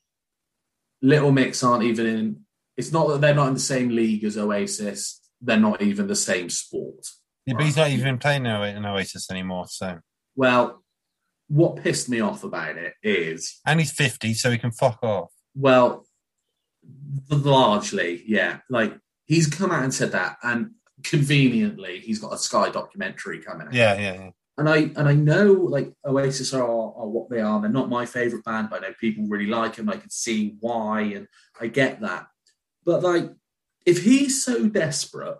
[1.02, 2.40] Little Mix aren't even in.
[2.76, 5.20] It's not that they're not in the same league as Oasis.
[5.40, 7.06] They're not even the same sport.
[7.46, 9.66] Yeah, but he's not even playing in Oasis anymore.
[9.68, 9.98] So,
[10.36, 10.82] Well,
[11.48, 15.30] what pissed me off about it is, and he's fifty, so he can fuck off.
[15.54, 16.04] well,
[17.30, 20.72] largely, yeah, like he's come out and said that, and
[21.04, 23.74] conveniently, he's got a Sky documentary coming out.
[23.74, 24.30] Yeah, yeah, yeah.
[24.56, 27.60] and I and I know like Oasis are, are what they are.
[27.60, 29.88] They're not my favorite band, but I know people really like them.
[29.88, 31.26] I can see why, and
[31.60, 32.26] I get that.
[32.84, 33.30] But like,
[33.86, 35.38] if he's so desperate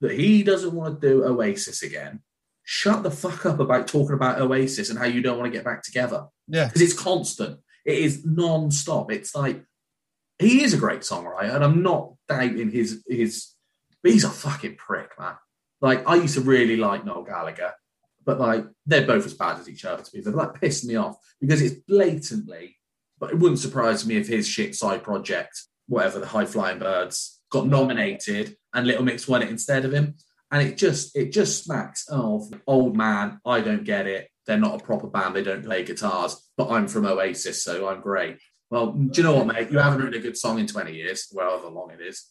[0.00, 2.20] that he doesn't want to do Oasis again,
[2.62, 5.64] shut the fuck up about talking about Oasis and how you don't want to get
[5.64, 7.60] back together Yeah, because it's constant.
[7.84, 9.10] It is non-stop.
[9.10, 9.64] It's like
[10.38, 13.54] he is a great songwriter, and I'm not doubting his his.
[14.02, 15.34] He's a fucking prick, man.
[15.80, 17.74] Like I used to really like Noel Gallagher,
[18.24, 20.32] but like they're both as bad as each other to be fair.
[20.32, 22.76] But that pissed me off because it's blatantly.
[23.18, 27.40] But it wouldn't surprise me if his shit side project, whatever the High Flying Birds,
[27.50, 30.14] got nominated and Little Mix won it instead of him.
[30.50, 33.40] And it just it just smacks of old man.
[33.44, 34.28] I don't get it.
[34.46, 35.34] They're not a proper band.
[35.34, 36.50] They don't play guitars.
[36.56, 38.38] But I'm from Oasis, so I'm great.
[38.70, 39.70] Well, do you know what, mate?
[39.70, 42.26] You haven't written a good song in 20 years, however long it is.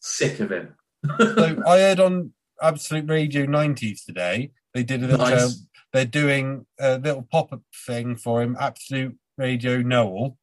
[0.00, 0.74] Sick of him.
[1.18, 5.40] so I heard on Absolute Radio 90s today, they did a little Nice.
[5.40, 5.48] show.
[5.92, 10.36] They're doing a little pop up thing for him, Absolute Radio Noel,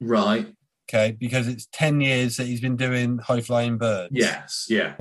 [0.00, 0.46] right.
[0.88, 4.10] okay, because it's 10 years that he's been doing High Flying Birds.
[4.12, 4.66] Yes.
[4.68, 4.94] Yeah.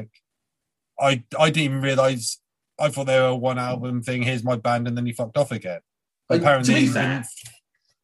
[1.00, 2.40] I, I didn't even realize,
[2.80, 5.38] I thought they were a one album thing, here's my band, and then he fucked
[5.38, 5.80] off again.
[6.30, 6.88] Like, Apparently,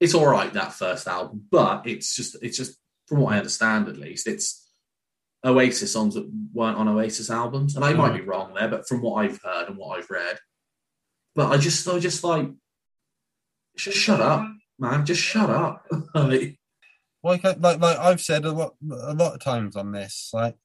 [0.04, 2.78] it's all right that first album, but it's just it's just
[3.08, 4.70] from what I understand at least, it's
[5.46, 9.02] Oasis songs that weren't on Oasis albums, and I might be wrong there, but from
[9.02, 10.40] what I've heard and what I've read,
[11.36, 12.50] but I just I just like
[13.78, 14.46] just shut up,
[14.78, 15.86] man, just shut up.
[17.26, 20.58] Like, like like I've said a lot a lot of times on this, like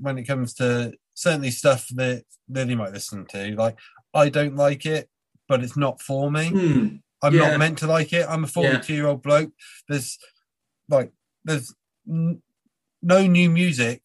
[0.00, 3.78] when it comes to certainly stuff that Lily might listen to, like
[4.14, 5.10] I don't like it,
[5.46, 6.48] but it's not for me.
[6.48, 6.86] hmm,
[7.22, 7.50] I'm Yeah.
[7.50, 8.26] not meant to like it.
[8.28, 9.52] I'm a 42 year old bloke.
[9.88, 10.18] There's
[10.88, 11.12] like
[11.44, 11.74] there's
[12.08, 12.42] n-
[13.02, 14.02] no new music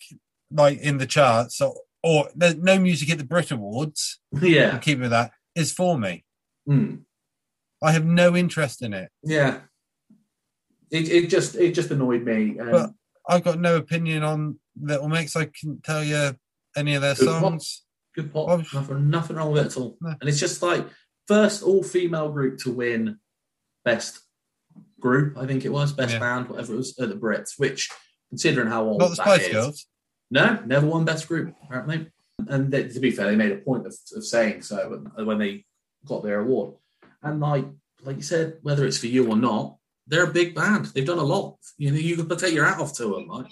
[0.51, 4.19] like in the charts or, or there's no music at the Brit Awards.
[4.41, 6.23] yeah, I'll keep it with that is for me.
[6.65, 6.95] hmm,
[7.83, 9.09] I have no interest in it.
[9.23, 9.61] yeah.
[10.91, 12.57] It, it just it just annoyed me.
[12.57, 12.91] And But-
[13.29, 15.35] I've got no opinion on Little Mix.
[15.35, 16.35] I can tell you
[16.75, 17.41] any of their Good pop.
[17.41, 17.83] songs.
[18.15, 18.47] Good pop.
[18.47, 19.95] Well, nothing, nothing wrong with it at all.
[20.01, 20.15] No.
[20.19, 20.85] And it's just like
[21.31, 23.17] first all female group to win
[23.85, 24.19] best
[24.99, 26.19] group, I think it was, best Yeah.
[26.19, 27.89] band, whatever it was, at the Brits, which
[28.29, 29.85] considering how old Not the Spice is- Girls.
[30.29, 31.99] No, never won best group, apparently.
[32.47, 34.77] And they, to be fair, they made a point of, of saying so
[35.15, 35.65] when- they
[36.05, 36.75] got their award.
[37.21, 37.67] And like
[38.03, 39.77] like you said, whether it's for you or not,
[40.07, 40.85] they're a big band.
[40.87, 41.57] They've done a lot.
[41.77, 43.51] You know, you can take your hat off to them, like.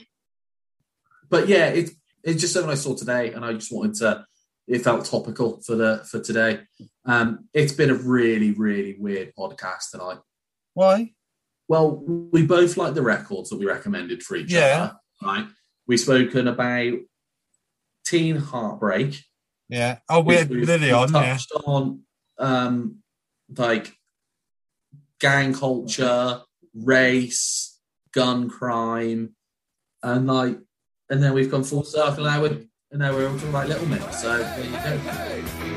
[1.29, 1.91] But yeah, it,
[2.23, 4.25] it's just something I saw today, and I just wanted to.
[4.69, 6.61] It felt topical for the for today.
[7.03, 10.19] Um, it's been a really really weird podcast tonight.
[10.75, 11.13] Why?
[11.67, 14.91] Well, we both like the records that we recommended for each Yeah.
[14.91, 15.47] other, right?
[15.87, 16.93] We've spoken about
[18.05, 19.23] teen heartbreak.
[19.69, 19.99] Yeah.
[20.07, 21.13] Oh, we had We've- Lily we've on.
[21.13, 21.33] Yeah.
[21.33, 22.01] touched on
[22.37, 23.03] um,
[23.57, 23.95] like
[25.19, 26.41] gang culture,
[26.73, 27.79] race,
[28.13, 29.35] gun crime,
[30.03, 30.59] and like,
[31.09, 32.41] and then we've gone full circle now.
[32.41, 34.21] With, and we're all talking about Little Mix.
[34.21, 35.68] So there you go.